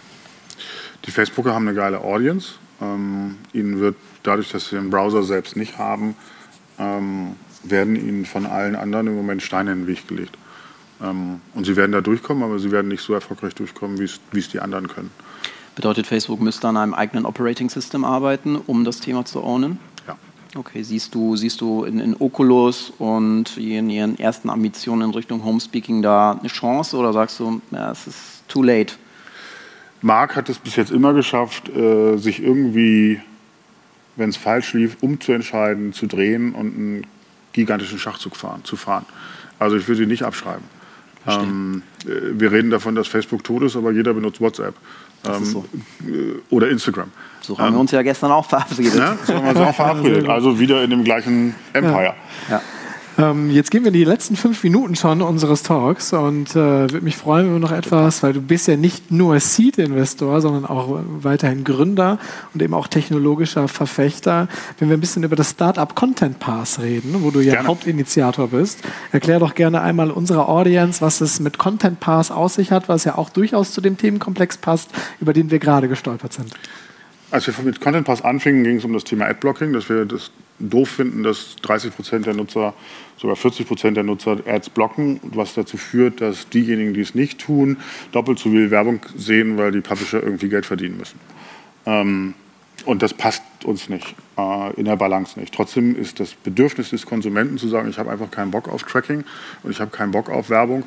die 1.05 1.11
Facebooker 1.11 1.53
haben 1.53 1.67
eine 1.67 1.75
geile 1.75 2.01
Audience. 2.01 2.55
Ähm, 2.81 3.37
ihnen 3.53 3.79
wird 3.79 3.95
dadurch, 4.23 4.51
dass 4.51 4.69
sie 4.69 4.75
den 4.75 4.89
Browser 4.89 5.23
selbst 5.23 5.55
nicht 5.55 5.77
haben, 5.77 6.15
ähm, 6.83 7.35
werden 7.63 7.95
ihnen 7.95 8.25
von 8.25 8.45
allen 8.45 8.75
anderen 8.75 9.07
im 9.07 9.15
Moment 9.15 9.41
Steine 9.41 9.71
in 9.71 9.81
den 9.81 9.87
Weg 9.87 10.07
gelegt. 10.07 10.37
Ähm, 11.01 11.41
und 11.53 11.65
sie 11.65 11.75
werden 11.75 11.91
da 11.91 12.01
durchkommen, 12.01 12.43
aber 12.43 12.59
sie 12.59 12.71
werden 12.71 12.87
nicht 12.87 13.01
so 13.01 13.13
erfolgreich 13.13 13.55
durchkommen, 13.55 13.99
wie 13.99 14.39
es 14.39 14.49
die 14.49 14.59
anderen 14.59 14.87
können. 14.87 15.11
Bedeutet, 15.75 16.05
Facebook 16.05 16.39
müsste 16.39 16.67
an 16.67 16.77
einem 16.77 16.93
eigenen 16.93 17.25
Operating 17.25 17.69
System 17.69 18.05
arbeiten, 18.05 18.55
um 18.55 18.83
das 18.83 18.99
Thema 18.99 19.25
zu 19.25 19.43
ownen? 19.43 19.79
Ja. 20.07 20.15
Okay, 20.55 20.83
siehst 20.83 21.15
du, 21.15 21.35
siehst 21.35 21.61
du 21.61 21.83
in, 21.83 21.99
in 21.99 22.15
Oculus 22.19 22.93
und 22.99 23.57
in 23.57 23.89
ihren 23.89 24.19
ersten 24.19 24.51
Ambitionen 24.51 25.09
in 25.09 25.15
Richtung 25.15 25.43
Homespeaking 25.43 26.03
da 26.03 26.33
eine 26.33 26.47
Chance 26.47 26.95
oder 26.95 27.11
sagst 27.11 27.39
du, 27.39 27.59
ja, 27.71 27.91
es 27.91 28.05
ist 28.05 28.43
too 28.47 28.61
late? 28.61 28.93
Mark 30.03 30.35
hat 30.35 30.49
es 30.49 30.59
bis 30.59 30.75
jetzt 30.75 30.91
immer 30.91 31.13
geschafft, 31.13 31.69
äh, 31.69 32.17
sich 32.17 32.43
irgendwie 32.43 33.19
wenn 34.15 34.29
es 34.29 34.37
falsch 34.37 34.73
lief, 34.73 34.97
umzuentscheiden, 35.01 35.93
zu 35.93 36.07
drehen 36.07 36.53
und 36.53 36.75
einen 36.75 37.07
gigantischen 37.53 37.99
Schachzug 37.99 38.35
fahren, 38.35 38.63
zu 38.63 38.75
fahren. 38.75 39.05
Also 39.59 39.77
ich 39.77 39.87
würde 39.87 39.99
sie 39.99 40.05
nicht 40.07 40.23
abschreiben. 40.23 40.63
Ähm, 41.25 41.83
äh, 42.05 42.09
wir 42.33 42.51
reden 42.51 42.69
davon, 42.69 42.95
dass 42.95 43.07
Facebook 43.07 43.43
tot 43.43 43.63
ist, 43.63 43.75
aber 43.75 43.91
jeder 43.91 44.13
benutzt 44.13 44.41
WhatsApp. 44.41 44.75
Ähm, 45.25 45.45
so. 45.45 45.65
Äh, 46.01 46.33
oder 46.49 46.69
Instagram. 46.69 47.11
So 47.41 47.57
haben 47.57 47.67
ähm, 47.67 47.73
wir 47.75 47.79
uns 47.79 47.91
ja 47.91 48.01
gestern 48.01 48.31
auch 48.31 48.45
verabredet. 48.45 48.95
Ja, 48.95 49.17
so 49.25 49.33
haben 49.33 49.43
wir 49.45 49.49
uns 49.51 49.59
auch 49.59 49.75
verabredet. 49.75 50.27
Also 50.33 50.59
wieder 50.59 50.83
in 50.83 50.89
dem 50.89 51.03
gleichen 51.03 51.55
Empire. 51.71 52.15
Ja. 52.49 52.55
ja. 52.55 52.61
Ähm, 53.17 53.51
jetzt 53.51 53.69
gehen 53.69 53.83
wir 53.83 53.89
in 53.89 53.93
die 53.93 54.03
letzten 54.03 54.35
fünf 54.35 54.63
Minuten 54.63 54.95
schon 54.95 55.21
unseres 55.21 55.61
Talks 55.61 56.13
und 56.13 56.51
äh, 56.51 56.55
würde 56.55 57.01
mich 57.01 57.15
freuen, 57.15 57.45
wenn 57.45 57.53
wir 57.53 57.59
noch 57.59 57.71
etwas, 57.71 58.23
weil 58.23 58.33
du 58.33 58.41
bist 58.41 58.67
ja 58.67 58.75
nicht 58.75 59.11
nur 59.11 59.39
Seed-Investor, 59.39 60.41
sondern 60.41 60.65
auch 60.65 60.99
weiterhin 61.19 61.63
Gründer 61.63 62.17
und 62.53 62.63
eben 62.63 62.73
auch 62.73 62.87
technologischer 62.87 63.67
Verfechter, 63.67 64.47
wenn 64.79 64.89
wir 64.89 64.97
ein 64.97 64.99
bisschen 64.99 65.23
über 65.23 65.35
das 65.35 65.51
Startup 65.51 65.93
Content 65.93 66.39
Pass 66.39 66.79
reden, 66.79 67.17
wo 67.19 67.29
du 67.29 67.39
ja 67.41 67.53
gerne. 67.53 67.67
Hauptinitiator 67.67 68.47
bist. 68.47 68.79
Erklär 69.11 69.39
doch 69.39 69.53
gerne 69.53 69.81
einmal 69.81 70.09
unserer 70.09 70.49
Audience, 70.49 71.01
was 71.01 71.21
es 71.21 71.39
mit 71.39 71.59
Content 71.59 71.99
Pass 71.99 72.31
aus 72.31 72.55
sich 72.55 72.71
hat, 72.71 72.89
was 72.89 73.03
ja 73.03 73.15
auch 73.17 73.29
durchaus 73.29 73.73
zu 73.73 73.81
dem 73.81 73.97
Themenkomplex 73.97 74.57
passt, 74.57 74.89
über 75.21 75.33
den 75.33 75.51
wir 75.51 75.59
gerade 75.59 75.87
gestolpert 75.87 76.33
sind. 76.33 76.51
Als 77.29 77.45
wir 77.45 77.53
mit 77.63 77.79
Content 77.79 78.07
Pass 78.07 78.23
anfingen, 78.23 78.63
ging 78.63 78.77
es 78.77 78.85
um 78.85 78.93
das 78.93 79.03
Thema 79.03 79.25
Adblocking, 79.25 79.73
dass 79.73 79.89
wir 79.89 80.05
das 80.05 80.31
doof 80.59 80.89
finden, 80.89 81.23
dass 81.23 81.55
30 81.57 81.95
Prozent 81.95 82.25
der 82.25 82.33
Nutzer, 82.33 82.73
sogar 83.17 83.35
40 83.35 83.67
Prozent 83.67 83.97
der 83.97 84.03
Nutzer 84.03 84.37
Ads 84.45 84.69
blocken, 84.69 85.19
was 85.23 85.53
dazu 85.53 85.77
führt, 85.77 86.21
dass 86.21 86.49
diejenigen, 86.49 86.93
die 86.93 87.01
es 87.01 87.15
nicht 87.15 87.39
tun, 87.39 87.77
doppelt 88.11 88.39
so 88.39 88.49
viel 88.49 88.71
Werbung 88.71 89.01
sehen, 89.15 89.57
weil 89.57 89.71
die 89.71 89.81
Publisher 89.81 90.21
irgendwie 90.21 90.49
Geld 90.49 90.65
verdienen 90.65 90.97
müssen. 90.97 91.19
Ähm, 91.85 92.33
und 92.85 93.01
das 93.01 93.13
passt 93.13 93.43
uns 93.63 93.87
nicht, 93.87 94.15
äh, 94.37 94.73
in 94.73 94.85
der 94.85 94.97
Balance 94.97 95.39
nicht. 95.39 95.53
Trotzdem 95.53 95.95
ist 95.95 96.19
das 96.19 96.33
Bedürfnis 96.33 96.89
des 96.89 97.05
Konsumenten 97.05 97.57
zu 97.57 97.67
sagen, 97.67 97.89
ich 97.89 97.97
habe 97.97 98.11
einfach 98.11 98.29
keinen 98.29 98.51
Bock 98.51 98.67
auf 98.67 98.83
Tracking 98.83 99.23
und 99.63 99.71
ich 99.71 99.79
habe 99.79 99.91
keinen 99.91 100.11
Bock 100.11 100.29
auf 100.29 100.49
Werbung, 100.49 100.83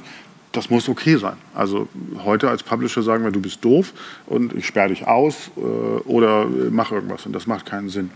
das 0.53 0.71
muss 0.71 0.89
okay 0.89 1.17
sein. 1.17 1.37
Also 1.55 1.89
heute 2.25 2.49
als 2.49 2.63
Publisher 2.63 3.03
sagen 3.03 3.25
wir, 3.25 3.31
du 3.31 3.41
bist 3.41 3.65
doof 3.65 3.93
und 4.27 4.55
ich 4.55 4.67
sperre 4.67 4.89
dich 4.89 5.07
aus 5.07 5.51
äh, 5.57 5.61
oder 5.61 6.47
mach 6.71 6.93
irgendwas 6.93 7.27
und 7.27 7.33
das 7.33 7.47
macht 7.47 7.67
keinen 7.67 7.89
Sinn. 7.89 8.11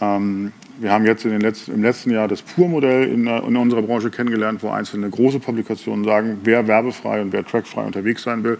Ähm, 0.00 0.52
wir 0.80 0.92
haben 0.92 1.04
jetzt 1.04 1.24
letzten, 1.24 1.74
im 1.74 1.82
letzten 1.82 2.10
Jahr 2.10 2.28
das 2.28 2.40
Pur-Modell 2.42 3.08
in, 3.08 3.26
in, 3.26 3.56
unserer 3.56 3.82
Branche 3.82 4.10
kennengelernt, 4.10 4.62
wo 4.62 4.70
einzelne 4.70 5.10
große 5.10 5.40
Publikationen 5.40 6.04
sagen, 6.04 6.38
wer 6.44 6.68
werbefrei 6.68 7.20
und 7.20 7.32
wer 7.32 7.44
trackfrei 7.44 7.82
unterwegs 7.82 8.22
sein 8.22 8.44
will, 8.44 8.58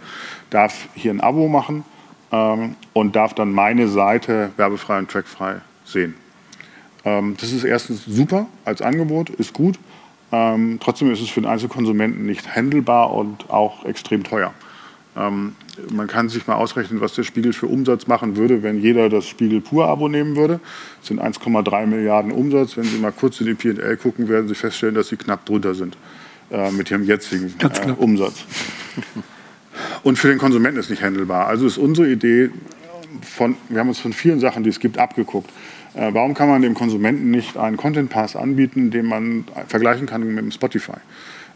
darf 0.49 0.89
hier 0.95 1.11
ein 1.11 1.21
Abo 1.21 1.47
machen 1.47 1.85
ähm, 2.31 2.75
und 2.93 3.15
darf 3.15 3.33
dann 3.33 3.53
meine 3.53 3.87
Seite 3.87 4.51
werbefrei 4.57 4.99
und 4.99 5.09
trackfrei 5.09 5.61
sehen. 5.85 6.15
Ähm, 7.05 7.35
das 7.39 7.53
ist 7.53 7.63
erstens 7.63 8.03
super 8.05 8.47
als 8.65 8.81
Angebot, 8.81 9.29
ist 9.29 9.53
gut. 9.53 9.79
Ähm, 10.31 10.77
trotzdem 10.81 11.11
ist 11.11 11.21
es 11.21 11.29
für 11.29 11.41
den 11.41 11.49
Einzelkonsumenten 11.49 12.25
nicht 12.25 12.55
handelbar 12.55 13.13
und 13.13 13.49
auch 13.49 13.85
extrem 13.85 14.23
teuer. 14.23 14.53
Man 15.91 16.07
kann 16.07 16.29
sich 16.29 16.47
mal 16.47 16.55
ausrechnen, 16.55 17.01
was 17.01 17.13
der 17.13 17.23
Spiegel 17.23 17.53
für 17.53 17.67
Umsatz 17.67 18.07
machen 18.07 18.35
würde, 18.35 18.63
wenn 18.63 18.81
jeder 18.81 19.09
das 19.09 19.27
Spiegel 19.27 19.61
Pur-Abo 19.61 20.07
nehmen 20.07 20.35
würde. 20.35 20.59
Das 20.99 21.07
sind 21.07 21.21
1,3 21.21 21.85
Milliarden 21.85 22.31
Umsatz. 22.31 22.77
Wenn 22.77 22.85
Sie 22.85 22.97
mal 22.97 23.11
kurz 23.11 23.39
in 23.41 23.47
die 23.47 23.53
P&L 23.53 23.97
gucken, 23.97 24.27
werden 24.29 24.47
Sie 24.47 24.55
feststellen, 24.55 24.95
dass 24.95 25.09
Sie 25.09 25.17
knapp 25.17 25.45
drunter 25.45 25.75
sind 25.75 25.97
äh, 26.51 26.71
mit 26.71 26.91
Ihrem 26.91 27.03
jetzigen 27.03 27.53
äh, 27.59 27.91
Umsatz. 27.97 28.45
Und 30.03 30.17
für 30.17 30.27
den 30.27 30.37
Konsumenten 30.37 30.79
ist 30.79 30.89
nicht 30.89 31.01
handelbar. 31.01 31.47
Also 31.47 31.65
ist 31.65 31.77
unsere 31.77 32.09
Idee, 32.09 32.49
von, 33.21 33.55
wir 33.69 33.79
haben 33.79 33.89
uns 33.89 33.99
von 33.99 34.13
vielen 34.13 34.39
Sachen, 34.39 34.63
die 34.63 34.69
es 34.69 34.79
gibt, 34.79 34.97
abgeguckt. 34.97 35.49
Äh, 35.93 36.13
warum 36.13 36.33
kann 36.33 36.49
man 36.49 36.61
dem 36.61 36.73
Konsumenten 36.73 37.31
nicht 37.31 37.57
einen 37.57 37.77
Content 37.77 38.09
Pass 38.09 38.35
anbieten, 38.35 38.91
den 38.91 39.05
man 39.05 39.45
vergleichen 39.67 40.05
kann 40.05 40.23
mit 40.23 40.37
dem 40.37 40.51
Spotify? 40.51 40.97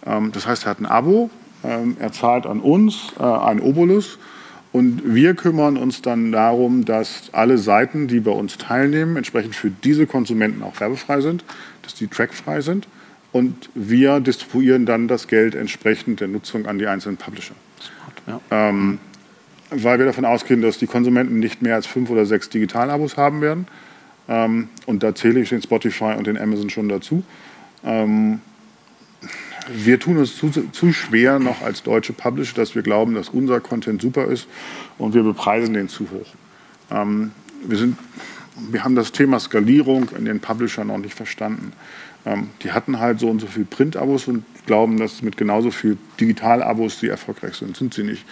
Ähm, 0.06 0.32
das 0.32 0.48
heißt, 0.48 0.66
er 0.66 0.72
hat 0.72 0.80
ein 0.80 0.86
Abo, 0.86 1.30
er 1.64 2.12
zahlt 2.12 2.46
an 2.46 2.60
uns 2.60 3.14
äh, 3.20 3.24
ein 3.24 3.60
Obolus 3.60 4.20
und 4.72 5.02
wir 5.06 5.36
kümmern 5.36 5.78
uns 5.78 6.02
dann 6.02 6.32
darum, 6.32 6.84
dass 6.84 7.30
alle 7.32 7.58
Seiten, 7.58 8.08
die 8.08 8.20
bei 8.20 8.32
uns 8.32 8.58
teilnehmen, 8.58 9.18
entsprechend 9.18 9.56
für 9.56 9.70
diese 9.70 10.08
Konsumenten 10.08 10.64
auch 10.64 10.80
werbefrei 10.80 11.22
sind, 11.22 11.44
dass 11.84 11.94
die 11.94 12.08
trackfrei 12.08 12.62
sind 12.62 12.88
und 13.32 13.70
wir 13.76 14.20
distribuieren 14.20 14.86
dann 14.86 15.08
das 15.08 15.28
Geld 15.28 15.56
entsprechend 15.56 16.22
der 16.22 16.28
Nutzung 16.28 16.66
an 16.66 16.80
die 16.80 16.88
einzelnen 16.88 17.18
Publisher. 17.18 17.56
Ja. 18.28 18.40
Ähm, 18.52 19.00
weil 19.70 20.00
wir 20.00 20.06
davon 20.06 20.26
ausgehen, 20.26 20.62
dass 20.62 20.78
die 20.78 20.88
Konsumenten 20.88 21.40
nicht 21.40 21.62
mehr 21.62 21.76
als 21.76 21.88
fünf 21.88 22.10
oder 22.10 22.26
sechs 22.26 22.50
Digitalabos 22.50 23.18
haben 23.18 23.42
werden. 23.42 23.68
Ähm, 24.28 24.70
und 24.86 25.04
da 25.04 25.16
zähle 25.16 25.40
ich 25.40 25.50
den 25.50 25.62
Spotify 25.62 26.16
und 26.18 26.28
den 26.28 26.38
Amazon 26.38 26.70
schon 26.70 26.90
dazu. 26.90 27.24
Ähm, 27.84 28.40
wir 29.72 30.00
tun 30.00 30.18
es 30.18 30.38
zu, 30.38 30.50
zu, 30.50 30.94
schwer 30.94 31.40
noch 31.40 31.62
als 31.62 31.84
deutsche 31.84 32.14
Publisher, 32.14 32.56
dass 32.56 32.76
wir 32.76 32.82
glauben, 32.82 33.14
dass 33.14 33.30
unser 33.30 33.60
Content 33.60 34.02
super 34.02 34.26
ist 34.26 34.48
und 34.98 35.14
wir 35.14 35.24
bepreisen 35.24 35.74
den 35.74 35.90
zu 35.90 36.10
hoch. 36.12 36.34
Ähm, 36.92 37.32
wir, 37.66 37.78
sind, 37.78 37.98
wir 38.72 38.84
haben 38.84 38.96
das 38.96 39.12
Thema 39.12 39.40
Skalierung 39.40 40.10
in 40.18 40.26
den 40.26 40.40
Publishern 40.40 40.88
noch 40.88 40.98
nicht 40.98 41.14
verstanden. 41.14 41.74
Ähm, 42.26 42.50
die 42.62 42.72
hatten 42.72 43.00
halt 43.00 43.20
so 43.20 43.30
und 43.30 43.40
so 43.40 43.48
viel 43.48 43.66
Print-Abos 43.66 44.28
und 44.28 44.46
glauben, 44.66 44.98
dass 44.98 45.22
mit 45.22 45.38
genauso 45.38 45.72
viel 45.72 45.98
Digital-Abos 46.20 47.00
sie 47.00 47.08
erfolgreich 47.08 47.56
sind. 47.56 47.76
Sind 47.76 47.94
sie 47.94 48.04
nicht. 48.04 48.26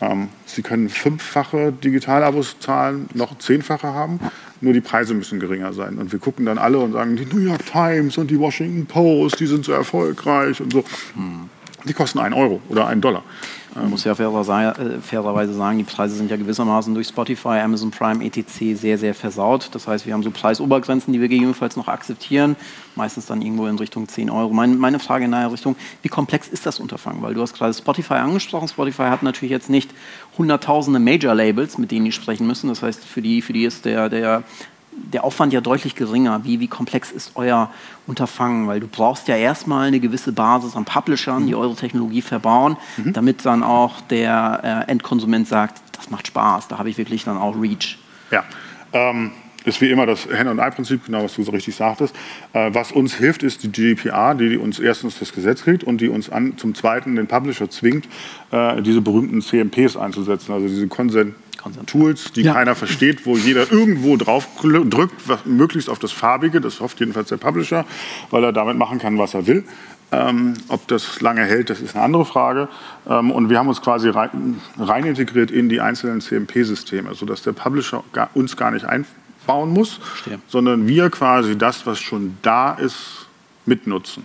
Ähm, 0.00 0.28
sie 0.46 0.62
können 0.62 0.88
fünffache 0.88 1.72
Digital-Abos 1.72 2.56
zahlen, 2.60 3.08
noch 3.14 3.38
zehnfache 3.38 3.88
haben, 3.88 4.20
nur 4.62 4.72
die 4.72 4.80
Preise 4.80 5.12
müssen 5.14 5.40
geringer 5.40 5.72
sein. 5.72 5.98
Und 5.98 6.12
wir 6.12 6.18
gucken 6.18 6.46
dann 6.46 6.58
alle 6.58 6.78
und 6.78 6.92
sagen, 6.92 7.16
die 7.16 7.26
New 7.26 7.40
York 7.40 7.66
Times 7.66 8.16
und 8.16 8.30
die 8.30 8.38
Washington 8.38 8.86
Post, 8.86 9.40
die 9.40 9.46
sind 9.46 9.64
so 9.64 9.72
erfolgreich 9.72 10.60
und 10.60 10.72
so. 10.72 10.84
Hm. 11.14 11.50
Die 11.84 11.92
kosten 11.92 12.20
einen 12.20 12.34
Euro 12.34 12.60
oder 12.68 12.86
einen 12.86 13.00
Dollar. 13.00 13.24
Man 13.74 13.88
muss 13.88 14.04
ja 14.04 14.12
äh, 14.12 15.00
fairerweise 15.00 15.54
sagen, 15.54 15.78
die 15.78 15.84
Preise 15.84 16.14
sind 16.14 16.30
ja 16.30 16.36
gewissermaßen 16.36 16.92
durch 16.94 17.08
Spotify, 17.08 17.60
Amazon 17.60 17.90
Prime, 17.90 18.22
etc. 18.24 18.74
sehr, 18.74 18.98
sehr 18.98 19.14
versaut. 19.14 19.70
Das 19.72 19.88
heißt, 19.88 20.06
wir 20.06 20.12
haben 20.12 20.22
so 20.22 20.30
Preisobergrenzen, 20.30 21.12
die 21.12 21.20
wir 21.20 21.28
gegebenenfalls 21.28 21.76
noch 21.76 21.88
akzeptieren, 21.88 22.56
meistens 22.96 23.26
dann 23.26 23.40
irgendwo 23.40 23.66
in 23.66 23.78
Richtung 23.78 24.08
10 24.08 24.28
Euro. 24.28 24.52
Meine, 24.52 24.74
meine 24.74 24.98
Frage 24.98 25.24
in 25.24 25.30
der 25.30 25.50
Richtung, 25.50 25.76
wie 26.02 26.08
komplex 26.08 26.48
ist 26.48 26.66
das 26.66 26.80
Unterfangen? 26.80 27.22
Weil 27.22 27.32
du 27.32 27.40
hast 27.40 27.54
gerade 27.54 27.72
Spotify 27.72 28.14
angesprochen. 28.14 28.68
Spotify 28.68 29.04
hat 29.04 29.22
natürlich 29.22 29.52
jetzt 29.52 29.70
nicht 29.70 29.90
hunderttausende 30.36 31.00
Major-Labels, 31.00 31.78
mit 31.78 31.90
denen 31.90 32.04
die 32.04 32.12
sprechen 32.12 32.46
müssen. 32.46 32.68
Das 32.68 32.82
heißt, 32.82 33.04
für 33.04 33.22
die, 33.22 33.40
für 33.40 33.54
die 33.54 33.64
ist 33.64 33.86
der, 33.86 34.10
der 34.10 34.42
der 34.92 35.24
Aufwand 35.24 35.52
ja 35.52 35.60
deutlich 35.60 35.94
geringer. 35.94 36.44
Wie, 36.44 36.60
wie 36.60 36.68
komplex 36.68 37.10
ist 37.10 37.32
euer 37.34 37.70
Unterfangen? 38.06 38.66
Weil 38.66 38.80
du 38.80 38.86
brauchst 38.86 39.28
ja 39.28 39.36
erstmal 39.36 39.88
eine 39.88 40.00
gewisse 40.00 40.32
Basis 40.32 40.76
an 40.76 40.84
Publishern, 40.84 41.46
die 41.46 41.54
mhm. 41.54 41.60
eure 41.60 41.74
Technologie 41.74 42.22
verbauen, 42.22 42.76
mhm. 42.96 43.12
damit 43.12 43.44
dann 43.44 43.62
auch 43.62 44.00
der 44.02 44.84
äh, 44.88 44.90
Endkonsument 44.90 45.48
sagt, 45.48 45.82
das 45.92 46.10
macht 46.10 46.26
Spaß, 46.26 46.68
da 46.68 46.78
habe 46.78 46.90
ich 46.90 46.98
wirklich 46.98 47.24
dann 47.24 47.38
auch 47.38 47.54
Reach. 47.60 47.98
Ja, 48.30 48.44
ähm, 48.92 49.32
ist 49.64 49.80
wie 49.80 49.90
immer 49.90 50.06
das 50.06 50.26
Henne-und-Ei-Prinzip, 50.28 51.06
genau 51.06 51.24
was 51.24 51.34
du 51.34 51.42
so 51.42 51.52
richtig 51.52 51.76
sagtest. 51.76 52.14
Äh, 52.52 52.70
was 52.72 52.92
uns 52.92 53.14
hilft, 53.14 53.42
ist 53.42 53.62
die 53.62 53.70
GDPR, 53.70 54.34
die 54.34 54.56
uns 54.56 54.78
erstens 54.78 55.18
das 55.18 55.32
Gesetz 55.32 55.62
kriegt 55.62 55.84
und 55.84 56.00
die 56.00 56.08
uns 56.08 56.30
an, 56.30 56.56
zum 56.56 56.74
Zweiten 56.74 57.16
den 57.16 57.26
Publisher 57.26 57.70
zwingt, 57.70 58.08
äh, 58.50 58.82
diese 58.82 59.00
berühmten 59.00 59.42
CMPs 59.42 59.96
einzusetzen, 59.96 60.52
also 60.52 60.66
diese 60.66 60.86
Consent 60.88 61.34
Tools, 61.86 62.32
die 62.32 62.42
ja. 62.42 62.54
keiner 62.54 62.74
versteht, 62.74 63.24
wo 63.24 63.36
jeder 63.36 63.70
irgendwo 63.70 64.16
drauf 64.16 64.48
drückt, 64.60 65.28
was, 65.28 65.46
möglichst 65.46 65.88
auf 65.88 66.00
das 66.00 66.10
Farbige, 66.10 66.60
das 66.60 66.80
hofft 66.80 66.98
jedenfalls 66.98 67.28
der 67.28 67.36
Publisher, 67.36 67.84
weil 68.30 68.42
er 68.42 68.52
damit 68.52 68.76
machen 68.76 68.98
kann, 68.98 69.16
was 69.16 69.34
er 69.34 69.46
will. 69.46 69.64
Ähm, 70.10 70.54
ob 70.68 70.86
das 70.88 71.22
lange 71.22 71.42
hält, 71.42 71.70
das 71.70 71.80
ist 71.80 71.94
eine 71.94 72.04
andere 72.04 72.26
Frage. 72.26 72.68
Ähm, 73.08 73.30
und 73.30 73.48
wir 73.48 73.58
haben 73.58 73.68
uns 73.68 73.80
quasi 73.80 74.10
rein, 74.10 74.60
rein 74.78 75.06
integriert 75.06 75.50
in 75.50 75.70
die 75.70 75.80
einzelnen 75.80 76.20
CMP-Systeme, 76.20 77.14
sodass 77.14 77.42
der 77.42 77.52
Publisher 77.52 78.04
gar, 78.12 78.28
uns 78.34 78.56
gar 78.58 78.72
nicht 78.72 78.84
einbauen 79.42 79.70
muss, 79.70 79.94
Verstehe. 79.94 80.40
sondern 80.48 80.86
wir 80.88 81.10
quasi 81.10 81.56
das, 81.56 81.86
was 81.86 81.98
schon 81.98 82.36
da 82.42 82.72
ist, 82.72 83.26
mitnutzen. 83.66 84.24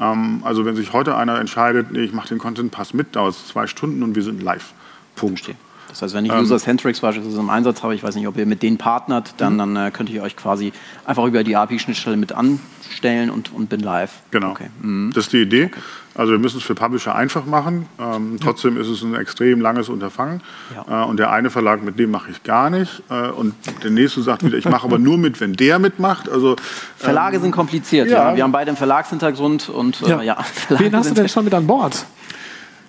Ähm, 0.00 0.40
also 0.44 0.64
wenn 0.64 0.76
sich 0.76 0.92
heute 0.92 1.16
einer 1.16 1.38
entscheidet, 1.38 1.92
nee, 1.92 2.00
ich 2.00 2.12
mache 2.12 2.28
den 2.28 2.38
Content 2.38 2.70
Pass 2.70 2.94
mit, 2.94 3.16
dauert 3.16 3.34
es 3.34 3.48
zwei 3.48 3.66
Stunden 3.66 4.02
und 4.02 4.14
wir 4.14 4.22
sind 4.22 4.42
live. 4.42 4.72
Punkt. 5.16 5.40
Verstehe. 5.40 5.67
Das 5.88 6.02
heißt, 6.02 6.14
wenn 6.14 6.24
ich 6.24 6.32
ähm, 6.32 6.40
User-Centrics 6.40 7.00
beispielsweise 7.00 7.40
im 7.40 7.50
Einsatz 7.50 7.82
habe, 7.82 7.94
ich 7.94 8.02
weiß 8.02 8.14
nicht, 8.14 8.26
ob 8.28 8.36
ihr 8.36 8.46
mit 8.46 8.62
denen 8.62 8.78
partnert, 8.78 9.34
dann, 9.38 9.54
mhm. 9.54 9.58
dann 9.58 9.76
äh, 9.76 9.90
könnte 9.90 10.12
ich 10.12 10.20
euch 10.20 10.36
quasi 10.36 10.72
einfach 11.04 11.24
über 11.24 11.44
die 11.44 11.56
API-Schnittstelle 11.56 12.16
mit 12.16 12.32
anstellen 12.32 13.30
und, 13.30 13.52
und 13.52 13.68
bin 13.68 13.80
live. 13.80 14.12
Genau. 14.30 14.50
Okay. 14.50 14.68
Mhm. 14.80 15.12
Das 15.14 15.24
ist 15.24 15.32
die 15.32 15.42
Idee. 15.42 15.66
Okay. 15.66 15.80
Also 16.18 16.32
wir 16.32 16.40
müssen 16.40 16.58
es 16.58 16.64
für 16.64 16.74
Publisher 16.74 17.14
einfach 17.14 17.46
machen. 17.46 17.86
Ähm, 18.00 18.38
trotzdem 18.42 18.76
ist 18.76 18.88
es 18.88 19.02
ein 19.02 19.14
extrem 19.14 19.60
langes 19.60 19.88
Unterfangen. 19.88 20.42
Ja. 20.74 21.04
Äh, 21.04 21.06
und 21.06 21.16
der 21.18 21.30
eine 21.30 21.48
Verlag, 21.48 21.84
mit 21.84 21.96
dem 21.96 22.10
mache 22.10 22.32
ich 22.32 22.42
gar 22.42 22.70
nicht. 22.70 23.04
Äh, 23.08 23.28
und 23.28 23.54
der 23.84 23.92
nächste 23.92 24.22
sagt 24.22 24.44
wieder, 24.44 24.58
ich 24.58 24.64
mache 24.68 24.84
aber 24.84 24.98
nur 24.98 25.16
mit, 25.16 25.40
wenn 25.40 25.52
der 25.52 25.78
mitmacht. 25.78 26.28
Also, 26.28 26.56
Verlage 26.96 27.36
ähm, 27.36 27.42
sind 27.42 27.52
kompliziert. 27.52 28.10
Ja. 28.10 28.30
ja. 28.30 28.36
Wir 28.36 28.42
haben 28.42 28.50
beide 28.50 28.70
einen 28.70 28.76
Verlagshintergrund. 28.76 29.68
Und, 29.68 30.02
äh, 30.02 30.08
ja. 30.08 30.22
ja 30.22 30.38
Wen 30.70 30.96
hast 30.96 31.10
du 31.10 31.14
denn 31.14 31.28
schon 31.28 31.44
mit 31.44 31.54
an 31.54 31.68
Bord? 31.68 32.04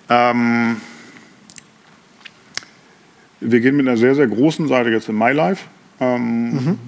Ähm, 0.08 0.78
wir 3.40 3.60
gehen 3.60 3.76
mit 3.76 3.88
einer 3.88 3.96
sehr, 3.96 4.14
sehr 4.14 4.26
großen 4.26 4.68
Seite 4.68 4.90
jetzt 4.90 5.08
in 5.08 5.16
MyLife. 5.16 5.64
Ähm, 6.00 6.52
mhm. 6.52 6.78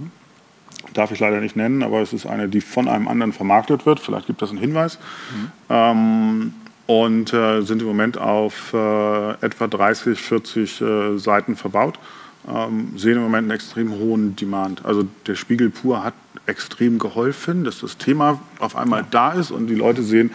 Darf 0.95 1.11
ich 1.11 1.21
leider 1.21 1.41
nicht 1.41 1.57
nennen, 1.57 1.83
aber 1.83 2.01
es 2.03 2.13
ist 2.13 2.27
eine, 2.27 2.49
die 2.49 2.61
von 2.61 2.89
einem 2.89 3.09
anderen 3.09 3.33
vermarktet 3.33 3.87
wird. 3.87 4.01
Vielleicht 4.01 4.27
gibt 4.27 4.43
das 4.43 4.51
einen 4.51 4.59
Hinweis. 4.59 4.99
Mhm. 5.35 5.51
Ähm, 5.71 6.55
und 6.87 7.33
äh, 7.33 7.63
sind 7.63 7.81
im 7.81 7.89
Moment 7.89 8.19
auf 8.19 8.75
äh, 8.75 9.31
etwa 9.45 9.67
30, 9.67 10.21
40 10.21 10.81
äh, 10.81 11.19
Seiten 11.19 11.57
verbaut. 11.57 11.99
Ähm, 12.47 12.93
sehen 12.97 13.17
im 13.17 13.23
Moment 13.23 13.45
einen 13.45 13.53
extrem 13.53 13.93
hohen 13.93 14.37
Demand. 14.37 14.85
Also 14.85 15.05
der 15.27 15.37
Spiegel 15.37 15.71
pur 15.71 16.03
hat 16.03 16.15
extrem 16.47 16.99
geholfen, 16.99 17.65
dass 17.65 17.81
das 17.81 17.99
Thema 17.99 18.41
auf 18.59 18.77
einmal 18.77 19.05
da 19.11 19.33
ist 19.33 19.53
und 19.53 19.69
die 19.69 19.77
Leute 19.77 20.03
sehen, 20.03 20.33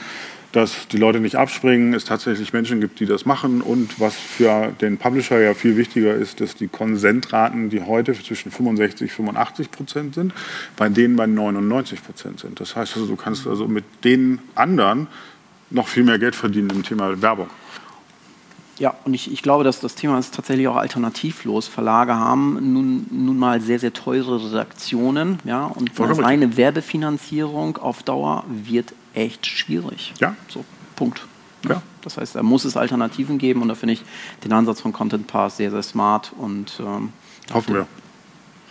dass 0.52 0.88
die 0.88 0.98
Leute 0.98 1.20
nicht 1.20 1.36
abspringen, 1.36 1.94
es 1.94 2.06
tatsächlich 2.06 2.54
Menschen 2.54 2.80
gibt, 2.80 3.00
die 3.00 3.06
das 3.06 3.26
machen 3.26 3.62
und 3.62 4.00
was 4.00 4.16
für 4.16 4.72
den 4.80 4.98
Publisher 4.98 5.40
ja 5.40 5.54
viel 5.54 5.78
wichtiger 5.78 6.14
ist, 6.14 6.40
dass 6.42 6.56
die 6.56 6.68
Konsentraten, 6.68 7.70
die 7.70 7.82
heute 7.82 8.14
zwischen 8.14 8.52
65 8.52 9.12
und 9.12 9.16
85 9.16 9.72
Prozent 9.72 10.16
sind, 10.16 10.34
bei 10.76 10.90
denen 10.90 11.16
bei 11.16 11.28
99 11.28 12.04
Prozent 12.04 12.40
sind. 12.40 12.60
Das 12.60 12.76
heißt 12.76 12.96
also, 12.96 13.08
du 13.08 13.16
kannst 13.16 13.46
also 13.46 13.68
mit 13.68 13.84
den 14.04 14.40
anderen 14.56 15.08
noch 15.70 15.88
viel 15.88 16.04
mehr 16.04 16.20
Geld 16.20 16.36
verdienen 16.36 16.70
im 16.70 16.84
Thema 16.84 17.22
Werbung. 17.22 17.50
Ja, 18.80 18.94
und 19.06 19.16
ich, 19.16 19.32
ich 19.32 19.42
glaube, 19.42 19.64
dass 19.64 19.80
das 19.80 19.96
Thema 19.96 20.20
ist 20.20 20.36
tatsächlich 20.36 20.68
auch 20.68 20.76
alternativlos. 20.76 21.68
Verlage 21.68 22.16
haben 22.16 22.74
nun, 22.74 23.08
nun 23.10 23.38
mal 23.38 23.60
sehr, 23.60 23.80
sehr 23.80 23.92
teure 23.92 24.52
Redaktionen, 24.52 25.40
ja, 25.46 25.66
und 25.66 25.92
reine 26.00 26.58
Werbefinanzierung 26.58 27.78
auf 27.78 28.04
Dauer 28.04 28.44
wird 28.48 28.94
echt 29.18 29.46
schwierig. 29.46 30.14
Ja. 30.20 30.36
So, 30.48 30.64
Punkt. 30.96 31.26
Ja. 31.68 31.82
Das 32.04 32.18
heißt, 32.18 32.36
da 32.36 32.44
muss 32.44 32.64
es 32.66 32.78
Alternativen 32.78 33.38
geben 33.38 33.62
und 33.62 33.68
da 33.68 33.76
finde 33.76 33.94
ich 33.94 34.04
den 34.44 34.54
Ansatz 34.54 34.80
von 34.80 34.94
Content 34.94 35.28
Pass 35.28 35.58
sehr, 35.58 35.72
sehr 35.72 35.84
smart 35.84 36.32
und 36.38 36.80
ähm, 36.80 37.12
hoffen 37.54 37.74
wir. 37.74 37.88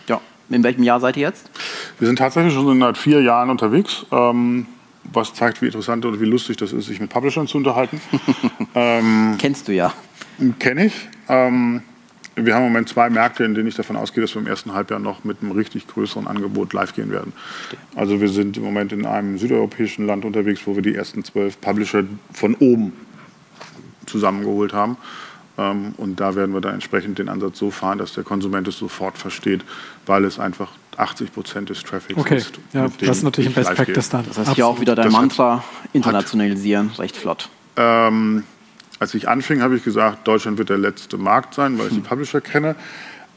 Ja, 0.08 0.20
in 0.48 0.62
welchem 0.62 0.84
Jahr 0.84 1.00
seid 1.00 1.16
ihr 1.16 1.22
jetzt? 1.22 1.50
Wir 1.98 2.06
sind 2.06 2.16
tatsächlich 2.16 2.54
schon 2.54 2.78
seit 2.78 2.96
vier 2.96 3.20
Jahren 3.22 3.50
unterwegs. 3.50 4.06
Ähm, 4.12 4.66
was 5.12 5.34
zeigt, 5.34 5.62
wie 5.62 5.66
interessant 5.66 6.04
oder 6.04 6.20
wie 6.20 6.24
lustig 6.24 6.56
das 6.56 6.72
ist, 6.72 6.86
sich 6.86 7.00
mit 7.00 7.10
Publishern 7.10 7.46
zu 7.46 7.58
unterhalten. 7.58 8.00
ähm, 8.74 9.36
Kennst 9.38 9.68
du 9.68 9.72
ja. 9.72 9.92
Kenne 10.58 10.86
ich. 10.86 10.94
Ähm, 11.28 11.82
wir 12.36 12.54
haben 12.54 12.66
im 12.66 12.72
Moment 12.72 12.88
zwei 12.88 13.08
Märkte, 13.08 13.44
in 13.44 13.54
denen 13.54 13.66
ich 13.66 13.74
davon 13.74 13.96
ausgehe, 13.96 14.22
dass 14.22 14.34
wir 14.34 14.42
im 14.42 14.46
ersten 14.46 14.74
Halbjahr 14.74 15.00
noch 15.00 15.24
mit 15.24 15.38
einem 15.42 15.52
richtig 15.52 15.86
größeren 15.86 16.26
Angebot 16.26 16.72
live 16.74 16.94
gehen 16.94 17.10
werden. 17.10 17.32
Also 17.94 18.20
wir 18.20 18.28
sind 18.28 18.58
im 18.58 18.62
Moment 18.62 18.92
in 18.92 19.06
einem 19.06 19.38
südeuropäischen 19.38 20.06
Land 20.06 20.24
unterwegs, 20.24 20.60
wo 20.66 20.76
wir 20.76 20.82
die 20.82 20.94
ersten 20.94 21.24
zwölf 21.24 21.60
Publisher 21.60 22.04
von 22.32 22.54
oben 22.56 22.92
zusammengeholt 24.04 24.74
haben. 24.74 24.98
Ähm, 25.58 25.94
und 25.96 26.20
da 26.20 26.34
werden 26.34 26.54
wir 26.54 26.60
dann 26.60 26.74
entsprechend 26.74 27.18
den 27.18 27.30
Ansatz 27.30 27.58
so 27.58 27.70
fahren, 27.70 27.98
dass 27.98 28.12
der 28.12 28.24
Konsument 28.24 28.68
es 28.68 28.76
sofort 28.76 29.16
versteht, 29.16 29.64
weil 30.04 30.24
es 30.24 30.38
einfach 30.38 30.72
80 30.98 31.32
Prozent 31.32 31.70
des 31.70 31.82
Traffics 31.82 32.18
okay. 32.18 32.36
ist. 32.36 32.52
Ja, 32.72 32.88
das 33.00 33.18
ist 33.18 33.22
natürlich 33.22 33.50
ein 33.50 33.54
Best 33.54 33.74
Practice 33.74 34.08
dann. 34.10 34.26
Das 34.26 34.38
heißt 34.38 34.54
hier 34.54 34.66
auch 34.66 34.80
wieder 34.80 34.94
dein 34.94 35.06
das 35.06 35.12
Mantra, 35.12 35.64
internationalisieren, 35.92 36.90
recht 36.98 37.16
flott. 37.16 37.48
Ähm, 37.76 38.44
als 38.98 39.14
ich 39.14 39.28
anfing, 39.28 39.62
habe 39.62 39.76
ich 39.76 39.84
gesagt, 39.84 40.26
Deutschland 40.26 40.58
wird 40.58 40.70
der 40.70 40.78
letzte 40.78 41.18
Markt 41.18 41.54
sein, 41.54 41.78
weil 41.78 41.86
ich 41.86 41.92
hm. 41.92 42.02
die 42.02 42.08
Publisher 42.08 42.40
kenne. 42.40 42.76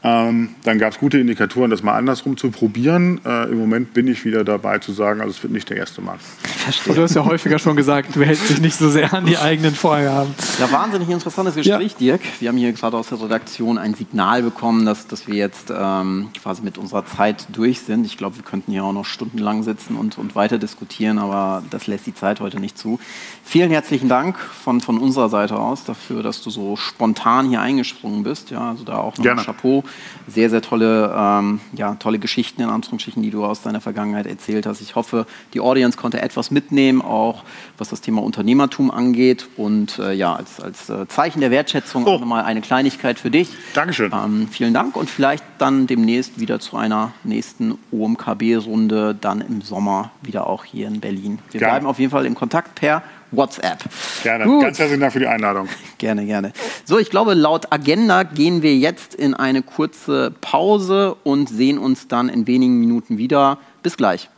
Ähm, 0.02 0.50
dann 0.64 0.78
gab 0.78 0.92
es 0.92 0.98
gute 0.98 1.18
Indikatoren, 1.18 1.70
das 1.70 1.82
mal 1.82 1.94
andersrum 1.94 2.36
zu 2.36 2.50
probieren. 2.50 3.20
Äh, 3.24 3.50
Im 3.50 3.58
Moment 3.58 3.92
bin 3.92 4.08
ich 4.08 4.24
wieder 4.24 4.44
dabei 4.44 4.78
zu 4.78 4.92
sagen, 4.92 5.20
also 5.20 5.32
es 5.32 5.42
wird 5.42 5.52
nicht 5.52 5.68
der 5.68 5.76
erste 5.76 6.00
Markt. 6.00 6.22
Verstehe. 6.22 6.94
Du 6.94 7.02
hast 7.02 7.14
ja 7.14 7.24
häufiger 7.24 7.58
schon 7.58 7.76
gesagt, 7.76 8.16
du 8.16 8.22
hältst 8.22 8.48
dich 8.48 8.60
nicht 8.60 8.76
so 8.76 8.88
sehr 8.88 9.12
an 9.12 9.26
die 9.26 9.36
eigenen 9.36 9.74
Vorgaben. 9.74 10.34
Ja, 10.58 10.72
wahnsinnig 10.72 11.10
interessantes 11.10 11.54
Gespräch, 11.54 11.92
ja. 11.92 11.98
Dirk. 11.98 12.22
Wir 12.38 12.48
haben 12.48 12.56
hier 12.56 12.72
gerade 12.72 12.96
aus 12.96 13.08
der 13.08 13.20
Redaktion 13.20 13.76
ein 13.76 13.94
Signal 13.94 14.42
bekommen, 14.42 14.86
dass, 14.86 15.06
dass 15.06 15.28
wir 15.28 15.34
jetzt 15.34 15.70
ähm, 15.70 16.30
quasi 16.42 16.62
mit 16.62 16.78
unserer 16.78 17.04
Zeit 17.04 17.46
durch 17.52 17.80
sind. 17.80 18.06
Ich 18.06 18.16
glaube, 18.16 18.36
wir 18.36 18.42
könnten 18.42 18.72
hier 18.72 18.84
auch 18.84 18.94
noch 18.94 19.04
stundenlang 19.04 19.62
sitzen 19.62 19.96
und, 19.96 20.16
und 20.16 20.34
weiter 20.34 20.56
diskutieren, 20.56 21.18
aber 21.18 21.62
das 21.68 21.86
lässt 21.86 22.06
die 22.06 22.14
Zeit 22.14 22.40
heute 22.40 22.58
nicht 22.58 22.78
zu. 22.78 22.98
Vielen 23.44 23.70
herzlichen 23.70 24.08
Dank 24.08 24.38
von, 24.38 24.80
von 24.80 24.96
unserer 24.96 25.28
Seite 25.28 25.58
aus 25.58 25.84
dafür, 25.84 26.22
dass 26.22 26.42
du 26.42 26.48
so 26.48 26.76
spontan 26.76 27.50
hier 27.50 27.60
eingesprungen 27.60 28.22
bist. 28.22 28.50
Ja, 28.50 28.70
also 28.70 28.84
da 28.84 28.96
auch 28.96 29.18
noch 29.18 29.26
ein 29.26 29.36
Chapeau 29.36 29.84
sehr, 30.26 30.50
sehr 30.50 30.62
tolle, 30.62 31.14
ähm, 31.16 31.60
ja, 31.72 31.94
tolle 31.96 32.18
Geschichten 32.18 32.62
in 32.62 32.68
Anführungsstrichen, 32.68 33.22
die 33.22 33.30
du 33.30 33.44
aus 33.44 33.62
deiner 33.62 33.80
Vergangenheit 33.80 34.26
erzählt 34.26 34.66
hast. 34.66 34.80
Ich 34.80 34.94
hoffe, 34.94 35.26
die 35.54 35.60
Audience 35.60 35.98
konnte 35.98 36.22
etwas 36.22 36.50
mitnehmen, 36.50 37.02
auch 37.02 37.44
was 37.78 37.88
das 37.88 38.00
Thema 38.00 38.22
Unternehmertum 38.22 38.90
angeht. 38.90 39.48
Und 39.56 39.98
äh, 39.98 40.12
ja, 40.12 40.34
als, 40.34 40.60
als 40.60 40.88
äh, 40.88 41.06
Zeichen 41.08 41.40
der 41.40 41.50
Wertschätzung 41.50 42.04
oh. 42.06 42.10
auch 42.10 42.20
nochmal 42.20 42.44
eine 42.44 42.60
Kleinigkeit 42.60 43.18
für 43.18 43.30
dich. 43.30 43.50
Dankeschön. 43.74 44.12
Ähm, 44.12 44.48
vielen 44.50 44.74
Dank 44.74 44.96
und 44.96 45.10
vielleicht 45.10 45.44
dann 45.58 45.86
demnächst 45.86 46.40
wieder 46.40 46.60
zu 46.60 46.76
einer 46.76 47.12
nächsten 47.24 47.78
OMKB-Runde, 47.90 49.16
dann 49.20 49.40
im 49.40 49.62
Sommer 49.62 50.10
wieder 50.22 50.46
auch 50.46 50.64
hier 50.64 50.88
in 50.88 51.00
Berlin. 51.00 51.38
Wir 51.50 51.60
Gerne. 51.60 51.72
bleiben 51.72 51.86
auf 51.86 51.98
jeden 51.98 52.10
Fall 52.10 52.26
in 52.26 52.34
Kontakt 52.34 52.74
per 52.74 53.02
WhatsApp. 53.32 53.78
Gerne. 54.22 54.44
Gut. 54.44 54.62
Ganz 54.62 54.78
herzlichen 54.78 55.00
Dank 55.00 55.12
für 55.12 55.20
die 55.20 55.26
Einladung. 55.26 55.68
Gerne, 55.98 56.24
gerne. 56.24 56.52
So, 56.84 56.98
ich 56.98 57.10
glaube, 57.10 57.34
laut 57.34 57.70
Agenda 57.72 58.22
gehen 58.22 58.62
wir 58.62 58.74
jetzt 58.74 59.14
in 59.14 59.34
eine 59.34 59.60
kurze 59.60 60.32
Pause 60.40 61.14
und 61.24 61.50
sehen 61.50 61.76
uns 61.76 62.08
dann 62.08 62.30
in 62.30 62.46
wenigen 62.46 62.80
Minuten 62.80 63.18
wieder. 63.18 63.58
Bis 63.82 63.98
gleich. 63.98 64.30